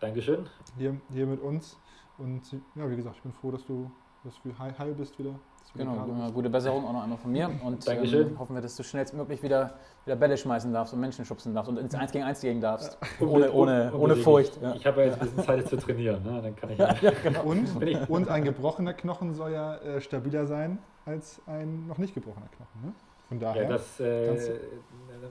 Dankeschön. 0.02 0.46
hier, 0.76 0.96
hier 1.12 1.26
mit 1.26 1.40
uns. 1.40 1.78
Und 2.18 2.42
ja, 2.74 2.90
wie 2.90 2.96
gesagt, 2.96 3.16
ich 3.16 3.22
bin 3.22 3.32
froh, 3.32 3.50
dass 3.50 3.64
du, 3.64 3.90
dass 4.24 4.34
du 4.42 4.50
heil, 4.58 4.74
heil 4.78 4.92
bist 4.94 5.18
wieder. 5.18 5.34
Genau, 5.74 5.94
bist. 6.04 6.34
gute 6.34 6.50
Besserung 6.50 6.84
auch 6.84 6.92
noch 6.92 7.02
einmal 7.02 7.16
von 7.16 7.32
mir. 7.32 7.48
Und 7.64 7.86
Dankeschön. 7.88 8.28
ähm, 8.32 8.38
hoffen 8.38 8.54
wir, 8.54 8.60
dass 8.60 8.76
du 8.76 8.82
schnellstmöglich 8.82 9.42
wieder, 9.42 9.78
wieder 10.04 10.16
Bälle 10.16 10.36
schmeißen 10.36 10.70
darfst 10.70 10.92
und 10.92 11.00
Menschen 11.00 11.24
schubsen 11.24 11.54
darfst 11.54 11.70
und 11.70 11.78
ins 11.78 11.94
1 11.94 12.12
gegen 12.12 12.24
1 12.24 12.40
gehen 12.42 12.60
darfst. 12.60 12.98
Ohne, 13.20 13.46
Unbe- 13.46 13.50
ohne, 13.52 13.52
ohne 13.52 13.92
unbedingt. 13.94 14.24
Furcht. 14.24 14.60
Ja. 14.60 14.74
Ich 14.74 14.84
habe 14.86 15.00
ja 15.00 15.06
jetzt 15.06 15.20
ein 15.22 15.28
bisschen 15.30 15.44
Zeit 15.44 15.68
zu 15.68 15.76
trainieren, 15.78 16.22
ne? 16.24 16.42
dann 16.42 16.54
kann 16.56 16.70
ich 16.70 16.78
Ja, 16.78 16.94
ja, 17.00 17.12
genau. 17.22 17.44
Und, 17.44 17.68
und 18.10 18.28
ein 18.28 18.44
gebrochener 18.44 18.92
Knochen 18.92 19.32
soll 19.32 19.52
ja 19.52 19.76
äh, 19.76 20.00
stabiler 20.02 20.46
sein 20.46 20.78
als 21.06 21.40
ein 21.46 21.86
noch 21.86 21.96
nicht 21.98 22.12
gebrochener 22.12 22.48
Knochen. 22.48 22.82
Ne? 22.88 22.92
Von 23.32 23.40
daher. 23.40 23.62
Ja, 23.62 23.68
das 23.68 24.00
äh, 24.00 24.58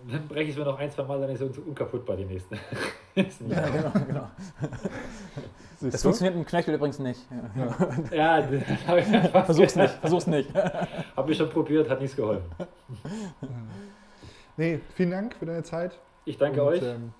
dann 0.09 0.27
breche 0.27 0.43
ich 0.43 0.49
es 0.51 0.57
mir 0.57 0.65
noch 0.65 0.79
ein, 0.79 0.89
zwei 0.89 1.03
Mal, 1.03 1.21
dann 1.21 1.29
ist 1.29 1.41
es 1.41 1.57
unkaputtbar 1.57 2.15
die 2.15 2.25
nächsten. 2.25 2.57
nächsten 3.15 3.49
Ja, 3.51 3.67
genau, 3.67 3.91
genau. 4.07 4.27
siehst 5.77 5.93
Das 5.93 6.01
du? 6.01 6.07
funktioniert 6.07 6.35
im 6.35 6.45
Knöchel 6.45 6.73
übrigens 6.75 6.99
nicht. 6.99 7.19
Ja. 8.11 8.41
Ja, 8.41 9.43
Versuch's 9.45 9.75
nicht, 9.75 9.93
versuch's 9.95 10.27
nicht. 10.27 10.49
Habe 11.15 11.31
ich 11.31 11.37
schon 11.37 11.49
probiert, 11.49 11.89
hat 11.89 11.99
nichts 12.01 12.15
geholfen. 12.15 12.49
Nee, 14.57 14.79
vielen 14.95 15.11
Dank 15.11 15.35
für 15.35 15.45
deine 15.45 15.63
Zeit. 15.63 15.99
Ich 16.25 16.37
danke 16.37 16.61
Und, 16.63 16.67
euch. 16.69 16.83
Ähm, 16.83 17.13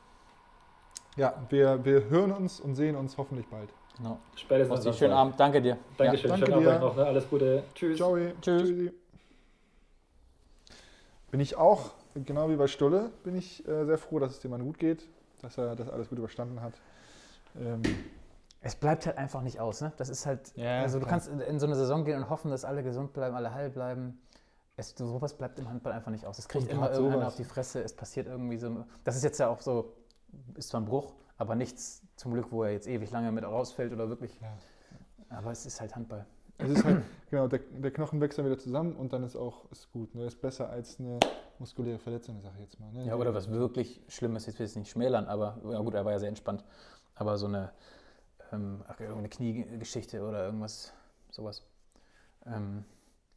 ja, 1.18 1.34
wir, 1.50 1.84
wir 1.84 2.10
hören 2.10 2.32
uns 2.32 2.60
und 2.60 2.76
sehen 2.76 2.96
uns 2.96 3.18
hoffentlich 3.18 3.48
bald. 3.48 3.70
Genau. 3.98 4.18
Spätestens 4.36 4.98
schönen. 4.98 5.14
Abend, 5.14 5.40
danke 5.40 5.62
dir. 5.62 5.78
Dankeschön. 5.98 6.32
Ja, 6.32 6.38
danke 6.38 6.52
schönen 6.52 6.68
Abend 6.68 6.82
dir. 6.82 6.88
noch. 6.88 6.96
Ne? 6.96 7.06
Alles 7.06 7.30
Gute. 7.30 7.64
Tschüss. 7.76 7.98
Ciao. 7.98 8.16
Tschüss. 8.42 8.62
Tschüssi. 8.64 8.92
Bin 11.32 11.40
ich 11.40 11.56
auch, 11.56 11.92
genau 12.14 12.50
wie 12.50 12.56
bei 12.58 12.68
Stulle, 12.68 13.12
bin 13.24 13.36
ich 13.36 13.68
äh, 13.68 13.86
sehr 13.86 13.98
froh, 13.98 14.20
dass 14.20 14.32
es 14.34 14.40
dem 14.40 14.52
Mann 14.52 14.64
gut 14.64 14.78
geht, 14.78 15.08
dass 15.42 15.58
er 15.58 15.76
das 15.76 15.90
alles 15.90 16.10
gut 16.10 16.18
überstanden 16.20 16.62
hat. 16.62 16.74
Ähm, 17.60 17.82
Es 18.62 18.76
bleibt 18.76 19.06
halt 19.06 19.18
einfach 19.18 19.42
nicht 19.42 19.60
aus, 19.60 19.82
ne? 19.82 19.92
Das 19.98 20.10
ist 20.10 20.26
halt, 20.26 20.52
Ja, 20.56 20.82
also 20.82 21.00
du 21.00 21.06
klar. 21.06 21.12
kannst 21.20 21.30
in, 21.30 21.40
in 21.40 21.60
so 21.60 21.66
eine 21.66 21.76
Saison 21.76 22.06
gehen 22.06 22.18
und 22.22 22.30
hoffen, 22.30 22.52
dass 22.52 22.64
alle 22.66 22.84
gesund 22.84 23.14
bleiben, 23.14 23.36
alle 23.36 23.54
heil 23.54 23.70
bleiben. 23.70 24.20
Es, 24.78 24.94
sowas 24.98 25.34
bleibt 25.34 25.58
im 25.60 25.70
Handball 25.70 25.94
einfach 25.94 26.12
nicht 26.12 26.26
aus. 26.26 26.38
Es 26.38 26.48
kriegt 26.48 26.68
immer 26.70 26.92
irgendeiner 26.92 27.28
auf 27.28 27.36
die 27.36 27.44
Fresse, 27.44 27.82
es 27.82 27.94
passiert 27.94 28.28
irgendwie 28.28 28.58
so. 28.58 28.86
Das 29.04 29.16
ist 29.16 29.24
jetzt 29.24 29.40
ja 29.40 29.48
auch 29.50 29.62
so, 29.62 29.94
ist 30.56 30.70
zwar 30.70 30.82
ein 30.82 30.86
Bruch, 30.86 31.14
aber 31.38 31.56
nichts 31.56 32.02
zum 32.16 32.34
Glück, 32.34 32.52
wo 32.52 32.64
er 32.64 32.72
jetzt 32.72 32.88
ewig 32.88 33.10
lange 33.12 33.32
mit 33.32 33.44
rausfällt 33.44 33.92
oder 33.94 34.10
wirklich. 34.10 34.40
Ja. 34.42 34.58
Aber 35.30 35.52
es 35.52 35.66
ist 35.66 35.80
halt 35.82 35.96
Handball. 35.96 36.26
Es 36.64 36.70
ist 36.72 36.84
halt, 36.84 37.04
genau, 37.30 37.48
der, 37.48 37.60
der 37.60 37.92
Knochen 37.92 38.22
wächst 38.22 38.38
dann 38.38 38.46
wieder 38.46 38.58
zusammen 38.58 38.96
und 38.96 39.14
dann 39.14 39.24
ist 39.24 39.36
auch 39.36 39.70
ist 39.72 39.92
gut. 39.92 40.14
Ne? 40.16 40.26
Ist 40.26 40.42
besser 40.42 40.70
als 40.70 41.00
eine 41.00 41.20
muskuläre 41.60 42.00
Verletzung, 42.00 42.40
sag 42.42 42.54
ich 42.56 42.62
jetzt 42.62 42.80
mal. 42.80 42.92
Ne? 42.94 43.06
Ja, 43.06 43.16
oder 43.16 43.34
was 43.34 43.50
wirklich 43.50 44.02
Schlimmes, 44.08 44.46
jetzt 44.46 44.60
will 44.60 44.66
ich 44.66 44.72
es 44.72 44.76
nicht 44.76 44.90
schmälern, 44.90 45.26
aber 45.26 45.58
ja 45.70 45.80
gut, 45.80 45.94
er 45.94 46.06
war 46.06 46.12
ja 46.12 46.20
sehr 46.20 46.30
entspannt. 46.30 46.64
Aber 47.16 47.38
so 47.38 47.46
eine, 47.48 47.72
ähm, 48.52 48.84
ach, 48.88 49.00
irgendeine 49.00 49.30
Kniegeschichte 49.30 50.24
oder 50.24 50.46
irgendwas, 50.46 50.94
sowas. 51.30 51.64
Ähm, 52.46 52.84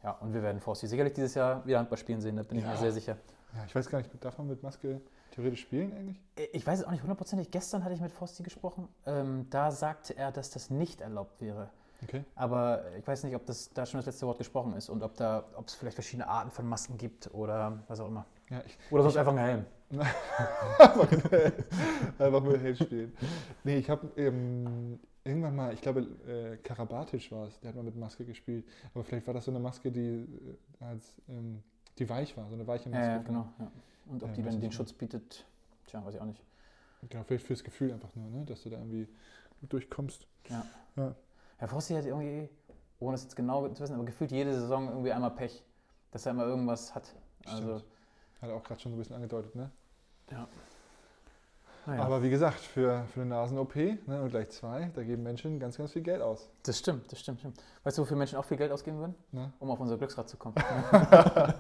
ja, 0.03 0.13
und 0.13 0.33
wir 0.33 0.43
werden 0.43 0.61
Forsti 0.61 0.87
sicherlich 0.87 1.13
dieses 1.15 1.35
Jahr 1.35 1.67
wieder 1.67 1.79
Handball 1.79 1.99
spielen 1.99 2.21
sehen, 2.21 2.37
da 2.37 2.43
bin 2.43 2.59
ich 2.59 2.65
Ja. 2.65 2.71
mir 2.71 2.77
sehr 2.79 2.93
sicher. 2.93 3.17
Ja, 3.55 3.65
ich 3.67 3.75
weiß 3.75 3.89
gar 3.89 3.99
nicht, 3.99 4.11
darf 4.25 4.39
man 4.39 4.49
mit 4.49 4.63
Maske 4.63 5.01
theoretisch 5.31 5.61
spielen 5.63 5.93
eigentlich? 5.93 6.21
Ich 6.53 6.67
weiß 6.67 6.81
es 6.81 6.85
auch 6.87 6.91
nicht 6.91 7.03
hundertprozentig. 7.03 7.51
Gestern 7.51 7.85
hatte 7.85 7.95
ich 7.95 8.01
mit 8.01 8.13
Forsti 8.13 8.43
gesprochen. 8.43 8.89
Ähm, 9.07 9.47
da 9.51 9.71
sagte 9.71 10.17
er, 10.17 10.33
dass 10.33 10.51
das 10.51 10.71
nicht 10.71 11.01
erlaubt 11.01 11.41
wäre. 11.41 11.71
Okay. 12.05 12.25
Aber 12.35 12.85
ich 12.99 13.07
weiß 13.07 13.25
nicht, 13.25 13.35
ob 13.35 13.47
das 13.47 13.73
da 13.73 13.87
schon 13.87 13.99
das 13.99 14.07
letzte 14.07 14.27
Wort 14.27 14.39
gesprochen 14.39 14.75
ist 14.75 14.89
und 14.89 15.03
ob 15.03 15.17
da, 15.17 15.45
ob 15.57 15.69
es 15.69 15.75
vielleicht 15.75 15.95
verschiedene 15.95 16.29
Arten 16.29 16.51
von 16.51 16.67
Masken 16.69 16.97
gibt 16.99 17.33
oder 17.35 17.83
was 17.89 18.01
auch 18.01 18.09
immer. 18.09 18.27
Ja, 18.51 18.63
ich, 18.67 18.77
Oder 18.91 19.03
sonst 19.05 19.17
einfach 19.17 19.33
ein 19.33 19.39
Helm. 19.39 19.65
einfach, 22.19 22.43
mit 22.43 22.61
Helm 22.63 22.77
spielen. 22.77 23.13
Nee, 23.63 23.79
ich 23.79 23.89
habe 23.89 24.11
ähm, 24.17 24.99
irgendwann 25.25 25.57
mal, 25.57 25.73
ich 25.73 25.81
glaube, 25.81 26.01
äh, 26.27 26.57
Karabatic 26.59 27.31
war 27.33 27.47
es, 27.47 27.59
der 27.61 27.71
hat 27.71 27.77
mal 27.77 27.85
mit 27.85 27.97
Maske 27.97 28.25
gespielt. 28.25 28.67
Aber 28.95 29.05
vielleicht 29.05 29.27
war 29.27 29.35
das 29.35 29.45
so 29.47 29.51
eine 29.51 29.61
Maske, 29.61 29.91
die, 29.91 30.01
äh, 30.01 30.85
als, 30.85 31.21
ähm, 31.29 31.63
die 31.99 32.09
weich 32.09 32.37
war, 32.37 32.49
so 32.49 32.55
eine 32.55 32.67
weiche 32.67 32.91
Ja, 32.91 32.97
Maske. 32.97 33.13
ja, 33.13 33.19
genau. 33.23 33.49
Ja. 33.59 33.71
Und 34.11 34.23
ob 34.23 34.29
Ja, 34.31 34.35
die 34.37 34.43
dann 34.43 34.61
den. 34.61 34.73
Schutz 34.73 34.93
bietet, 34.93 35.47
tja, 35.87 36.05
weiß 36.05 36.15
ich 36.15 36.21
auch 36.21 36.27
nicht. 36.27 36.43
Genau, 37.09 37.25
vielleicht 37.25 37.47
fürs 37.47 37.65
Gefühl 37.65 37.93
einfach 37.93 38.15
nur, 38.15 38.29
ne? 38.31 38.45
dass 38.45 38.63
du 38.63 38.71
da 38.71 38.79
irgendwie 38.79 39.09
durchkommst. 39.63 40.27
Herr 41.65 41.71
Fossi 41.71 41.95
hat 41.95 42.05
irgendwie, 42.05 42.51
ohne 43.01 43.15
es 43.15 43.23
jetzt 43.23 43.37
genau 43.37 43.67
zu 43.69 43.83
wissen, 43.83 43.95
aber 43.95 44.05
gefühlt 44.05 44.31
jede 44.31 44.53
Saison 44.53 44.87
irgendwie 44.87 45.13
einmal 45.13 45.31
Pech, 45.31 45.65
dass 46.11 46.27
er 46.27 46.33
immer 46.33 46.45
irgendwas 46.45 46.95
hat. 46.95 47.15
Also, 47.47 47.79
Stimmt. 47.79 47.85
Hat 48.43 48.51
er 48.51 48.57
auch 48.57 48.63
gerade 48.63 48.81
schon 48.83 48.93
so 48.93 48.97
ein 48.97 48.99
bisschen 48.99 49.17
angedeutet, 49.17 49.55
ne? 49.55 49.71
naja, 51.87 52.03
Aber 52.03 52.23
wie 52.23 52.29
gesagt, 52.29 52.61
für, 52.61 53.07
für 53.15 53.23
eine 53.23 53.31
Nasen-OP 53.31 53.77
ne, 53.77 54.21
und 54.21 54.29
gleich 54.29 54.51
zwei, 54.51 54.91
da 54.95 55.03
geben 55.03 55.23
Menschen 55.23 55.59
ganz, 55.59 55.79
ganz 55.79 55.93
viel 55.93 56.03
Geld 56.03 56.21
aus. 56.21 56.51
das 56.65 56.79
stimmt, 56.79 57.11
das 57.11 57.21
stimmt, 57.21 57.41
stimmt. 57.41 57.57
Weißt 57.83 57.97
du, 57.97 58.03
wofür 58.03 58.19
Menschen 58.19 58.37
auch 58.37 58.45
viel 58.45 58.59
Geld 58.59 58.71
ausgeben 58.71 58.99
würden? 58.99 59.15
Ne? 59.33 59.51
Um 59.59 59.71
auf 59.71 59.81
unser 59.81 59.97
Glücksrad 59.97 60.29
zu 60.29 60.37
kommen. 60.37 60.57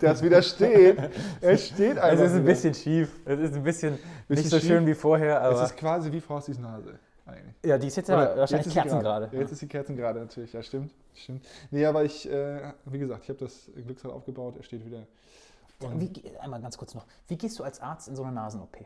Das 0.00 0.22
widersteht. 0.22 0.98
es 1.40 1.66
steht 1.66 1.98
einfach. 1.98 2.24
es 2.24 2.30
ist 2.30 2.36
ein 2.36 2.42
wieder. 2.44 2.52
bisschen 2.52 2.74
schief, 2.74 3.20
es 3.24 3.40
ist 3.40 3.54
ein 3.56 3.62
bisschen, 3.64 3.98
Bisschen 4.28 4.42
nicht 4.44 4.50
so 4.50 4.58
schief. 4.60 4.68
schön 4.68 4.86
wie 4.86 4.94
vorher, 4.94 5.40
Es 5.40 5.56
aber. 5.56 5.64
ist 5.64 5.76
quasi 5.76 6.12
wie 6.12 6.20
Frostis 6.20 6.58
Nase, 6.60 6.98
eigentlich. 7.28 7.54
ja, 7.64 7.78
die 7.78 7.86
ist 7.86 7.96
jetzt 7.96 8.10
Oder 8.10 8.30
ja 8.32 8.36
wahrscheinlich 8.38 8.66
jetzt 8.66 8.66
ist 8.66 8.72
sie 8.74 8.80
kerzengerade. 8.80 9.26
gerade. 9.28 9.42
Jetzt 9.42 9.52
ist 9.52 9.62
die 9.62 9.68
Kerzen 9.68 9.96
gerade 9.96 10.20
natürlich, 10.20 10.52
ja 10.52 10.62
stimmt. 10.62 10.92
stimmt. 11.14 11.46
Nee, 11.70 11.84
aber 11.86 12.04
ich, 12.04 12.28
äh, 12.30 12.72
wie 12.86 12.98
gesagt, 12.98 13.24
ich 13.24 13.28
habe 13.30 13.38
das 13.38 13.70
Glücksrad 13.74 14.12
aufgebaut, 14.12 14.56
er 14.56 14.62
steht 14.62 14.84
wieder. 14.84 15.06
Wie, 15.94 16.10
einmal 16.40 16.60
ganz 16.60 16.76
kurz 16.76 16.94
noch. 16.94 17.06
Wie 17.28 17.36
gehst 17.36 17.58
du 17.58 17.64
als 17.64 17.80
Arzt 17.80 18.08
in 18.08 18.16
so 18.16 18.24
eine 18.24 18.32
Nasen-OP? 18.32 18.78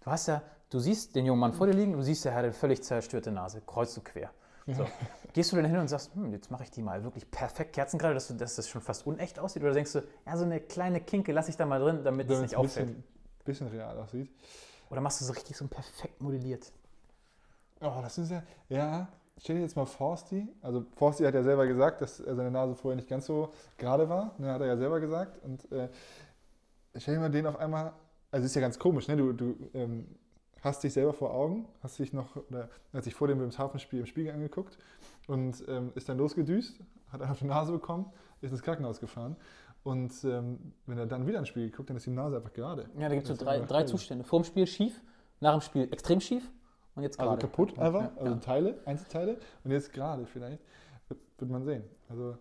Du 0.00 0.10
hast 0.10 0.26
ja, 0.26 0.42
du 0.70 0.80
siehst 0.80 1.14
den 1.14 1.24
jungen 1.26 1.38
Mann 1.40 1.52
vor 1.52 1.66
dir 1.68 1.74
liegen, 1.74 1.92
du 1.92 2.02
siehst, 2.02 2.26
er 2.26 2.32
hat 2.34 2.42
eine 2.44 2.52
völlig 2.52 2.82
zerstörte 2.82 3.30
Nase, 3.30 3.62
kreuz 3.64 3.96
und 3.96 4.04
quer. 4.04 4.30
So. 4.66 4.86
Gehst 5.32 5.50
du 5.52 5.56
dann 5.56 5.64
hin 5.64 5.78
und 5.78 5.88
sagst, 5.88 6.14
hm, 6.14 6.32
jetzt 6.32 6.50
mache 6.50 6.64
ich 6.64 6.70
die 6.70 6.82
mal 6.82 7.02
wirklich 7.04 7.30
perfekt 7.30 7.72
kerzengerade, 7.74 8.14
dass, 8.14 8.28
du, 8.28 8.34
dass 8.34 8.56
das 8.56 8.68
schon 8.68 8.80
fast 8.80 9.06
unecht 9.06 9.38
aussieht? 9.38 9.62
Oder 9.62 9.72
denkst 9.72 9.92
du, 9.92 10.02
ja, 10.26 10.36
so 10.36 10.44
eine 10.44 10.60
kleine 10.60 11.00
Kinke 11.00 11.32
lasse 11.32 11.50
ich 11.50 11.56
da 11.56 11.66
mal 11.66 11.80
drin, 11.80 12.02
damit 12.04 12.28
es 12.30 12.40
nicht 12.40 12.52
es 12.52 12.54
ein 12.54 12.58
auffällt? 12.58 12.86
bisschen, 12.86 13.04
bisschen 13.44 13.68
real 13.68 13.98
aussieht. 13.98 14.30
Oder 14.90 15.00
machst 15.00 15.20
du 15.20 15.24
so 15.24 15.32
richtig 15.32 15.56
so 15.56 15.66
perfekt 15.68 16.20
modelliert? 16.20 16.70
Oh, 17.82 18.00
das 18.00 18.16
ist 18.18 18.30
ja, 18.30 18.42
ja, 18.68 19.08
stell 19.38 19.56
dir 19.56 19.62
jetzt 19.62 19.76
mal 19.76 19.86
Forsti, 19.86 20.48
also 20.62 20.84
Forsti 20.94 21.24
hat 21.24 21.34
ja 21.34 21.42
selber 21.42 21.66
gesagt, 21.66 22.00
dass 22.00 22.18
seine 22.18 22.50
Nase 22.50 22.74
vorher 22.74 22.96
nicht 22.96 23.08
ganz 23.08 23.26
so 23.26 23.52
gerade 23.76 24.08
war, 24.08 24.34
ne, 24.38 24.52
hat 24.52 24.60
er 24.60 24.68
ja 24.68 24.76
selber 24.76 25.00
gesagt. 25.00 25.42
Und 25.44 25.70
äh, 25.72 25.88
stell 26.96 27.14
dir 27.14 27.20
mal 27.20 27.30
den 27.30 27.46
auf 27.46 27.58
einmal, 27.58 27.92
also 28.30 28.46
ist 28.46 28.54
ja 28.54 28.60
ganz 28.60 28.78
komisch, 28.78 29.08
ne? 29.08 29.16
du, 29.16 29.32
du 29.32 29.56
ähm, 29.74 30.06
hast 30.60 30.84
dich 30.84 30.92
selber 30.92 31.12
vor 31.12 31.34
Augen, 31.34 31.66
hast 31.82 31.98
dich 31.98 32.12
noch, 32.12 32.36
oder 32.48 32.68
hat 32.92 33.04
sich 33.04 33.14
vor 33.14 33.26
dem 33.26 33.38
Wilhelmshaven-Spiel 33.38 34.00
im 34.00 34.06
Spiegel 34.06 34.32
angeguckt 34.32 34.78
und 35.26 35.64
ähm, 35.68 35.90
ist 35.96 36.08
dann 36.08 36.18
losgedüst, 36.18 36.78
hat 37.10 37.20
einen 37.20 37.32
auf 37.32 37.38
die 37.38 37.46
Nase 37.46 37.72
bekommen, 37.72 38.12
ist 38.40 38.52
ins 38.52 38.62
Krankenhaus 38.62 39.00
gefahren. 39.00 39.36
Und 39.82 40.12
ähm, 40.22 40.72
wenn 40.86 40.96
er 40.96 41.06
dann 41.06 41.26
wieder 41.26 41.40
ins 41.40 41.48
Spiegel 41.48 41.70
guckt, 41.70 41.90
dann 41.90 41.96
ist 41.96 42.06
die 42.06 42.10
Nase 42.10 42.36
einfach 42.36 42.52
gerade. 42.52 42.88
Ja, 42.96 43.08
da 43.08 43.14
gibt 43.16 43.28
es 43.28 43.36
so 43.36 43.44
drei, 43.44 43.58
drei. 43.58 43.82
Zustände. 43.82 44.22
Vor 44.22 44.40
dem 44.40 44.44
Spiel 44.44 44.68
schief, 44.68 45.02
nach 45.40 45.54
dem 45.54 45.60
Spiel 45.60 45.88
extrem 45.90 46.20
schief 46.20 46.48
und 46.94 47.02
jetzt 47.02 47.18
Also 47.18 47.30
gerade. 47.32 47.46
kaputt 47.46 47.76
Ja, 47.76 47.82
einfach, 47.84 48.00
ja, 48.02 48.10
also 48.18 48.32
ja. 48.32 48.40
Teile, 48.40 48.78
Einzelteile. 48.84 49.38
Und 49.64 49.70
jetzt 49.70 49.92
gerade 49.92 50.26
vielleicht, 50.26 50.60
wird, 51.08 51.50
man 51.50 51.64
sehen. 51.64 51.84
Also 52.08 52.36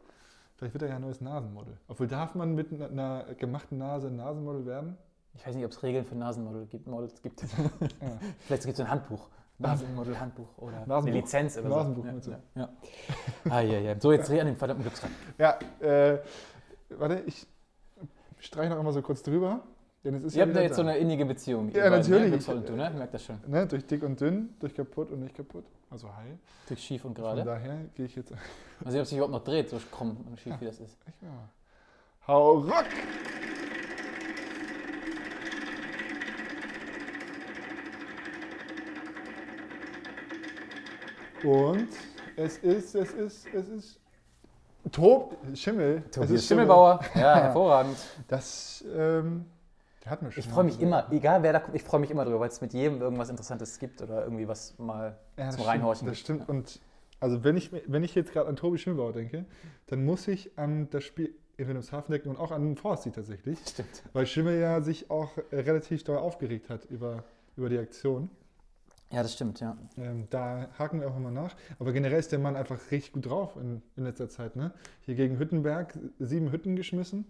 vielleicht 0.56 0.74
wird 0.74 0.84
er 0.84 0.90
ja 0.90 0.96
ein 0.96 1.02
neues 1.02 1.22
Nasenmodel. 1.22 1.78
Obwohl 1.88 2.08
darf 2.08 2.36
man 2.36 2.54
mit 2.56 2.72
einer, 2.82 3.26
gemachten 3.36 3.78
Nase 3.78 4.08
ein 4.08 4.16
Nasenmodel 4.18 4.66
werden? 4.66 4.98
Ich 5.34 5.48
weiß 5.48 5.56
nicht, 5.56 5.66
ob 5.66 5.72
es 5.72 5.82
Regeln 5.82 6.06
für 6.06 6.16
Nasenmodel 6.16 6.66
gibt. 6.66 6.88
Models 6.88 7.22
gibt. 7.22 7.42
Ja. 8.02 8.18
Vielleicht 8.40 8.64
gibt 8.66 8.74
es 8.74 8.80
ein 8.80 8.90
Handbuch. 8.90 9.30
Nasenmodel-Handbuch 9.62 10.58
oder 10.58 10.86
Nasenbuch. 10.86 11.08
eine 11.08 11.12
Lizenz 11.12 11.58
oder 11.58 11.70
Nasenbuch 11.70 12.06
so. 12.20 12.32
Du? 12.32 12.38
ja, 12.56 12.62
ja. 12.64 12.70
Ah, 13.50 13.62
ja, 13.62 13.80
ja. 13.80 14.00
So, 14.00 14.12
jetzt 14.12 14.28
dreh 14.30 14.42
an 14.42 14.48
den 14.48 14.56
verdammten 14.58 14.84
Glücksrad. 14.84 15.12
Ja, 15.38 15.60
äh, 15.80 16.20
warte, 16.90 17.24
ich 17.28 17.48
streiche 18.40 18.70
noch 18.72 18.78
einmal 18.78 18.94
so 18.94 19.02
kurz 19.02 19.22
drüber. 19.22 19.62
Denn 20.04 20.16
es 20.16 20.24
ist 20.24 20.36
Ihr 20.36 20.42
habt 20.42 20.50
wieder 20.52 20.62
ja 20.62 20.68
jetzt 20.68 20.78
so 20.78 20.84
da. 20.84 20.90
eine 20.90 20.98
innige 20.98 21.26
Beziehung. 21.26 21.70
Ja, 21.70 21.90
beiden, 21.90 22.00
natürlich. 22.00 22.48
Ne? 22.48 22.56
Und 22.56 22.70
du, 22.70 22.76
ne? 22.76 22.90
Merkt 22.90 23.14
das 23.14 23.24
schon. 23.24 23.40
ne, 23.46 23.68
durch 23.68 23.86
dick 23.86 24.02
und 24.02 24.20
dünn, 24.20 24.50
durch 24.60 24.74
kaputt 24.74 25.12
und 25.12 25.20
nicht 25.20 25.36
kaputt. 25.36 25.66
Also 25.92 26.08
heil. 26.16 26.40
Durch 26.68 26.82
schief 26.82 27.06
und 27.06 27.16
Von 27.16 27.24
gerade. 27.24 27.44
daher 27.44 27.78
gehe 27.94 28.06
ich 28.08 28.16
jetzt. 28.16 28.32
Mal 28.84 28.92
sehen, 28.92 29.02
ob 29.02 29.06
sich 29.06 29.18
überhaupt 29.18 29.34
noch 29.34 29.44
dreht, 29.44 29.70
so 29.70 29.78
krumm 29.92 30.18
und 30.28 30.40
schief 30.40 30.56
wie 30.60 30.66
das 30.66 30.80
ist. 30.80 30.98
Ich 31.08 31.22
mal. 31.22 31.50
Hau 32.28 32.52
rock! 32.60 32.86
Und 41.44 41.90
es 42.36 42.58
ist, 42.60 42.96
es 42.96 43.14
ist, 43.14 43.48
es 43.54 43.68
ist 43.70 44.00
Tob, 44.92 45.38
Schimmel. 45.56 46.04
es 46.08 46.12
Tobias 46.12 46.32
ist 46.32 46.48
Schimmelbauer. 46.48 47.00
Ja, 47.16 47.36
hervorragend. 47.42 47.98
Das 48.28 48.84
ähm, 48.96 49.46
hatten 50.10 50.26
wir 50.26 50.32
schon. 50.32 50.40
Ich 50.44 50.50
freue 50.50 50.64
mich 50.64 50.80
immer, 50.80 51.12
egal 51.12 51.44
wer 51.44 51.54
da 51.54 51.60
kommt, 51.60 51.76
ich 51.76 51.84
freue 51.84 52.00
mich 52.00 52.10
immer 52.12 52.26
drüber, 52.26 52.40
weil 52.40 52.50
es 52.50 52.62
mit 52.62 52.74
jedem 52.74 53.02
irgendwas 53.02 53.30
Interessantes 53.30 53.78
gibt 53.80 54.02
oder 54.02 54.24
irgendwie 54.24 54.48
was 54.48 54.78
mal 54.80 55.18
Ja, 55.38 55.46
das 55.46 55.56
zum 55.56 55.62
stimmt, 55.62 55.68
Reinhorchen 55.68 56.08
Das 56.08 56.16
gibt. 56.18 56.26
stimmt. 56.26 56.50
Und 56.50 56.80
also 57.20 57.44
wenn 57.44 57.56
ich, 57.58 57.72
wenn 57.88 58.04
ich 58.04 58.16
jetzt 58.16 58.32
gerade 58.34 58.50
an 58.50 58.56
Tobi 58.56 58.78
Schimmelbauer 58.78 59.14
denke, 59.14 59.46
dann 59.88 60.04
muss 60.06 60.28
ich 60.28 60.58
an 60.58 60.90
das 60.90 61.04
Spiel 61.04 61.36
in 61.58 61.68
Wilhelmshaven 61.68 62.12
denken 62.12 62.30
und 62.30 62.40
auch 62.40 62.52
an 62.52 62.76
Forsti 62.76 63.12
tatsächlich. 63.12 63.60
Stimmt. 63.68 64.04
Weil 64.14 64.26
Schimmel 64.26 64.60
ja 64.60 64.82
sich 64.82 65.12
auch 65.12 65.38
äh, 65.52 65.60
relativ 65.60 66.04
doll 66.04 66.18
aufgeregt 66.18 66.70
hat 66.70 66.86
über, 66.86 67.24
über 67.56 67.70
die 67.70 67.78
Aktion. 67.78 68.32
Ja, 69.12 69.22
das 69.22 69.34
stimmt, 69.34 69.60
ja. 69.60 69.78
Ähm, 69.98 70.28
da 70.30 70.70
haken 70.80 71.02
wir 71.02 71.10
auch 71.10 71.18
immer 71.18 71.32
nach. 71.32 71.54
Aber 71.80 71.92
generell 71.92 72.18
ist 72.18 72.32
der 72.32 72.40
Mann 72.40 72.56
einfach 72.56 72.80
richtig 72.92 73.12
gut 73.12 73.26
drauf 73.26 73.58
in, 73.58 73.82
in 73.98 74.06
letzter 74.06 74.30
Zeit. 74.30 74.56
Ne? 74.56 74.72
Hier 75.02 75.16
gegen 75.16 75.38
Hüttenberg 75.38 76.00
sieben 76.18 76.52
Hütten 76.52 76.78
geschmissen. 76.78 77.26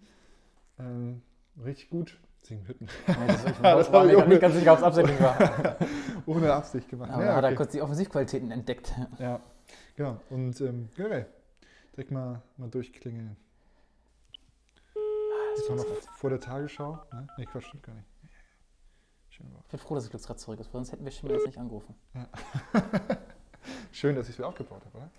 Ähm, 0.79 1.23
richtig 1.65 1.89
gut. 1.89 2.19
Sieben 2.41 2.67
Hütten. 2.67 2.87
Das, 3.07 3.45
ich 3.45 3.57
Das 3.57 3.93
war 3.93 4.03
mir 4.05 4.17
auch 4.17 4.19
gar 4.19 4.27
nicht 4.27 4.41
ganz 4.41 4.55
sicher, 4.55 4.73
ob 4.73 4.79
es 4.79 4.83
absichtlich 4.83 5.19
war. 5.21 5.77
Ohne 6.25 6.53
Absicht 6.53 6.89
gemacht. 6.89 7.11
Aber 7.11 7.23
Ja, 7.23 7.29
da 7.29 7.35
hat 7.37 7.43
er 7.43 7.47
okay. 7.49 7.55
kurz 7.55 7.71
die 7.71 7.81
Offensivqualitäten 7.81 8.51
entdeckt. 8.51 8.93
Ja, 9.19 9.39
genau. 9.95 10.19
Und 10.29 10.59
ähm, 10.61 10.89
generell, 10.95 11.27
direkt 11.95 12.11
mal, 12.11 12.41
mal 12.57 12.69
durchklingeln. 12.69 13.37
Das 15.55 15.69
war 15.69 15.75
noch 15.75 15.85
vor 16.15 16.29
der 16.29 16.39
Tagesschau. 16.39 16.99
Ne? 17.11 17.27
Nee, 17.37 17.45
Quatsch, 17.45 17.65
stimmt 17.65 17.83
gar 17.83 17.93
nicht. 17.93 18.07
Schön, 19.29 19.45
Ich 19.63 19.67
bin 19.69 19.79
froh, 19.79 19.95
dass 19.95 20.03
das 20.05 20.11
Glücksrad 20.11 20.39
zurück 20.39 20.59
ist, 20.59 20.71
sonst 20.71 20.91
hätten 20.91 21.05
wir 21.05 21.11
Schimmel 21.11 21.35
jetzt 21.35 21.45
nicht 21.45 21.57
angerufen. 21.57 21.95
Schön 23.91 24.15
dass 24.15 24.25
ich 24.27 24.33
es 24.33 24.37
wieder 24.39 24.47
aufgebaut 24.47 24.81
habe, 24.85 24.97
oder? 24.97 25.09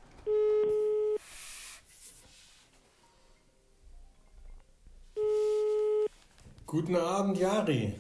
Guten 6.73 6.97
Abend, 6.97 7.37
Jari. 7.37 7.93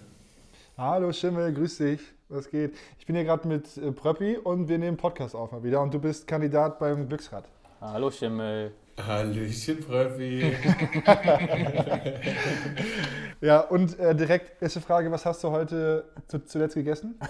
Hallo 0.78 1.12
Schimmel, 1.12 1.52
grüß 1.52 1.76
dich. 1.76 2.00
Was 2.30 2.48
geht? 2.48 2.74
Ich 2.98 3.04
bin 3.04 3.14
hier 3.14 3.26
gerade 3.26 3.46
mit 3.46 3.76
äh, 3.76 3.92
Pröppi 3.92 4.38
und 4.38 4.66
wir 4.66 4.78
nehmen 4.78 4.96
Podcast 4.96 5.34
auf 5.34 5.52
mal 5.52 5.62
wieder. 5.62 5.82
Und 5.82 5.92
du 5.92 5.98
bist 5.98 6.26
Kandidat 6.26 6.78
beim 6.78 7.06
Glücksrad. 7.06 7.44
Hallo 7.82 8.10
Schimmel. 8.10 8.72
Hallöchen, 8.98 9.78
Pröffi. 9.80 10.56
Ja, 13.42 13.60
und 13.60 13.98
äh, 13.98 14.14
direkt 14.14 14.62
erste 14.62 14.80
Frage: 14.80 15.10
Was 15.10 15.26
hast 15.26 15.44
du 15.44 15.50
heute 15.50 16.08
zu, 16.28 16.42
zuletzt 16.42 16.74
gegessen? 16.74 17.20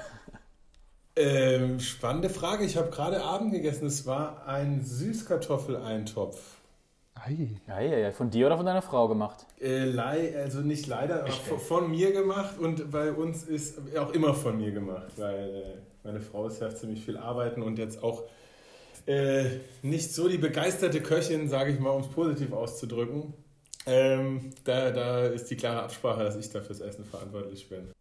Ähm, 1.16 1.80
spannende 1.80 2.30
Frage. 2.30 2.64
Ich 2.64 2.78
habe 2.78 2.90
gerade 2.90 3.22
Abend 3.22 3.52
gegessen. 3.52 3.86
Es 3.86 4.06
war 4.06 4.46
ein 4.46 4.82
Süßkartoffeleintopf. 4.82 6.61
Ei. 7.24 7.48
Ja, 7.68 7.80
ja, 7.80 7.98
ja. 7.98 8.12
Von 8.12 8.30
dir 8.30 8.46
oder 8.46 8.56
von 8.56 8.66
deiner 8.66 8.82
Frau 8.82 9.06
gemacht? 9.08 9.46
Äh, 9.60 9.84
lei- 9.84 10.34
also 10.36 10.60
nicht 10.60 10.86
leider, 10.86 11.22
aber 11.22 11.30
von, 11.30 11.58
von 11.58 11.90
mir 11.90 12.12
gemacht 12.12 12.58
und 12.58 12.90
bei 12.90 13.12
uns 13.12 13.44
ist 13.44 13.78
auch 13.96 14.12
immer 14.12 14.34
von 14.34 14.56
mir 14.56 14.72
gemacht, 14.72 15.12
weil 15.16 15.54
äh, 15.54 15.78
meine 16.04 16.20
Frau 16.20 16.46
ist 16.48 16.60
ja 16.60 16.74
ziemlich 16.74 17.04
viel 17.04 17.16
arbeiten 17.16 17.62
und 17.62 17.78
jetzt 17.78 18.02
auch 18.02 18.24
äh, 19.06 19.44
nicht 19.82 20.12
so 20.12 20.28
die 20.28 20.38
begeisterte 20.38 21.00
Köchin, 21.00 21.48
sage 21.48 21.72
ich 21.72 21.80
mal, 21.80 21.90
um 21.90 22.02
es 22.02 22.08
positiv 22.08 22.52
auszudrücken. 22.52 23.34
Ähm, 23.86 24.52
da, 24.64 24.90
da 24.90 25.26
ist 25.26 25.50
die 25.50 25.56
klare 25.56 25.82
Absprache, 25.82 26.22
dass 26.24 26.36
ich 26.36 26.50
da 26.50 26.60
fürs 26.60 26.80
Essen 26.80 27.04
verantwortlich 27.04 27.68
bin. 27.68 27.92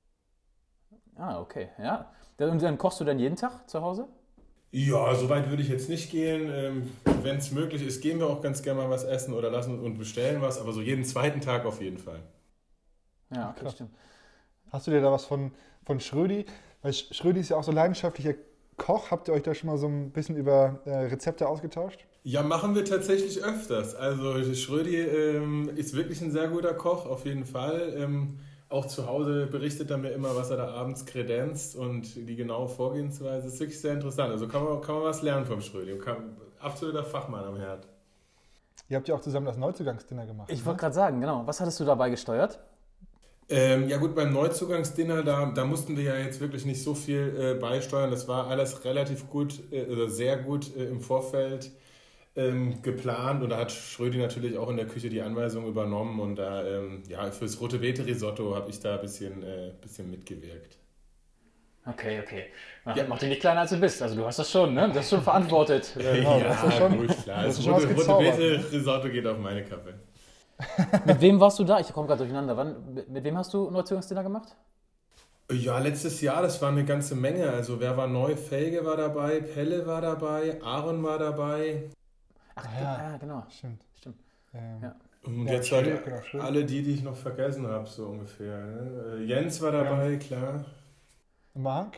Ah, 1.16 1.40
okay. 1.40 1.70
Ja. 1.80 2.12
Und 2.40 2.62
dann 2.62 2.78
kochst 2.78 3.00
du 3.00 3.04
dann 3.04 3.20
jeden 3.20 3.36
Tag 3.36 3.70
zu 3.70 3.82
Hause? 3.82 4.08
Ja, 4.72 5.14
so 5.16 5.28
weit 5.30 5.50
würde 5.50 5.62
ich 5.64 5.70
jetzt 5.70 5.90
nicht 5.90 6.12
gehen. 6.12 6.50
Ähm, 6.54 6.92
Wenn 7.24 7.38
es 7.38 7.52
möglich 7.52 7.82
ist, 7.86 8.02
gehen 8.02 8.20
wir 8.20 8.28
auch 8.28 8.42
ganz 8.42 8.62
gerne 8.64 8.82
mal 8.82 8.90
was 8.90 9.04
essen 9.04 9.34
oder 9.34 9.50
lassen 9.50 9.80
und 9.80 9.98
bestellen 9.98 10.42
was, 10.42 10.60
aber 10.60 10.72
so 10.74 10.82
jeden 10.82 11.04
zweiten 11.06 11.42
Tag 11.42 11.66
auf 11.66 11.82
jeden 11.82 11.98
Fall. 11.98 12.22
Ja, 13.34 13.50
okay, 13.52 13.62
Krass. 13.64 13.74
stimmt. 13.74 13.92
Hast 14.72 14.88
du 14.88 14.92
dir 14.92 15.02
da 15.02 15.12
was 15.12 15.26
von, 15.26 15.52
von 15.86 16.00
Schrödi? 16.00 16.46
Weil 16.82 16.92
Sch- 16.94 17.14
Schrödi 17.14 17.42
ist 17.42 17.50
ja 17.50 17.58
auch 17.58 17.64
so 17.64 17.72
leidenschaftlicher 17.74 18.36
Koch. 18.78 19.12
Habt 19.12 19.28
ihr 19.30 19.34
euch 19.36 19.44
da 19.44 19.56
schon 19.56 19.70
mal 19.70 19.78
so 19.80 19.88
ein 19.88 20.12
bisschen 20.12 20.38
über 20.38 20.82
äh, 20.86 20.92
Rezepte 21.08 21.48
ausgetauscht? 21.48 22.06
Ja, 22.24 22.44
machen 22.44 22.76
wir 22.76 22.86
tatsächlich 22.86 23.44
öfters. 23.44 23.96
Also 23.96 24.54
Schrödi 24.54 24.96
ähm, 24.98 25.70
ist 25.76 25.96
wirklich 25.96 26.22
ein 26.22 26.32
sehr 26.32 26.50
guter 26.50 26.74
Koch, 26.76 27.06
auf 27.08 27.26
jeden 27.26 27.46
Fall. 27.46 27.94
Ähm, 27.98 28.40
auch 28.72 28.86
zu 28.86 29.08
Hause 29.08 29.48
berichtet 29.48 29.92
er 29.92 29.98
mir 29.98 30.12
immer, 30.12 30.36
was 30.36 30.50
er 30.50 30.58
da 30.58 30.72
abends 30.72 31.06
kredenzt 31.06 31.76
und 31.76 32.16
die 32.16 32.36
genaue 32.36 32.70
Vorgehensweise 32.70 33.48
ist 33.48 33.60
wirklich 33.60 33.80
sehr 33.80 33.94
interessant. 33.94 34.32
Also 34.32 34.48
kann 34.48 34.64
man, 34.64 34.82
kann 34.82 34.96
man 34.96 35.04
was 35.04 35.22
lernen 35.22 35.46
vom 35.46 35.62
Schrödi. 35.62 35.98
Kann, 35.98 36.38
absoluter 36.60 37.04
Fachmann 37.04 37.44
am 37.44 37.58
Herd. 37.58 37.88
Ihr 38.90 38.98
habt 38.98 39.08
ja 39.08 39.16
auch 39.16 39.22
zusammen 39.22 39.46
das 39.46 39.58
Neuzugangsdinner 39.58 40.26
gemacht. 40.26 40.50
Ich 40.52 40.60
ne? 40.60 40.66
wollte 40.66 40.80
gerade 40.80 40.96
sagen, 40.96 41.22
genau. 41.22 41.44
Was 41.46 41.60
hattest 41.60 41.80
du 41.80 41.86
dabei 41.86 42.10
gesteuert? 42.10 42.60
Ähm, 43.50 43.90
ja 43.90 43.98
gut, 43.98 44.16
beim 44.16 44.32
Neuzugangsdinner, 44.32 45.24
da, 45.24 45.52
da 45.54 45.66
mussten 45.66 45.98
wir 45.98 46.04
ja 46.04 46.16
jetzt 46.16 46.40
wirklich 46.40 46.66
nicht 46.66 46.82
so 46.82 46.94
viel 46.96 47.36
äh, 47.38 47.60
beisteuern. 47.60 48.10
Das 48.10 48.28
war 48.28 48.48
alles 48.48 48.86
relativ 48.86 49.30
gut, 49.30 49.62
äh, 49.72 49.86
oder 49.86 50.10
sehr 50.10 50.38
gut 50.38 50.76
äh, 50.76 50.86
im 50.86 51.02
Vorfeld 51.02 51.72
ähm, 52.36 52.82
geplant. 52.82 53.44
Und 53.44 53.50
da 53.50 53.58
hat 53.58 53.72
Schrödi 53.72 54.18
natürlich 54.18 54.58
auch 54.58 54.70
in 54.70 54.78
der 54.78 54.88
Küche 54.88 55.10
die 55.10 55.22
Anweisung 55.22 55.68
übernommen. 55.68 56.20
Und 56.20 56.36
da, 56.38 56.66
ähm, 56.66 57.04
ja, 57.08 57.30
fürs 57.32 57.60
Rote 57.60 57.80
Beete 57.80 58.06
Risotto 58.06 58.56
habe 58.56 58.70
ich 58.70 58.80
da 58.80 58.96
ein 58.96 59.02
bisschen, 59.02 59.44
äh, 59.44 59.72
bisschen 59.82 60.10
mitgewirkt. 60.10 60.78
Okay, 61.86 62.20
okay. 62.24 62.44
Mach, 62.86 62.96
Ja. 62.96 63.06
mach 63.08 63.18
dich 63.18 63.30
nicht 63.30 63.42
kleiner 63.42 63.62
als 63.62 63.72
du 63.72 63.78
bist. 63.80 64.02
Also 64.04 64.16
du 64.16 64.26
hast 64.26 64.38
das 64.38 64.52
schon, 64.52 64.74
ne? 64.76 64.88
Das 64.94 65.06
ist 65.06 65.10
schon 65.10 65.22
verantwortet. 65.24 65.92
Genau, 65.98 66.40
das 66.40 66.64
ist 66.64 66.78
schon- 66.78 66.98
gut, 66.98 67.24
klar. 67.24 67.44
das 67.44 67.58
Das 67.58 67.68
was 67.68 67.84
Rote, 67.84 67.96
Rote 67.96 68.38
Beete 68.38 68.72
Risotto 68.72 69.10
geht 69.10 69.26
auf 69.26 69.38
meine 69.40 69.64
Kappe. 69.66 69.96
mit 71.06 71.22
wem 71.22 71.40
warst 71.40 71.58
du 71.58 71.64
da? 71.64 71.80
Ich 71.80 71.92
komme 71.92 72.06
gerade 72.08 72.20
durcheinander. 72.20 72.56
Wann, 72.56 72.94
mit, 72.94 73.10
mit 73.10 73.24
wem 73.24 73.36
hast 73.36 73.52
du 73.54 73.72
Neuzugangsdinner 73.72 74.22
gemacht? 74.22 74.56
Ja, 75.52 75.80
letztes 75.80 76.22
Jahr, 76.22 76.44
das 76.44 76.62
war 76.62 76.70
eine 76.70 76.86
ganze 76.86 77.16
Menge. 77.16 77.50
Also 77.50 77.80
wer 77.80 77.98
war 77.98 78.08
neu? 78.08 78.36
Felge 78.36 78.86
war 78.86 78.96
dabei, 78.96 79.42
Pelle 79.42 79.86
war 79.88 80.02
dabei, 80.02 80.62
Aaron 80.62 81.02
war 81.04 81.18
dabei. 81.18 81.90
Ach, 82.64 82.70
Ah, 82.78 82.82
ja. 82.82 83.12
ja. 83.12 83.18
genau. 83.18 83.44
Stimmt. 83.50 83.84
Stimmt. 83.98 84.18
Ähm, 84.54 84.80
Ja. 84.84 84.96
Und 85.24 85.46
Ja, 85.48 85.54
jetzt 85.54 85.72
halt 85.72 86.04
genau, 86.04 86.44
alle 86.44 86.66
die, 86.66 86.82
die 86.82 86.94
ich 86.96 87.04
noch 87.04 87.16
vergessen 87.16 87.68
habe, 87.68 87.88
so 87.88 88.08
ungefähr. 88.08 88.58
Ne? 88.58 89.18
Äh, 89.20 89.24
Jens 89.26 89.62
war 89.62 89.72
dabei, 89.72 90.16
klar. 90.18 90.66
Marc? 91.54 91.98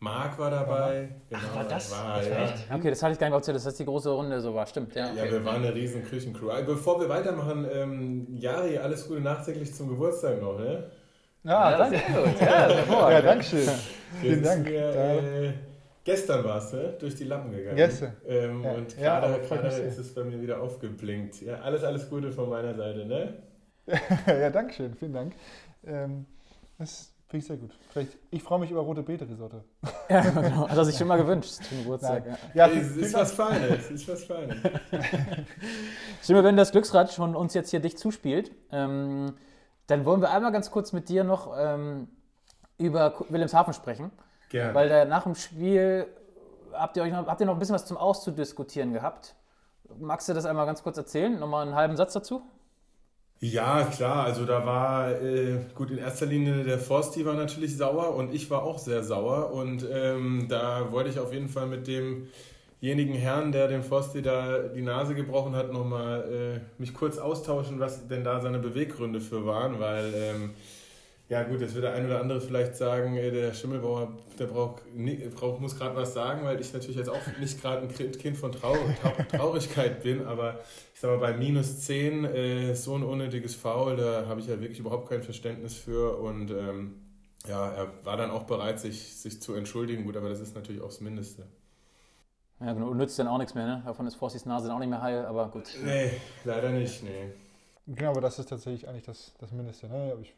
Marc 0.00 0.38
war 0.38 0.50
dabei. 0.50 1.08
Genau, 1.30 1.42
war 1.54 1.64
das? 1.64 1.90
War, 1.92 2.18
Das 2.18 2.28
ja. 2.28 2.34
war 2.34 2.42
echt? 2.44 2.70
Okay, 2.74 2.90
das 2.90 3.02
hatte 3.02 3.12
ich 3.14 3.18
gar 3.18 3.28
nicht 3.28 3.36
erzählt, 3.36 3.56
dass 3.56 3.64
das 3.64 3.76
die 3.76 3.84
große 3.84 4.10
Runde 4.10 4.40
so 4.40 4.54
war. 4.54 4.66
Stimmt, 4.66 4.94
ja. 4.94 5.06
ja, 5.12 5.22
Okay. 5.22 5.32
wir 5.32 5.44
waren 5.44 5.56
eine 5.64 5.74
riesen 5.74 6.04
Küchencrew. 6.04 6.50
Äh, 6.50 6.62
Bevor 6.64 7.00
wir 7.00 7.08
weitermachen, 7.08 7.66
ähm, 7.72 8.26
Jari, 8.36 8.78
alles 8.78 9.06
Gute 9.08 9.20
nachträglich 9.20 9.72
zum 9.74 9.88
Geburtstag 9.88 10.40
noch, 10.42 10.58
ne? 10.58 10.90
Ja, 11.44 11.70
Ja, 11.70 11.78
danke. 11.78 11.98
sehr 11.98 12.22
gut. 12.22 12.40
Ja, 12.40 13.10
Ja, 13.12 13.22
danke 13.22 13.44
schön. 13.44 13.68
Vielen 14.20 14.42
Dank. 14.42 14.66
Wir, 14.66 14.88
äh, 14.94 15.52
gestern 16.06 16.42
warst 16.44 16.72
du 16.72 16.96
durch 16.98 17.14
die 17.16 17.24
Lappen 17.24 17.50
gegangen. 17.50 17.76
Gestern. 17.76 18.16
Ähm, 18.26 18.62
Ja. 18.64 18.72
Und 18.72 18.98
Ja, 18.98 19.20
gerade 19.20 19.38
mich 19.40 19.48
gerade 19.50 19.70
sehr. 19.70 19.84
ist 19.86 19.98
es 19.98 20.14
bei 20.14 20.24
mir 20.24 20.40
wieder 20.40 20.62
aufgeblinkt. 20.62 21.42
Ja, 21.42 21.56
alles, 21.60 21.84
alles 21.84 22.08
Gute 22.08 22.32
von 22.32 22.48
meiner 22.48 22.74
Seite, 22.74 23.04
ne? 23.04 23.34
ja, 24.26 24.48
danke 24.50 24.72
schön. 24.72 24.94
Vielen 24.94 25.12
Dank. 25.12 25.34
Ähm, 25.86 26.24
das 26.78 27.12
finde 27.28 27.38
ich 27.42 27.46
sehr 27.46 27.56
gut. 27.56 27.70
Vielleicht, 27.90 28.16
ich 28.30 28.42
freue 28.42 28.58
mich 28.60 28.70
über 28.70 28.80
rote 28.80 29.02
Beete-Risotto. 29.02 29.62
Ja, 30.08 30.20
genau. 30.20 30.68
Hat 30.68 30.76
er 30.78 30.84
sich 30.84 30.96
schon 30.96 31.08
mal 31.08 31.16
gewünscht 31.18 31.54
zum 31.68 31.78
Geburtstag. 31.78 32.24
Ja. 32.54 32.68
Ja, 32.68 32.72
es 32.72 32.96
ist 32.96 33.12
Dank. 33.12 33.24
was 33.24 33.32
Feines, 33.32 33.90
ist 33.90 34.08
was 34.08 34.24
Feines. 34.24 34.56
Stimme, 36.22 36.44
wenn 36.44 36.56
das 36.56 36.70
Glücksrad 36.70 37.12
schon 37.12 37.34
uns 37.34 37.54
jetzt 37.54 37.70
hier 37.70 37.80
dicht 37.80 37.98
zuspielt, 37.98 38.52
ähm, 38.70 39.34
dann 39.88 40.04
wollen 40.04 40.20
wir 40.20 40.30
einmal 40.30 40.52
ganz 40.52 40.70
kurz 40.70 40.92
mit 40.92 41.08
dir 41.08 41.24
noch 41.24 41.52
ähm, 41.58 42.06
über 42.78 43.14
Wilhelmshaven 43.28 43.74
sprechen. 43.74 44.10
Gerne. 44.48 44.74
Weil 44.74 44.88
da 44.88 45.04
nach 45.04 45.24
dem 45.24 45.34
Spiel 45.34 46.06
habt 46.72 46.96
ihr, 46.96 47.02
euch 47.02 47.12
noch, 47.12 47.26
habt 47.26 47.40
ihr 47.40 47.46
noch 47.46 47.54
ein 47.54 47.58
bisschen 47.58 47.74
was 47.74 47.86
zum 47.86 47.96
Auszudiskutieren 47.96 48.92
gehabt. 48.92 49.34
Magst 49.98 50.28
du 50.28 50.34
das 50.34 50.46
einmal 50.46 50.66
ganz 50.66 50.82
kurz 50.82 50.96
erzählen? 50.96 51.38
Nochmal 51.38 51.66
einen 51.66 51.74
halben 51.74 51.96
Satz 51.96 52.12
dazu? 52.12 52.42
Ja, 53.38 53.84
klar, 53.84 54.24
also 54.24 54.46
da 54.46 54.64
war, 54.64 55.10
äh, 55.10 55.58
gut, 55.74 55.90
in 55.90 55.98
erster 55.98 56.24
Linie 56.24 56.64
der 56.64 56.78
Forsti 56.78 57.26
war 57.26 57.34
natürlich 57.34 57.76
sauer 57.76 58.14
und 58.14 58.32
ich 58.34 58.50
war 58.50 58.62
auch 58.62 58.78
sehr 58.78 59.02
sauer 59.04 59.52
und 59.52 59.86
ähm, 59.92 60.46
da 60.48 60.90
wollte 60.90 61.10
ich 61.10 61.18
auf 61.18 61.34
jeden 61.34 61.50
Fall 61.50 61.66
mit 61.66 61.86
demjenigen 61.86 63.14
Herrn, 63.14 63.52
der 63.52 63.68
dem 63.68 63.82
Forsti 63.82 64.22
da 64.22 64.60
die 64.60 64.80
Nase 64.80 65.14
gebrochen 65.14 65.54
hat, 65.54 65.70
nochmal 65.70 66.22
äh, 66.56 66.80
mich 66.80 66.94
kurz 66.94 67.18
austauschen, 67.18 67.78
was 67.78 68.08
denn 68.08 68.24
da 68.24 68.40
seine 68.40 68.58
Beweggründe 68.58 69.20
für 69.20 69.44
waren, 69.44 69.80
weil, 69.80 70.14
ähm, 70.14 70.54
ja 71.28 71.42
gut, 71.42 71.60
jetzt 71.60 71.74
wird 71.74 71.84
der 71.84 71.94
ein 71.94 72.06
oder 72.06 72.20
andere 72.20 72.40
vielleicht 72.40 72.76
sagen, 72.76 73.14
der 73.16 73.52
Schimmelbauer, 73.52 74.16
der 74.38 74.46
braucht, 74.46 74.82
braucht 75.34 75.60
muss 75.60 75.76
gerade 75.76 75.96
was 75.96 76.14
sagen, 76.14 76.44
weil 76.44 76.60
ich 76.60 76.72
natürlich 76.72 76.96
jetzt 76.96 77.08
auch 77.08 77.20
nicht 77.40 77.60
gerade 77.60 77.82
ein 77.82 78.12
Kind 78.12 78.36
von 78.36 78.52
Trau 78.52 78.76
Trau 79.02 79.12
Traurigkeit 79.36 80.02
bin, 80.02 80.24
aber 80.24 80.60
ich 80.94 81.00
sag 81.00 81.10
mal, 81.10 81.18
bei 81.18 81.36
minus 81.36 81.80
10 81.80 82.24
äh, 82.24 82.74
so 82.74 82.94
ein 82.94 83.02
unnötiges 83.02 83.56
Foul, 83.56 83.96
da 83.96 84.26
habe 84.26 84.40
ich 84.40 84.46
ja 84.46 84.60
wirklich 84.60 84.78
überhaupt 84.78 85.08
kein 85.08 85.22
Verständnis 85.22 85.74
für 85.76 86.18
und 86.18 86.50
ähm, 86.52 86.94
ja, 87.48 87.70
er 87.70 87.92
war 88.04 88.16
dann 88.16 88.30
auch 88.30 88.44
bereit, 88.44 88.78
sich, 88.78 89.16
sich 89.16 89.40
zu 89.42 89.54
entschuldigen, 89.54 90.04
gut, 90.04 90.16
aber 90.16 90.28
das 90.28 90.40
ist 90.40 90.54
natürlich 90.54 90.80
auch 90.80 90.88
das 90.88 91.00
Mindeste. 91.00 91.46
Ja, 92.60 92.72
genau. 92.72 92.88
Und 92.88 92.96
nützt 92.96 93.18
dann 93.18 93.28
auch 93.28 93.38
nichts 93.38 93.54
mehr, 93.54 93.66
ne? 93.66 93.82
Davon 93.84 94.06
ist 94.06 94.14
Forstis 94.14 94.46
Nase 94.46 94.68
dann 94.68 94.76
auch 94.76 94.80
nicht 94.80 94.88
mehr 94.88 95.02
heil, 95.02 95.26
aber 95.26 95.48
gut. 95.48 95.64
Nee, 95.84 96.12
leider 96.44 96.70
nicht, 96.70 97.02
nee. 97.02 97.32
Genau, 97.86 98.10
aber 98.10 98.20
das 98.20 98.38
ist 98.38 98.48
tatsächlich 98.48 98.88
eigentlich 98.88 99.04
das, 99.04 99.34
das 99.38 99.52
Mindeste. 99.52 99.88
Ne? 99.88 100.10
Aber 100.12 100.20
Ich, 100.20 100.34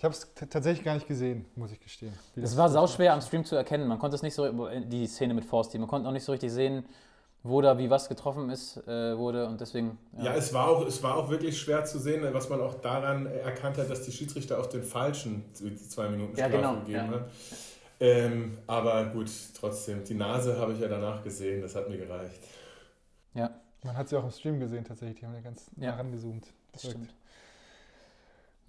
ich 0.00 0.04
habe 0.04 0.14
es 0.14 0.32
tatsächlich 0.48 0.82
gar 0.82 0.94
nicht 0.94 1.06
gesehen, 1.06 1.44
muss 1.56 1.72
ich 1.72 1.78
gestehen. 1.78 2.14
Es 2.34 2.56
war 2.56 2.70
sauschwer 2.70 3.12
am 3.12 3.20
Stream 3.20 3.44
zu 3.44 3.54
erkennen. 3.54 3.86
Man 3.86 3.98
konnte 3.98 4.14
es 4.14 4.22
nicht 4.22 4.34
so, 4.34 4.48
die 4.80 5.06
Szene 5.06 5.34
mit 5.34 5.44
Forsti, 5.44 5.76
man 5.78 5.88
konnte 5.88 6.08
auch 6.08 6.12
nicht 6.12 6.24
so 6.24 6.32
richtig 6.32 6.50
sehen, 6.52 6.86
wo 7.42 7.60
da 7.60 7.76
wie 7.76 7.90
was 7.90 8.08
getroffen 8.08 8.48
ist, 8.48 8.78
äh, 8.88 9.18
wurde 9.18 9.46
und 9.46 9.60
deswegen. 9.60 9.98
Ja, 10.16 10.34
es 10.34 10.54
war, 10.54 10.68
auch, 10.70 10.86
es 10.86 11.02
war 11.02 11.16
auch 11.16 11.28
wirklich 11.28 11.60
schwer 11.60 11.84
zu 11.84 11.98
sehen, 11.98 12.26
was 12.32 12.48
man 12.48 12.62
auch 12.62 12.76
daran 12.80 13.26
erkannt 13.26 13.76
hat, 13.76 13.90
dass 13.90 14.00
die 14.06 14.12
Schiedsrichter 14.12 14.58
auf 14.58 14.70
den 14.70 14.82
falschen 14.82 15.44
zwei 15.54 16.08
Minuten 16.08 16.34
Ja, 16.34 16.46
Strafe 16.48 16.56
genau, 16.56 16.80
gegeben 16.80 17.12
ja. 17.12 17.20
hat. 17.20 17.30
Ähm, 18.00 18.56
aber 18.66 19.04
gut, 19.10 19.30
trotzdem, 19.54 20.02
die 20.04 20.14
Nase 20.14 20.58
habe 20.58 20.72
ich 20.72 20.80
ja 20.80 20.88
danach 20.88 21.22
gesehen, 21.22 21.60
das 21.60 21.74
hat 21.76 21.90
mir 21.90 21.98
gereicht. 21.98 22.40
ja, 23.34 23.50
Man 23.84 23.98
hat 23.98 24.08
sie 24.08 24.16
auch 24.16 24.24
im 24.24 24.30
Stream 24.30 24.58
gesehen 24.60 24.82
tatsächlich, 24.82 25.20
die 25.20 25.26
haben 25.26 25.34
ja 25.34 25.40
ganz 25.42 25.70
Ja. 25.76 25.90
nah 25.90 25.96
rangezoomt. 25.98 26.46
das 26.72 26.86
stimmt. 26.86 27.12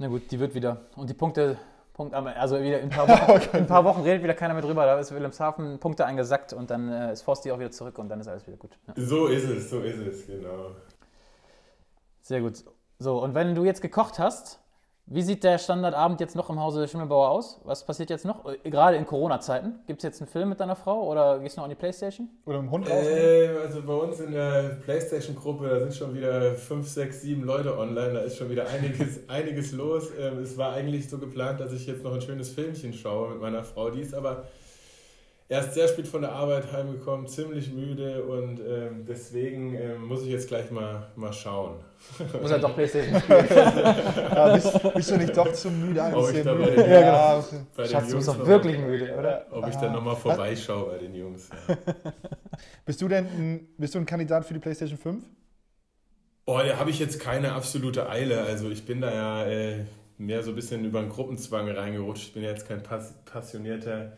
Na 0.02 0.08
gut, 0.08 0.32
die 0.32 0.39
wird 0.39 0.56
wieder. 0.56 0.78
Und 0.95 1.12
die 1.12 1.14
Punkte, 1.14 1.60
Punkt, 1.93 2.16
also 2.16 2.60
wieder 2.60 2.80
in 2.80 2.86
ein 2.86 2.89
paar 2.89 3.08
Wochen, 3.30 3.56
in 3.56 3.60
ein 3.60 3.68
paar 3.68 3.86
Wochen 3.86 4.02
redet 4.02 4.24
wieder 4.24 4.34
keiner 4.34 4.56
mehr 4.56 4.64
drüber. 4.64 4.84
Da 4.84 4.99
ist 4.99 5.12
Wilhelmshaven 5.12 5.78
Punkte 5.78 6.08
eingesackt 6.08 6.54
und 6.54 6.72
dann 6.72 6.91
äh, 6.91 7.14
ist 7.14 7.22
Forsti 7.22 7.52
auch 7.52 7.60
wieder 7.60 7.70
zurück 7.70 7.99
und 7.99 8.10
dann 8.10 8.20
ist 8.20 8.28
alles 8.28 8.47
wieder 8.47 8.58
gut. 8.58 8.72
Ja. 8.88 8.93
So 8.97 9.28
ist 9.28 9.43
es, 9.43 9.70
so 9.70 9.80
ist 9.82 9.99
es, 9.99 10.26
genau. 10.26 10.72
Sehr 12.24 12.41
gut. 12.41 12.64
So, 12.97 13.22
und 13.22 13.36
wenn 13.36 13.54
du 13.54 13.64
jetzt 13.64 13.84
gekocht 13.84 14.18
hast, 14.18 14.60
wie 15.08 15.22
sieht 15.22 15.43
der 15.43 15.58
Standardabend 15.58 16.22
jetzt 16.22 16.36
noch 16.36 16.49
im 16.49 16.60
Hause 16.60 16.88
Schimmelbauer 16.88 17.30
aus? 17.30 17.60
Was 17.66 17.86
passiert 17.86 18.10
jetzt 18.10 18.26
noch? 18.26 18.45
Äh, 18.45 18.70
Gerade 18.70 18.97
in 18.97 19.06
Corona-Zeiten. 19.06 19.80
Gibt 19.88 19.99
es 19.99 20.04
jetzt 20.04 20.22
einen 20.22 20.30
Film 20.30 20.49
mit 20.49 20.60
deiner 20.60 20.76
Frau 20.76 21.10
oder 21.10 21.39
gehst 21.39 21.58
du 21.58 21.60
noch 21.60 21.66
an 21.66 21.70
die 21.70 21.76
Playstation? 21.76 22.30
Oder 22.45 22.60
im 22.60 22.72
Hund 22.72 22.89
raus. 22.89 23.06
Äh, 23.06 23.49
also 23.62 23.82
bei 23.82 23.93
uns 23.93 24.20
in 24.20 24.32
der 24.32 24.78
Playstation-Gruppe, 24.86 25.68
da 25.68 25.80
sind 25.80 25.93
schon 25.93 26.16
wieder 26.16 26.56
5, 26.56 26.88
6, 26.88 27.22
7 27.22 27.43
Leute 27.43 27.78
online, 27.78 28.14
da 28.14 28.20
ist 28.22 28.38
schon 28.38 28.49
wieder 28.49 28.68
einiges, 28.70 29.20
einiges 29.28 29.72
los. 29.74 30.10
Ähm, 30.18 30.39
es 30.39 30.58
war 30.58 30.74
eigentlich 30.74 31.10
so 31.10 31.18
geplant, 31.18 31.60
dass 31.60 31.74
ich 31.74 31.88
jetzt 31.88 32.04
noch 32.04 32.14
ein 32.14 32.22
schönes 32.22 32.49
Filmchen 32.49 32.93
schaue 32.93 33.32
mit 33.32 33.41
meiner 33.41 33.64
Frau, 33.64 33.89
die 33.89 34.02
ist 34.02 34.14
aber 34.14 34.45
erst 35.52 35.74
sehr 35.74 35.88
spät 35.89 36.08
von 36.08 36.22
der 36.22 36.32
Arbeit 36.32 36.72
heimgekommen, 36.72 37.28
ziemlich 37.28 37.74
müde 37.74 38.24
und 38.24 38.60
ähm, 38.62 39.06
deswegen 39.06 39.74
ähm, 39.76 40.06
muss 40.08 40.24
ich 40.24 40.30
jetzt 40.30 40.47
gleich 40.47 40.72
mal, 40.72 41.08
mal 41.18 41.34
schauen. 41.34 41.76
Muss 42.41 42.49
er 42.52 42.60
doch 42.60 42.74
Playstation 42.76 43.20
spielen. 43.22 43.45
Ja, 44.34 44.54
bist, 44.56 44.93
bist 44.95 45.12
du 45.12 45.18
nicht 45.18 45.36
doch 45.36 45.52
zu 45.52 45.70
müde? 45.70 46.02
Ein 46.02 46.14
Ob 46.16 46.30
ich 46.30 46.36
bisschen 46.43 46.58
müde? 46.58 46.72
den 46.72 46.89
Ja, 46.89 47.36
Jungs- 47.36 47.49
genau. 47.52 47.64
Bei 47.76 47.84
den 47.84 47.91
Schatz, 47.91 48.10
du 48.10 48.16
bist 48.16 48.28
doch 48.30 48.47
wirklich 48.47 48.80
müde, 48.80 49.16
oder? 49.18 49.45
Ob 49.52 49.68
ich 49.68 49.76
dann 49.76 49.91
nochmal 49.91 50.16
vorbeischaue 50.16 50.91
bei 50.91 50.97
den 50.99 51.14
Jungs. 51.14 51.49
Ja. 51.68 51.76
Bist 52.86 53.02
du 53.02 53.08
denn 53.08 53.26
ein, 53.26 53.68
bist 53.78 53.95
du 53.95 53.99
ein 53.99 54.06
Kandidat 54.06 54.45
für 54.45 54.54
die 54.54 54.60
PlayStation 54.60 54.97
5? 54.97 55.24
Boah, 56.45 56.64
da 56.64 56.78
habe 56.78 56.89
ich 56.91 56.99
jetzt 56.99 57.20
keine 57.20 57.54
absolute 57.54 58.10
Eile. 58.10 58.41
Also 58.43 58.70
ich 58.70 58.86
bin 58.86 59.02
da 59.02 59.14
ja 59.14 59.45
äh, 59.45 59.86
mehr 60.18 60.43
so 60.43 60.52
ein 60.52 60.56
bisschen 60.56 60.84
über 60.86 60.99
den 61.02 61.10
Gruppenzwang 61.10 61.70
reingerutscht. 61.70 62.28
Ich 62.28 62.34
bin 62.34 62.43
ja 62.43 62.49
jetzt 62.49 62.68
kein 62.68 62.84
pass 62.84 63.14
passionierter 63.26 64.14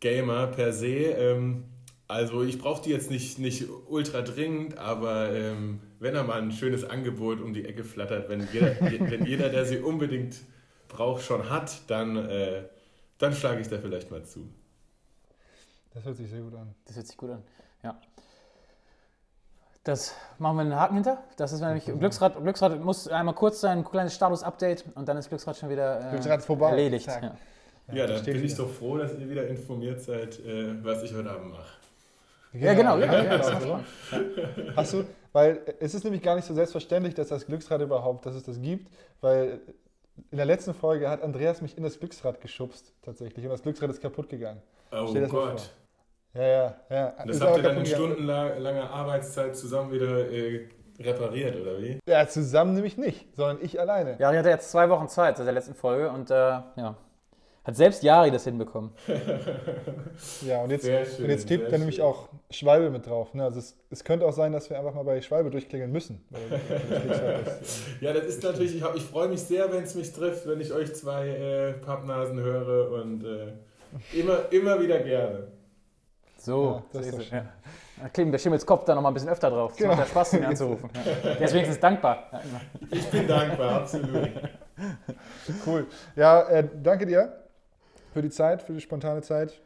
Gamer 0.00 0.48
per 0.48 0.72
se. 0.72 0.86
Ähm, 0.88 1.64
also 2.08 2.42
ich 2.42 2.58
brauche 2.58 2.82
die 2.82 2.90
jetzt 2.90 3.10
nicht, 3.10 3.38
nicht 3.38 3.66
ultra 3.88 4.22
dringend, 4.22 4.78
aber 4.78 5.32
ähm, 5.32 5.80
wenn 6.00 6.14
da 6.14 6.24
mal 6.24 6.42
ein 6.42 6.50
schönes 6.50 6.88
Angebot 6.88 7.40
um 7.40 7.54
die 7.54 7.64
Ecke 7.64 7.84
flattert, 7.84 8.28
wenn 8.28 8.48
jeder, 8.52 8.80
wenn 8.80 9.24
jeder 9.26 9.48
der 9.48 9.64
sie 9.64 9.78
unbedingt 9.78 10.36
braucht, 10.88 11.22
schon 11.22 11.48
hat, 11.50 11.88
dann, 11.88 12.16
äh, 12.16 12.64
dann 13.18 13.32
schlage 13.32 13.60
ich 13.60 13.68
da 13.68 13.78
vielleicht 13.78 14.10
mal 14.10 14.24
zu. 14.24 14.48
Das 15.94 16.04
hört 16.04 16.16
sich 16.16 16.28
sehr 16.28 16.40
gut 16.40 16.54
an. 16.54 16.74
Das 16.84 16.96
hört 16.96 17.06
sich 17.06 17.16
gut 17.16 17.30
an. 17.30 17.42
Ja. 17.84 18.00
Das 19.84 20.14
machen 20.38 20.56
wir 20.56 20.62
einen 20.62 20.76
Haken 20.76 20.94
hinter. 20.94 21.22
Das 21.36 21.52
ist 21.52 21.60
nämlich 21.60 21.84
Glücksrad. 21.84 22.40
Glücksrad 22.42 22.80
muss 22.80 23.08
einmal 23.08 23.34
kurz 23.34 23.60
sein, 23.60 23.78
ein 23.78 23.84
kleines 23.84 24.14
Status-Update 24.14 24.84
und 24.94 25.08
dann 25.08 25.16
ist 25.16 25.28
Glücksrad 25.28 25.56
schon 25.56 25.70
wieder 25.70 26.06
äh, 26.06 26.10
Glücksrad 26.10 26.40
ist 26.40 26.46
vorbei. 26.46 26.70
erledigt. 26.70 27.06
Ja. 27.06 27.36
Ja, 27.92 28.06
da 28.06 28.14
dann 28.14 28.24
bin 28.24 28.44
ich 28.44 28.54
doch 28.54 28.70
froh, 28.70 28.96
dass 28.98 29.18
ihr 29.18 29.28
wieder 29.28 29.46
informiert 29.46 30.00
seid, 30.00 30.38
äh, 30.40 30.84
was 30.84 31.02
ich 31.02 31.14
heute 31.14 31.30
Abend 31.30 31.52
mache. 31.52 31.80
Ja, 32.52 32.74
genau, 32.74 32.98
ja, 32.98 33.06
ja, 33.06 33.24
ja, 33.24 33.38
das 33.38 33.46
genau. 33.46 33.80
spannend. 34.08 34.76
Hast 34.76 34.92
du, 34.92 35.04
weil 35.32 35.60
es 35.78 35.94
ist 35.94 36.02
nämlich 36.02 36.22
gar 36.22 36.34
nicht 36.34 36.46
so 36.46 36.54
selbstverständlich, 36.54 37.14
dass 37.14 37.28
das 37.28 37.46
Glücksrad 37.46 37.80
überhaupt, 37.80 38.26
dass 38.26 38.34
es 38.34 38.42
das 38.42 38.60
gibt, 38.60 38.90
weil 39.20 39.60
in 40.30 40.36
der 40.36 40.46
letzten 40.46 40.74
Folge 40.74 41.08
hat 41.08 41.22
Andreas 41.22 41.62
mich 41.62 41.76
in 41.76 41.84
das 41.84 41.98
Glücksrad 41.98 42.40
geschubst 42.40 42.92
tatsächlich 43.02 43.44
und 43.44 43.52
das 43.52 43.62
Glücksrad 43.62 43.90
ist 43.90 44.02
kaputt 44.02 44.28
gegangen. 44.28 44.60
Oh 44.92 45.12
Gott. 45.28 45.70
Ja, 46.34 46.42
ja, 46.42 46.76
ja. 46.90 47.14
Das 47.26 47.36
Ist 47.36 47.42
habt 47.42 47.56
ihr 47.56 47.62
dann 47.62 47.78
in 47.78 47.86
stundenlanger 47.86 48.90
Arbeitszeit 48.90 49.56
zusammen 49.56 49.92
wieder 49.92 50.30
äh, 50.30 50.68
repariert, 51.00 51.60
oder 51.60 51.80
wie? 51.80 51.98
Ja, 52.06 52.26
zusammen 52.28 52.74
nämlich 52.74 52.96
nicht, 52.96 53.34
sondern 53.34 53.58
ich 53.62 53.80
alleine. 53.80 54.16
Jari 54.18 54.36
hatte 54.36 54.50
jetzt 54.50 54.70
zwei 54.70 54.88
Wochen 54.90 55.08
Zeit 55.08 55.36
seit 55.36 55.46
der 55.46 55.54
letzten 55.54 55.74
Folge 55.74 56.10
und 56.10 56.30
äh, 56.30 56.34
ja, 56.34 56.96
hat 57.64 57.76
selbst 57.76 58.02
Jari 58.02 58.30
das 58.30 58.44
hinbekommen. 58.44 58.90
Ja, 60.46 60.62
und 60.62 60.70
jetzt, 60.70 60.84
schön, 60.84 61.24
und 61.24 61.30
jetzt 61.30 61.46
klebt 61.46 61.72
da 61.72 61.78
nämlich 61.78 62.02
auch 62.02 62.28
Schwalbe 62.50 62.90
mit 62.90 63.06
drauf. 63.06 63.32
Ne? 63.34 63.44
Also 63.44 63.58
es, 63.58 63.76
es 63.90 64.04
könnte 64.04 64.26
auch 64.26 64.32
sein, 64.32 64.52
dass 64.52 64.68
wir 64.68 64.78
einfach 64.78 64.94
mal 64.94 65.04
bei 65.04 65.20
Schwalbe 65.22 65.50
durchklingeln 65.50 65.90
müssen. 65.90 66.24
Das 66.30 67.80
Ja, 68.00 68.12
das 68.12 68.24
ist 68.24 68.42
natürlich, 68.42 68.76
ich, 68.76 68.84
ich 68.94 69.02
freue 69.04 69.28
mich 69.28 69.40
sehr, 69.42 69.72
wenn 69.72 69.82
es 69.84 69.94
mich 69.94 70.12
trifft, 70.12 70.46
wenn 70.46 70.60
ich 70.60 70.72
euch 70.72 70.94
zwei 70.94 71.28
äh, 71.28 71.72
Pappnasen 71.74 72.38
höre 72.40 72.90
und 73.02 73.24
äh, 73.24 73.52
immer, 74.18 74.50
immer 74.50 74.80
wieder 74.80 74.98
gerne. 75.00 75.48
So, 76.38 76.64
Ja, 76.64 76.82
das 76.92 77.06
so 77.10 77.18
ist 77.18 77.24
es. 77.26 77.30
Da 77.30 78.08
kleben 78.08 78.30
der 78.32 78.38
Schimmels 78.38 78.64
Kopf 78.64 78.84
da 78.84 78.94
noch 78.94 79.02
mal 79.02 79.08
ein 79.08 79.14
bisschen 79.14 79.28
öfter 79.28 79.50
drauf. 79.50 79.72
Das 79.72 79.78
Genau. 79.78 79.90
macht 79.90 80.00
ja 80.00 80.06
Spaß, 80.06 80.32
ihn 80.34 80.44
anzurufen. 80.44 80.88
Ja. 81.24 81.34
Der 81.34 81.42
ist 81.42 81.52
wenigstens 81.52 81.80
dankbar. 81.80 82.30
Ich 82.90 83.06
bin 83.10 83.26
dankbar, 83.28 83.82
absolut. 83.82 84.30
Cool. 85.66 85.86
Ja, 86.16 86.42
äh, 86.48 86.66
danke 86.82 87.04
dir 87.06 87.40
für 88.12 88.22
die 88.22 88.30
Zeit, 88.30 88.62
für 88.62 88.72
die 88.72 88.80
spontane 88.80 89.22
Zeit. 89.22 89.60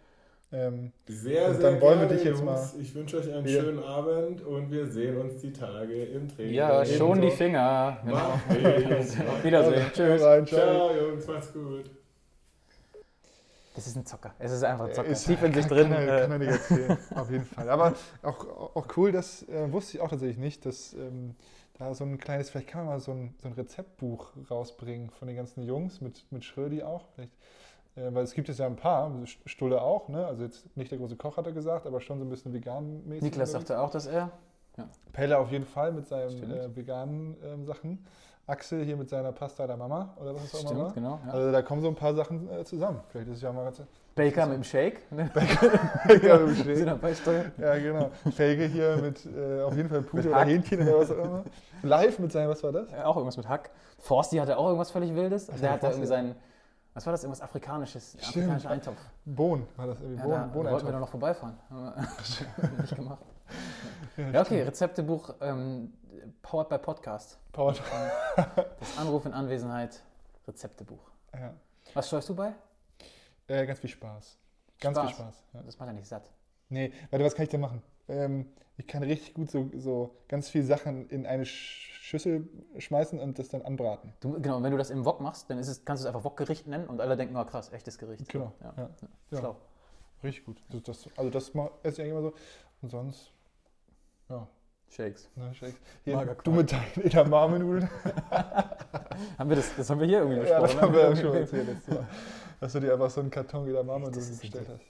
Ähm, 0.52 0.92
Sehr, 1.06 1.48
Und 1.48 1.54
sehr 1.60 1.70
dann 1.72 1.80
wollen 1.80 2.00
wir 2.00 2.06
dich 2.08 2.22
jetzt 2.22 2.38
Jungs. 2.40 2.44
mal- 2.74 2.80
Ich 2.80 2.94
wünsche 2.94 3.18
euch 3.18 3.32
einen 3.32 3.46
Ja. 3.48 3.60
schönen 3.60 3.82
Abend 3.82 4.40
und 4.42 4.70
wir 4.70 4.86
sehen 4.86 5.16
uns 5.20 5.38
die 5.40 5.52
Tage 5.52 6.04
im 6.04 6.28
Training. 6.28 6.54
ja, 6.54 6.84
schon 6.84 7.20
die. 7.20 7.30
Finger. 7.30 7.98
Genau. 8.04 8.16
Auf 8.18 8.48
Wiedersehen. 9.44 9.82
Tschüss. 9.92 10.22
rein, 10.22 10.46
ciao. 10.46 10.60
Ciao, 10.60 10.96
Jungs, 10.96 11.26
macht's 11.26 11.52
gut. 11.52 11.90
Das 13.74 13.88
ist 13.88 13.96
ein 13.96 14.06
Zocker. 14.06 14.32
Es 14.38 14.52
ist 14.52 14.62
einfach 14.62 14.86
ein 14.86 14.94
Zocker. 14.94 15.08
Ist- 15.08 15.26
Tief 15.26 15.42
in 15.42 15.52
sich 15.52 15.66
drin. 15.66 15.90
Kann 15.90 16.06
er, 16.06 16.18
äh, 16.18 16.20
kann 16.22 16.30
er 16.32 16.38
nicht 16.38 16.50
erzählen, 16.52 16.98
auf 17.16 17.30
jeden 17.30 17.44
Fall. 17.44 17.68
Aber 17.68 17.94
auch, 18.22 18.76
auch 18.76 18.86
cool, 18.96 19.10
das 19.10 19.42
äh, 19.48 19.72
wusste 19.72 19.96
ich 19.96 20.00
auch 20.02 20.10
tatsächlich 20.10 20.38
nicht, 20.38 20.64
dass 20.64 20.92
ähm, 20.94 21.34
da 21.78 21.92
so 21.94 22.04
ein 22.04 22.18
kleines, 22.18 22.50
vielleicht 22.50 22.68
kann 22.68 22.84
man 22.84 22.94
mal 22.94 23.00
so 23.00 23.10
ein, 23.10 23.34
so 23.42 23.48
ein 23.48 23.54
Rezeptbuch 23.54 24.28
rausbringen 24.48 25.10
von 25.10 25.26
den 25.26 25.36
ganzen 25.36 25.64
Jungs, 25.64 26.00
mit, 26.00 26.24
mit 26.30 26.44
Schrödi 26.44 26.84
auch. 26.84 27.06
Vielleicht, 27.16 27.32
weil 27.96 28.24
es 28.24 28.34
gibt 28.34 28.48
jetzt 28.48 28.58
ja 28.58 28.66
ein 28.66 28.76
paar, 28.76 29.10
Stulle 29.46 29.80
auch, 29.80 30.08
ne? 30.08 30.26
also 30.26 30.42
jetzt 30.42 30.76
nicht 30.76 30.90
der 30.90 30.98
große 30.98 31.16
Koch 31.16 31.36
hat 31.36 31.46
er 31.46 31.52
gesagt, 31.52 31.86
aber 31.86 32.00
schon 32.00 32.18
so 32.18 32.24
ein 32.24 32.30
bisschen 32.30 32.52
vegan-mäßig. 32.52 33.22
Niklas 33.22 33.52
sagte 33.52 33.80
auch, 33.80 33.90
dass 33.90 34.06
er. 34.06 34.30
Pelle 35.12 35.38
auf 35.38 35.52
jeden 35.52 35.66
Fall 35.66 35.92
mit 35.92 36.06
seinen 36.06 36.50
äh, 36.50 36.74
veganen 36.74 37.36
ähm, 37.44 37.64
Sachen. 37.64 38.04
Axel 38.46 38.84
hier 38.84 38.96
mit 38.96 39.08
seiner 39.08 39.32
Pasta 39.32 39.66
der 39.66 39.76
Mama 39.76 40.14
oder 40.20 40.34
was 40.34 40.44
es 40.44 40.54
auch 40.54 40.70
immer 40.70 40.90
Stimmt, 40.90 40.94
genau. 40.94 41.20
Ja. 41.24 41.32
Also 41.32 41.52
da 41.52 41.62
kommen 41.62 41.80
so 41.80 41.88
ein 41.88 41.94
paar 41.94 42.14
Sachen 42.14 42.50
äh, 42.50 42.64
zusammen. 42.64 43.00
Vielleicht 43.08 43.28
ist 43.28 43.36
es 43.36 43.42
ja 43.42 43.52
mal 43.52 43.64
ganz 43.64 43.80
Baker 44.14 44.46
mit 44.46 44.56
dem 44.56 44.64
Shake. 44.64 45.10
Ne? 45.10 45.30
ja, 46.22 46.36
im 46.36 46.54
Schräg. 46.54 46.76
Sind 46.76 46.86
dabei. 46.86 47.14
Ja, 47.58 47.78
genau. 47.78 48.10
Felge 48.32 48.66
hier 48.66 48.96
mit 48.98 49.26
äh, 49.26 49.62
auf 49.62 49.76
jeden 49.76 49.88
Fall 49.88 50.02
Pute 50.02 50.16
Mit 50.18 50.26
oder 50.26 50.36
Hack. 50.36 50.48
Hähnchen 50.48 50.82
oder 50.82 50.98
was 50.98 51.10
auch 51.10 51.24
immer. 51.24 51.44
Live 51.82 52.18
mit 52.18 52.30
seinem, 52.30 52.48
was 52.50 52.62
war 52.62 52.70
das? 52.70 52.90
Ja, 52.92 53.06
Auch 53.06 53.16
irgendwas 53.16 53.36
mit 53.36 53.48
Hack. 53.48 53.70
Forsti 53.98 54.36
hatte 54.36 54.56
auch 54.56 54.66
irgendwas 54.66 54.90
völlig 54.90 55.14
Wildes. 55.14 55.46
Der 55.46 55.70
hatte 55.70 55.80
Forsti. 55.80 55.86
irgendwie 55.86 56.06
seinen. 56.06 56.34
Was 56.94 57.04
war 57.06 57.12
das? 57.12 57.24
Irgendwas 57.24 57.40
Afrikanisches. 57.42 58.12
Stimmt. 58.12 58.28
Afrikanischer 58.28 58.70
Eintopf. 58.70 58.98
Bohnen 59.24 59.66
war 59.76 59.88
das 59.88 60.00
irgendwie. 60.00 60.16
Ja, 60.20 60.24
Bohnen, 60.26 60.40
da 60.40 60.46
Bohnen 60.52 60.70
wollten 60.72 60.86
wir 60.86 60.92
doch 60.92 61.00
noch 61.00 61.08
vorbeifahren. 61.08 61.58
Nicht 62.78 62.94
gemacht. 62.94 63.24
Ja, 64.16 64.40
okay, 64.42 64.62
Rezeptebuch 64.62 65.34
ähm, 65.40 65.92
powered 66.42 66.68
by 66.68 66.78
Podcast. 66.78 67.38
Powered. 67.52 67.82
Das 68.80 68.98
Anruf 68.98 69.26
in 69.26 69.32
Anwesenheit, 69.32 70.02
Rezeptebuch. 70.46 71.10
Ja. 71.34 71.54
Was 71.94 72.06
steuerst 72.08 72.28
du 72.28 72.34
bei? 72.36 72.52
Äh, 73.48 73.66
ganz 73.66 73.80
viel 73.80 73.90
Spaß. 73.90 74.38
Ganz 74.80 74.96
Spaß. 74.96 75.06
viel 75.08 75.16
Spaß. 75.16 75.42
Ja. 75.52 75.62
Das 75.62 75.78
macht 75.78 75.88
ja 75.88 75.92
nicht 75.92 76.06
satt. 76.08 76.30
Nee, 76.68 76.92
warte, 77.10 77.24
was 77.24 77.34
kann 77.34 77.42
ich 77.44 77.48
denn 77.50 77.60
machen? 77.60 77.82
Ähm, 78.08 78.46
ich 78.76 78.86
kann 78.86 79.02
richtig 79.02 79.34
gut 79.34 79.50
so, 79.50 79.70
so 79.76 80.16
ganz 80.28 80.48
viele 80.48 80.64
Sachen 80.64 81.08
in 81.10 81.26
eine 81.26 81.44
Sch- 81.44 81.93
Schüssel 82.04 82.46
schmeißen 82.76 83.18
und 83.18 83.38
das 83.38 83.48
dann 83.48 83.62
anbraten. 83.62 84.12
Du, 84.20 84.34
genau, 84.34 84.62
wenn 84.62 84.70
du 84.70 84.76
das 84.76 84.90
im 84.90 85.06
Wok 85.06 85.22
machst, 85.22 85.48
dann 85.48 85.56
es, 85.58 85.86
kannst 85.86 86.02
du 86.02 86.06
es 86.06 86.14
einfach 86.14 86.22
Wokgericht 86.22 86.66
nennen 86.66 86.86
und 86.86 87.00
alle 87.00 87.16
denken, 87.16 87.34
oh 87.34 87.44
krass, 87.46 87.72
echtes 87.72 87.96
Gericht. 87.96 88.28
Genau. 88.28 88.52
Ja. 88.62 88.74
Ja. 88.76 88.90
Ja. 89.30 89.38
Schlau. 89.38 89.56
Richtig 90.22 90.44
gut. 90.44 90.62
Das, 90.68 90.82
das, 90.82 91.08
also 91.16 91.30
das 91.30 91.48
esse 91.48 91.54
ich 91.54 92.00
eigentlich 92.00 92.10
immer 92.10 92.20
so. 92.20 92.34
Und 92.82 92.90
sonst, 92.90 93.32
ja. 94.28 94.46
Shakes. 94.90 95.30
Ne, 95.34 95.54
Shakes. 95.54 95.80
Hier, 96.04 96.36
du 96.44 96.50
mit 96.50 96.72
deinen 96.72 97.06
Edamame-Nudeln. 97.06 97.88
Haben 99.38 99.48
wir 99.48 99.56
das, 99.56 99.74
das 99.74 99.88
haben 99.88 100.00
wir 100.00 100.06
hier 100.06 100.18
irgendwie 100.18 100.46
Ja, 100.46 100.60
das 100.60 100.62
besprochen, 100.62 100.82
haben 100.82 100.92
wir 100.92 101.00
ja 101.00 101.10
ne? 101.10 101.16
schon 101.16 101.34
erzählt 101.34 101.88
Mal. 101.88 102.08
Dass 102.60 102.72
du 102.72 102.80
dir 102.80 102.92
einfach 102.92 103.10
so 103.10 103.20
einen 103.22 103.30
Karton 103.30 103.66
Edamame-Nudeln 103.66 104.38
bestellt 104.38 104.68
hast. 104.68 104.84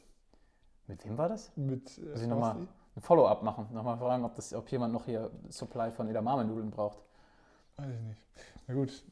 Mit 0.89 1.05
wem 1.05 1.17
war 1.17 1.29
das? 1.29 1.53
Mit 1.55 1.97
äh, 1.99 2.15
ich 2.15 2.27
nochmal? 2.27 2.67
Ein 2.97 3.03
Follow-up 3.03 3.43
machen. 3.43 3.69
Nochmal 3.73 3.99
fragen, 3.99 4.25
ob, 4.25 4.35
das, 4.37 4.55
ob 4.55 4.71
jemand 4.71 4.93
noch 4.93 5.05
hier 5.05 5.31
Supply 5.49 5.91
von 5.91 6.09
Edamame-Nudeln 6.09 6.71
braucht. 6.71 6.99
Weiß 7.77 7.89
ich 7.91 8.01
nicht. 8.01 8.21
Na 8.67 8.75
gut. 8.75 9.05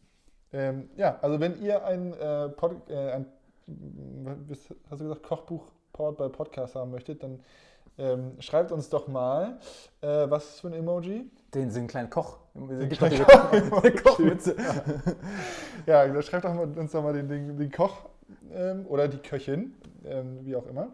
Ähm, 0.52 0.90
ja, 0.96 1.18
also 1.22 1.40
wenn 1.40 1.60
ihr 1.62 1.84
ein, 1.84 2.12
äh, 2.12 2.48
Pod, 2.50 2.88
äh, 2.90 3.12
ein 3.12 3.26
hast 4.90 5.00
du 5.00 5.04
gesagt, 5.04 5.22
Kochbuch 5.22 5.64
powered 5.92 6.16
by 6.16 6.28
Podcast 6.28 6.74
haben 6.74 6.90
möchtet, 6.90 7.22
dann 7.22 7.40
ähm, 7.98 8.40
schreibt 8.40 8.72
uns 8.72 8.88
doch 8.88 9.08
mal, 9.08 9.58
äh, 10.00 10.06
was 10.28 10.48
ist 10.48 10.60
für 10.60 10.68
ein 10.68 10.74
Emoji? 10.74 11.30
Den 11.54 11.70
sind 11.70 11.88
kleinen 11.88 12.10
Koch. 12.10 12.38
Den 12.54 12.88
gibt 12.88 12.98
kleinen 12.98 13.24
Koch 13.24 13.82
Kochmütze. 14.02 14.56
Ja, 15.86 16.06
dann 16.06 16.22
schreibt 16.22 16.44
doch 16.44 16.54
mal, 16.54 16.66
uns 16.78 16.92
doch 16.92 17.02
mal 17.02 17.12
den, 17.12 17.28
den, 17.28 17.56
den 17.58 17.70
Koch 17.70 18.08
ähm, 18.52 18.86
oder 18.86 19.08
die 19.08 19.18
Köchin, 19.18 19.74
ähm, 20.04 20.40
wie 20.42 20.56
auch 20.56 20.66
immer. 20.66 20.88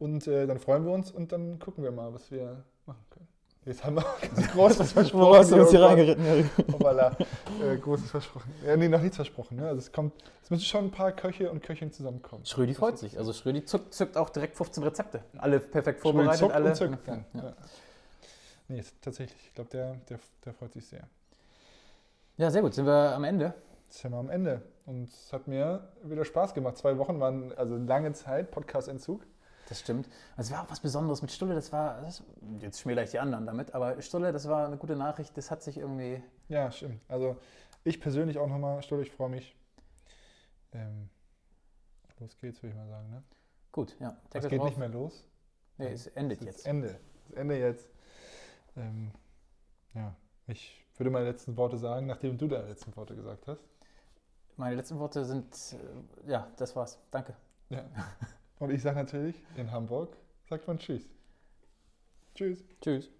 Und 0.00 0.26
äh, 0.26 0.46
dann 0.46 0.58
freuen 0.58 0.84
wir 0.84 0.92
uns 0.92 1.12
und 1.12 1.30
dann 1.30 1.58
gucken 1.58 1.84
wir 1.84 1.92
mal, 1.92 2.12
was 2.12 2.30
wir 2.30 2.64
machen 2.86 3.04
können. 3.10 3.28
Jetzt 3.66 3.84
haben 3.84 3.96
wir 3.96 4.04
ganz 4.22 4.50
großes 4.52 4.92
versprochen. 4.92 5.38
Hast 5.38 5.52
du 5.52 5.60
uns 5.60 5.70
hier 5.70 5.80
Oh 5.80 5.86
reingeritten, 5.86 6.24
Harry? 6.26 6.44
Hoppala. 6.72 7.16
Äh, 7.62 7.76
großes 7.76 8.10
versprochen. 8.10 8.50
Ja, 8.66 8.74
nee, 8.78 8.88
noch 8.88 9.02
nichts 9.02 9.16
versprochen. 9.16 9.58
Ne? 9.58 9.66
Also 9.68 9.78
es 9.78 9.92
kommt, 9.92 10.14
es 10.42 10.50
müssen 10.50 10.64
schon 10.64 10.86
ein 10.86 10.90
paar 10.90 11.12
Köche 11.12 11.50
und 11.50 11.62
Köchinnen 11.62 11.92
zusammenkommen. 11.92 12.46
Schrödi 12.46 12.72
freut 12.72 12.98
sich. 12.98 13.18
Also 13.18 13.34
Schrödi 13.34 13.62
zückt, 13.66 13.92
zückt 13.92 14.16
auch 14.16 14.30
direkt 14.30 14.56
15 14.56 14.82
Rezepte. 14.82 15.22
Alle 15.36 15.60
perfekt 15.60 16.00
vorbereitet. 16.00 16.38
zuckt 16.38 16.54
alle. 16.54 16.70
und 16.70 16.76
zückt. 16.76 17.06
Ja. 17.06 17.24
Ja. 17.34 17.54
Nee, 18.68 18.82
tatsächlich. 19.02 19.38
Ich 19.48 19.54
glaube, 19.54 19.68
der, 19.68 19.96
der, 20.08 20.18
der 20.46 20.54
freut 20.54 20.72
sich 20.72 20.86
sehr. 20.86 21.06
ja, 22.38 22.50
sehr 22.50 22.62
gut. 22.62 22.72
Sind 22.72 22.86
wir 22.86 23.14
am 23.14 23.24
Ende? 23.24 23.52
Jetzt 23.86 23.98
sind 23.98 24.12
wir 24.12 24.18
am 24.18 24.30
Ende. 24.30 24.62
Und 24.86 25.10
es 25.10 25.32
hat 25.34 25.46
mir 25.46 25.86
wieder 26.02 26.24
Spaß 26.24 26.54
gemacht. 26.54 26.78
Zwei 26.78 26.96
Wochen 26.96 27.20
waren 27.20 27.52
also 27.52 27.76
lange 27.76 28.12
Zeit, 28.14 28.50
Podcast-Entzug. 28.50 29.26
Das 29.70 29.78
stimmt. 29.78 30.08
Es 30.36 30.50
war 30.50 30.64
auch 30.64 30.70
was 30.70 30.80
Besonderes 30.80 31.22
mit 31.22 31.30
Stulle. 31.30 31.54
Das 31.54 31.72
war, 31.72 32.02
das, 32.02 32.24
jetzt 32.58 32.80
schmäler 32.80 33.04
ich 33.04 33.12
die 33.12 33.20
anderen 33.20 33.46
damit, 33.46 33.72
aber 33.72 34.02
Stulle, 34.02 34.32
das 34.32 34.48
war 34.48 34.66
eine 34.66 34.76
gute 34.76 34.96
Nachricht. 34.96 35.36
Das 35.38 35.52
hat 35.52 35.62
sich 35.62 35.78
irgendwie. 35.78 36.20
Ja, 36.48 36.72
stimmt. 36.72 37.00
Also 37.06 37.36
ich 37.84 38.00
persönlich 38.00 38.36
auch 38.38 38.48
nochmal, 38.48 38.82
Stuhl, 38.82 39.00
ich 39.00 39.12
freue 39.12 39.28
mich. 39.28 39.54
Ähm, 40.72 41.08
los 42.18 42.36
geht's, 42.40 42.60
würde 42.64 42.72
ich 42.72 42.76
mal 42.76 42.88
sagen. 42.88 43.10
Ne? 43.10 43.22
Gut, 43.70 43.96
ja. 44.00 44.16
Es 44.34 44.48
geht 44.48 44.58
drauf. 44.58 44.70
nicht 44.70 44.78
mehr 44.78 44.88
los. 44.88 45.24
Nee, 45.78 45.92
es 45.92 46.08
endet 46.08 46.40
Es 46.40 46.48
ist 46.48 46.56
jetzt. 46.56 46.66
Ende. 46.66 46.98
Das 47.28 47.36
Ende 47.36 47.56
jetzt. 47.56 47.88
Ähm, 48.76 49.12
ja, 49.94 50.16
ich 50.48 50.84
würde 50.96 51.10
meine 51.10 51.26
letzten 51.26 51.56
Worte 51.56 51.78
sagen, 51.78 52.08
nachdem 52.08 52.36
du 52.38 52.48
deine 52.48 52.66
letzten 52.66 52.96
Worte 52.96 53.14
gesagt 53.14 53.46
hast. 53.46 53.62
Meine 54.56 54.74
letzten 54.74 54.98
Worte 54.98 55.24
sind, 55.24 55.54
äh, 56.26 56.32
ja, 56.32 56.50
das 56.56 56.74
war's. 56.74 56.98
Danke. 57.12 57.36
Ja. 57.68 57.84
Und 58.60 58.70
ich 58.70 58.82
sage 58.82 58.96
natürlich, 58.96 59.34
in 59.56 59.72
Hamburg 59.72 60.16
sagt 60.48 60.68
man 60.68 60.78
Tschüss. 60.78 61.08
Tschüss. 62.34 62.62
Tschüss. 62.80 63.10